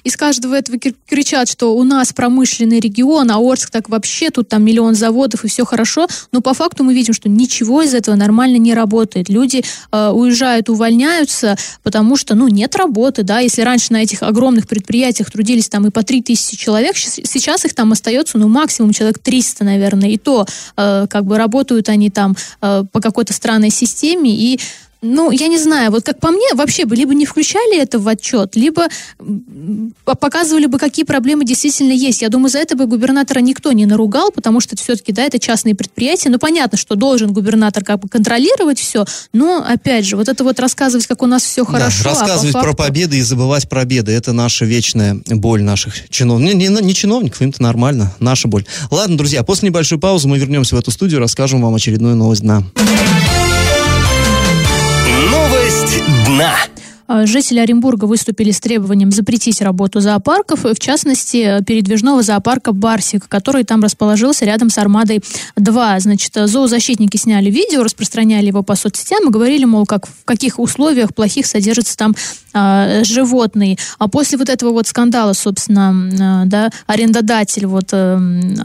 из 0.05 0.16
каждого 0.16 0.55
этого 0.55 0.79
кричат, 0.79 1.49
что 1.49 1.75
у 1.75 1.83
нас 1.85 2.12
промышленный 2.12 2.81
регион, 2.81 3.31
а 3.31 3.38
Орск 3.38 3.71
так 3.71 3.88
вообще, 3.88 4.31
тут 4.31 4.49
там 4.49 4.64
миллион 4.64 4.95
заводов 4.95 5.45
и 5.45 5.49
все 5.49 5.64
хорошо. 5.64 6.07
Но 6.33 6.40
по 6.40 6.55
факту 6.55 6.85
мы 6.85 6.95
видим, 6.95 7.14
что 7.14 7.29
ничего 7.29 7.83
из 7.83 7.95
этого 7.95 8.14
нормально 8.16 8.57
не 8.57 8.75
работает. 8.75 9.29
Люди 9.29 9.62
э, 9.90 10.11
уезжают, 10.11 10.68
увольняют, 10.68 11.03
увольняются, 11.12 11.57
потому 11.83 12.16
что, 12.16 12.35
ну, 12.35 12.48
нет 12.48 12.75
работы, 12.77 13.22
да, 13.22 13.40
если 13.40 13.62
раньше 13.62 13.92
на 13.92 14.03
этих 14.03 14.22
огромных 14.22 14.66
предприятиях 14.66 15.31
трудились 15.31 15.68
там 15.68 15.87
и 15.87 15.90
по 15.90 16.03
3000 16.03 16.57
человек, 16.57 16.96
сейчас 16.96 17.64
их 17.64 17.75
там 17.75 17.92
остается, 17.92 18.38
ну, 18.38 18.48
максимум 18.48 18.92
человек 18.92 19.18
300, 19.18 19.64
наверное, 19.64 20.11
и 20.11 20.18
то, 20.18 20.46
э, 20.77 21.07
как 21.09 21.25
бы 21.25 21.38
работают 21.38 21.88
они 21.88 22.11
там 22.11 22.37
э, 22.61 22.85
по 22.90 23.01
какой-то 23.01 23.33
странной 23.33 23.70
системе, 23.70 24.35
и 24.35 24.61
ну, 25.03 25.33
я 25.33 25.49
не 25.49 25.59
знаю, 25.59 25.91
вот 25.91 26.05
как 26.05 26.21
по 26.21 26.31
мне, 26.31 26.47
вообще 26.55 26.85
бы 26.85 26.95
либо 26.95 27.12
не 27.12 27.27
включали 27.27 27.79
это 27.79 27.99
в 27.99 28.07
отчет, 28.07 28.55
либо 28.55 28.87
показывали 30.05 30.67
бы, 30.67 30.79
какие 30.79 31.05
проблемы 31.05 31.45
действительно 31.45 31.91
есть. 31.91 32.23
Я 32.23 32.29
думаю, 32.29 32.51
за 32.51 32.61
это 32.61 32.77
бы 32.77 32.87
губернатора 32.87 33.41
никто 33.41 33.73
не 33.73 33.85
наругал, 33.85 34.31
потому 34.31 34.61
что 34.61 34.77
все-таки, 34.77 35.12
да, 35.12 35.25
это 35.25 35.41
частные 35.41 35.75
предприятия. 35.75 36.31
Ну, 36.31 36.38
понятно, 36.38 36.79
что 36.79 36.95
должен 36.95 37.33
губернатор 37.33 37.85
как 37.85 37.99
бы 37.99 38.09
контролировать 38.09 38.79
все, 38.79 39.05
но, 39.33 39.65
опять 39.67 40.07
же, 40.07 40.17
вот 40.17 40.29
это 40.29 40.45
вот 40.45 40.61
рассказывать, 40.61 41.07
как 41.09 41.23
у 41.23 41.27
нас 41.27 41.43
все 41.43 41.65
хорошо. 41.65 42.05
Да, 42.05 42.11
рассказывать 42.11 42.51
а 42.51 42.59
по 42.59 42.65
факту... 42.65 42.77
про 42.77 42.85
победы 42.85 43.19
и 43.19 43.23
забывать 43.23 43.69
про 43.69 43.85
беды, 43.85 44.12
это 44.12 44.33
наша 44.33 44.65
вечная 44.65 45.21
боль 45.27 45.62
наших 45.62 46.09
чиновников. 46.11 46.55
Не, 46.55 46.69
не, 46.69 46.81
не 46.81 46.95
чиновников, 46.95 47.43
им-то 47.43 47.61
нормально, 47.61 48.15
наша 48.21 48.47
боль. 48.47 48.65
Ладно, 48.93 49.19
друзья, 49.19 49.43
после 49.43 49.69
небольшой 49.69 49.99
паузы 49.99 50.29
мы 50.29 50.38
вернемся 50.38 50.77
в 50.77 50.79
эту 50.79 50.93
студию, 50.93 51.19
расскажем 51.19 51.61
вам 51.61 51.75
очередную 51.75 52.15
новость 52.15 52.43
дна. 52.43 52.62
Новость 55.30 56.02
дна. 56.26 56.52
А, 57.12 57.27
жители 57.27 57.59
Оренбурга 57.59 58.07
выступили 58.07 58.53
с 58.53 58.61
требованием 58.61 59.12
запретить 59.12 59.61
работу 59.61 60.01
зоопарков, 60.01 60.64
в 60.64 60.79
частности, 60.79 61.62
передвижного 61.66 62.22
зоопарка 62.22 62.72
«Барсик», 62.72 63.29
который 63.29 63.64
там 63.64 63.83
расположился 63.83 64.46
рядом 64.46 64.70
с 64.70 64.79
«Армадой-2». 64.79 66.01
Значит, 66.01 66.33
зоозащитники 66.35 67.18
сняли 67.18 67.51
видео, 67.51 67.83
распространяли 67.83 68.46
его 68.46 68.62
по 68.62 68.77
соцсетям 68.77 69.29
и 69.29 69.31
говорили, 69.31 69.66
мол, 69.66 69.85
как, 69.85 70.07
в 70.07 70.25
каких 70.25 70.59
условиях 70.59 71.14
плохих 71.14 71.44
содержатся 71.44 71.98
там 71.98 72.14
а, 72.55 73.05
животные. 73.05 73.77
А 73.98 74.09
после 74.09 74.38
вот 74.38 74.48
этого 74.48 74.70
вот 74.70 74.87
скандала, 74.87 75.35
собственно, 75.35 75.90
а, 76.21 76.44
да, 76.46 76.71
арендодатель 76.87 77.67
вот 77.67 77.90
а, 77.92 78.19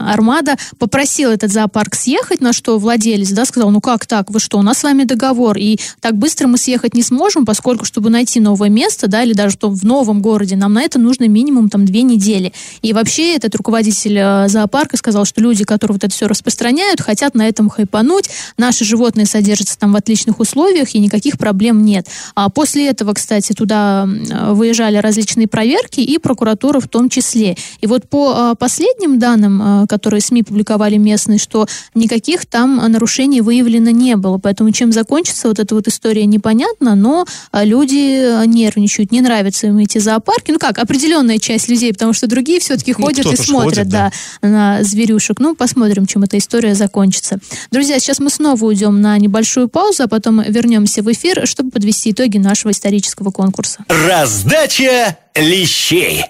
«Армада» 0.06 0.56
попросил 0.78 1.30
этот 1.30 1.50
зоопарк 1.50 1.94
съехать, 1.94 2.40
на 2.40 2.54
что 2.54 2.78
владелец, 2.78 3.30
да, 3.30 3.44
сказал, 3.44 3.70
ну 3.70 3.80
как 3.80 4.06
так, 4.06 4.30
вы 4.30 4.40
что, 4.40 4.58
у 4.58 4.62
нас 4.62 4.78
с 4.78 4.82
вами 4.84 5.04
договор, 5.04 5.58
и 5.58 5.78
так 6.00 6.16
быстро 6.16 6.46
мы 6.46 6.56
съехать 6.56 6.94
не 6.94 7.02
сможем, 7.02 7.44
поскольку, 7.44 7.84
чтобы 7.84 8.08
найти 8.08 8.37
найти 8.38 8.40
новое 8.40 8.70
место, 8.70 9.08
да, 9.08 9.22
или 9.22 9.32
даже 9.34 9.54
что 9.54 9.68
в 9.68 9.84
новом 9.84 10.22
городе, 10.22 10.56
нам 10.56 10.72
на 10.72 10.82
это 10.82 10.98
нужно 10.98 11.28
минимум 11.28 11.68
там 11.68 11.84
две 11.84 12.02
недели. 12.02 12.52
И 12.82 12.92
вообще 12.92 13.36
этот 13.36 13.54
руководитель 13.54 14.18
э, 14.18 14.48
зоопарка 14.48 14.96
сказал, 14.96 15.24
что 15.24 15.40
люди, 15.40 15.64
которые 15.64 15.94
вот 15.94 16.04
это 16.04 16.14
все 16.14 16.26
распространяют, 16.26 17.00
хотят 17.00 17.34
на 17.34 17.48
этом 17.48 17.68
хайпануть. 17.68 18.30
Наши 18.56 18.84
животные 18.84 19.26
содержатся 19.26 19.78
там 19.78 19.92
в 19.92 19.96
отличных 19.96 20.40
условиях, 20.40 20.94
и 20.94 20.98
никаких 20.98 21.38
проблем 21.38 21.84
нет. 21.84 22.06
А 22.34 22.48
после 22.48 22.88
этого, 22.88 23.14
кстати, 23.14 23.52
туда 23.52 24.08
выезжали 24.52 24.96
различные 24.98 25.48
проверки, 25.48 26.00
и 26.00 26.18
прокуратура 26.18 26.80
в 26.80 26.88
том 26.88 27.08
числе. 27.08 27.56
И 27.80 27.86
вот 27.86 28.08
по 28.08 28.34
э, 28.36 28.54
последним 28.58 29.18
данным, 29.18 29.82
э, 29.82 29.86
которые 29.86 30.20
СМИ 30.20 30.42
публиковали 30.42 30.96
местные, 30.96 31.38
что 31.38 31.66
никаких 31.94 32.46
там 32.46 32.76
нарушений 32.76 33.40
выявлено 33.40 33.90
не 33.90 34.16
было. 34.16 34.38
Поэтому 34.38 34.70
чем 34.70 34.92
закончится 34.92 35.48
вот 35.48 35.58
эта 35.58 35.74
вот 35.74 35.88
история, 35.88 36.26
непонятно, 36.26 36.94
но 36.94 37.26
люди 37.52 38.17
нервничают, 38.46 39.12
не 39.12 39.20
нравятся 39.20 39.66
им 39.66 39.78
эти 39.78 39.98
зоопарки. 39.98 40.50
Ну 40.50 40.58
как, 40.58 40.78
определенная 40.78 41.38
часть 41.38 41.68
людей, 41.68 41.92
потому 41.92 42.12
что 42.12 42.26
другие 42.26 42.60
все-таки 42.60 42.94
ну, 42.96 43.04
ходят 43.04 43.26
и 43.26 43.36
смотрят 43.36 43.76
ходит, 43.76 43.88
да. 43.88 44.12
Да, 44.42 44.48
на 44.48 44.82
зверюшек. 44.82 45.40
Ну, 45.40 45.54
посмотрим, 45.54 46.06
чем 46.06 46.22
эта 46.22 46.38
история 46.38 46.74
закончится. 46.74 47.38
Друзья, 47.70 47.98
сейчас 47.98 48.20
мы 48.20 48.30
снова 48.30 48.64
уйдем 48.64 49.00
на 49.00 49.16
небольшую 49.18 49.68
паузу, 49.68 50.04
а 50.04 50.08
потом 50.08 50.42
вернемся 50.42 51.02
в 51.02 51.12
эфир, 51.12 51.46
чтобы 51.46 51.70
подвести 51.70 52.12
итоги 52.12 52.38
нашего 52.38 52.72
исторического 52.72 53.30
конкурса. 53.30 53.84
Раздача 53.88 55.16
лещей. 55.34 56.24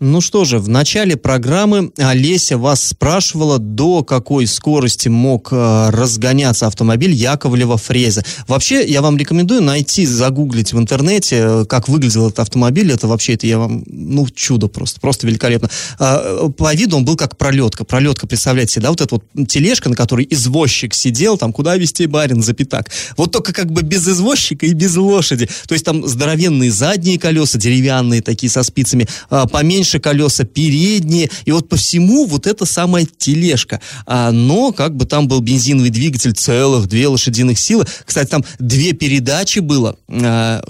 Ну 0.00 0.20
что 0.20 0.44
же, 0.44 0.58
в 0.58 0.68
начале 0.68 1.16
программы 1.16 1.92
Олеся 1.98 2.58
вас 2.58 2.82
спрашивала, 2.82 3.60
до 3.60 4.02
какой 4.02 4.48
скорости 4.48 5.08
мог 5.08 5.50
э, 5.52 5.90
разгоняться 5.90 6.66
автомобиль 6.66 7.12
Яковлева-Фреза. 7.12 8.26
Вообще, 8.48 8.84
я 8.84 9.02
вам 9.02 9.16
рекомендую 9.16 9.62
найти, 9.62 10.04
загуглить 10.04 10.72
в 10.72 10.78
интернете, 10.80 11.36
э, 11.38 11.64
как 11.66 11.88
выглядел 11.88 12.26
этот 12.26 12.40
автомобиль. 12.40 12.90
Это 12.90 13.06
вообще, 13.06 13.34
это 13.34 13.46
я 13.46 13.60
вам, 13.60 13.84
ну, 13.86 14.26
чудо 14.34 14.66
просто, 14.66 15.00
просто 15.00 15.28
великолепно. 15.28 15.70
Э, 16.00 16.50
по 16.58 16.74
виду 16.74 16.96
он 16.96 17.04
был 17.04 17.14
как 17.14 17.38
пролетка. 17.38 17.84
Пролетка, 17.84 18.26
представляете, 18.26 18.80
да, 18.80 18.90
вот 18.90 19.00
эта 19.00 19.14
вот 19.14 19.48
тележка, 19.48 19.88
на 19.90 19.94
которой 19.94 20.26
извозчик 20.28 20.92
сидел, 20.92 21.38
там, 21.38 21.52
куда 21.52 21.76
вести 21.76 22.06
барин 22.06 22.42
за 22.42 22.52
пятак. 22.52 22.90
Вот 23.16 23.30
только 23.30 23.52
как 23.52 23.70
бы 23.70 23.82
без 23.82 24.08
извозчика 24.08 24.66
и 24.66 24.72
без 24.72 24.96
лошади. 24.96 25.48
То 25.68 25.74
есть 25.74 25.84
там 25.84 26.04
здоровенные 26.04 26.72
задние 26.72 27.16
колеса, 27.16 27.58
деревянные 27.58 28.22
такие 28.22 28.50
со 28.50 28.64
спицами, 28.64 29.06
э, 29.30 29.44
поменьше 29.52 29.83
меньше 29.84 30.00
колеса, 30.00 30.44
передние, 30.44 31.28
и 31.44 31.52
вот 31.52 31.68
по 31.68 31.76
всему 31.76 32.24
вот 32.24 32.46
эта 32.46 32.64
самая 32.64 33.04
тележка. 33.04 33.80
А, 34.06 34.30
но 34.30 34.72
как 34.72 34.96
бы 34.96 35.04
там 35.04 35.28
был 35.28 35.40
бензиновый 35.40 35.90
двигатель 35.90 36.32
целых, 36.32 36.88
две 36.88 37.06
лошадиных 37.06 37.58
силы. 37.58 37.84
Кстати, 38.06 38.30
там 38.30 38.44
две 38.58 38.92
передачи 38.92 39.58
было, 39.58 39.96
а, 40.08 40.64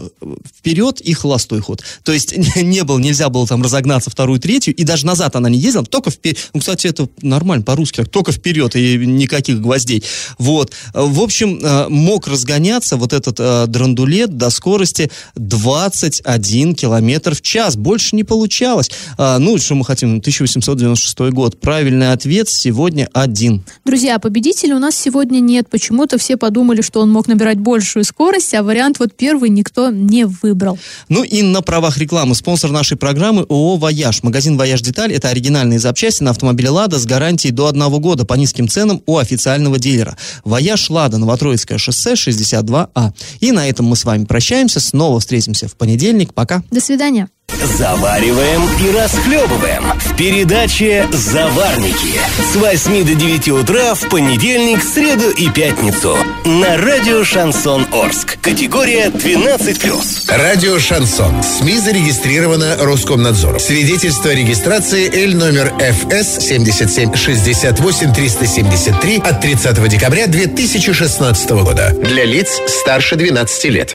вперед 0.58 1.00
и 1.00 1.12
холостой 1.12 1.60
ход. 1.60 1.84
То 2.02 2.12
есть 2.12 2.36
не 2.56 2.82
было, 2.82 2.98
нельзя 2.98 3.28
было 3.28 3.46
там 3.46 3.62
разогнаться 3.62 4.10
вторую, 4.10 4.40
третью, 4.40 4.74
и 4.74 4.82
даже 4.82 5.06
назад 5.06 5.36
она 5.36 5.48
не 5.48 5.58
ездила, 5.58 5.84
только 5.84 6.10
вперед. 6.10 6.38
Ну, 6.52 6.58
кстати, 6.58 6.88
это 6.88 7.08
нормально 7.22 7.64
по-русски, 7.64 8.04
только 8.04 8.32
вперед, 8.32 8.74
и 8.74 8.96
никаких 8.96 9.60
гвоздей. 9.60 10.02
Вот. 10.38 10.72
В 10.92 11.20
общем, 11.20 11.60
а, 11.62 11.88
мог 11.88 12.26
разгоняться 12.26 12.96
вот 12.96 13.12
этот 13.12 13.36
а, 13.38 13.66
драндулет 13.68 14.36
до 14.36 14.50
скорости 14.50 15.08
21 15.36 16.74
километр 16.74 17.36
в 17.36 17.42
час. 17.42 17.76
Больше 17.76 18.16
не 18.16 18.24
получалось. 18.24 18.90
А, 19.18 19.38
ну, 19.38 19.58
что 19.58 19.74
мы 19.74 19.84
хотим? 19.84 20.18
1896 20.18 21.32
год. 21.32 21.60
Правильный 21.60 22.12
ответ 22.12 22.48
сегодня 22.48 23.08
один. 23.12 23.64
Друзья, 23.84 24.18
победителя 24.18 24.76
у 24.76 24.78
нас 24.78 24.96
сегодня 24.96 25.40
нет. 25.40 25.68
Почему-то 25.68 26.18
все 26.18 26.36
подумали, 26.36 26.80
что 26.80 27.00
он 27.00 27.10
мог 27.10 27.26
набирать 27.26 27.58
большую 27.58 28.04
скорость, 28.04 28.54
а 28.54 28.62
вариант 28.62 28.98
вот 28.98 29.14
первый 29.16 29.50
никто 29.50 29.90
не 29.90 30.24
выбрал. 30.24 30.78
Ну 31.08 31.24
и 31.24 31.42
на 31.42 31.62
правах 31.62 31.98
рекламы. 31.98 32.34
Спонсор 32.34 32.70
нашей 32.70 32.96
программы 32.96 33.42
ООО 33.48 33.76
«Вояж». 33.76 34.22
Магазин 34.22 34.56
«Вояж 34.56 34.80
Деталь»— 34.80 35.12
это 35.14 35.28
оригинальные 35.28 35.78
запчасти 35.78 36.22
на 36.22 36.30
автомобиле 36.30 36.70
«Лада» 36.70 36.98
с 36.98 37.06
гарантией 37.06 37.52
до 37.52 37.66
одного 37.66 37.98
года 37.98 38.24
по 38.24 38.34
низким 38.34 38.68
ценам 38.68 39.02
у 39.06 39.18
официального 39.18 39.78
дилера. 39.78 40.16
«Вояж 40.44 40.90
Лада», 40.90 41.18
Новотроицкое 41.18 41.78
шоссе, 41.78 42.14
62А. 42.14 43.12
И 43.40 43.52
на 43.52 43.68
этом 43.68 43.86
мы 43.86 43.96
с 43.96 44.04
вами 44.04 44.24
прощаемся. 44.24 44.80
Снова 44.80 45.20
встретимся 45.20 45.68
в 45.68 45.76
понедельник. 45.76 46.34
Пока. 46.34 46.62
До 46.70 46.80
свидания. 46.80 47.28
Завариваем 47.78 48.62
и 48.78 48.96
расхлебываем 48.96 49.82
в 49.98 50.16
передаче 50.16 51.08
«Заварники» 51.10 52.20
с 52.52 52.54
8 52.54 53.04
до 53.04 53.14
9 53.14 53.48
утра 53.48 53.94
в 53.94 54.08
понедельник, 54.08 54.80
среду 54.80 55.30
и 55.30 55.48
пятницу 55.48 56.16
на 56.44 56.76
радио 56.76 57.24
«Шансон 57.24 57.86
Орск». 57.92 58.38
Категория 58.40 59.06
12+. 59.06 60.28
Радио 60.28 60.78
«Шансон». 60.78 61.42
СМИ 61.42 61.78
зарегистрировано 61.78 62.76
Роскомнадзором. 62.78 63.58
Свидетельство 63.58 64.30
о 64.30 64.34
регистрации 64.34 65.10
Л 65.24 65.36
номер 65.36 65.72
ФС 65.78 66.46
7768 66.46 68.12
373 68.12 69.18
от 69.18 69.40
30 69.40 69.88
декабря 69.88 70.28
2016 70.28 71.50
года. 71.50 71.90
Для 71.90 72.24
лиц 72.24 72.60
старше 72.68 73.16
12 73.16 73.64
лет. 73.64 73.92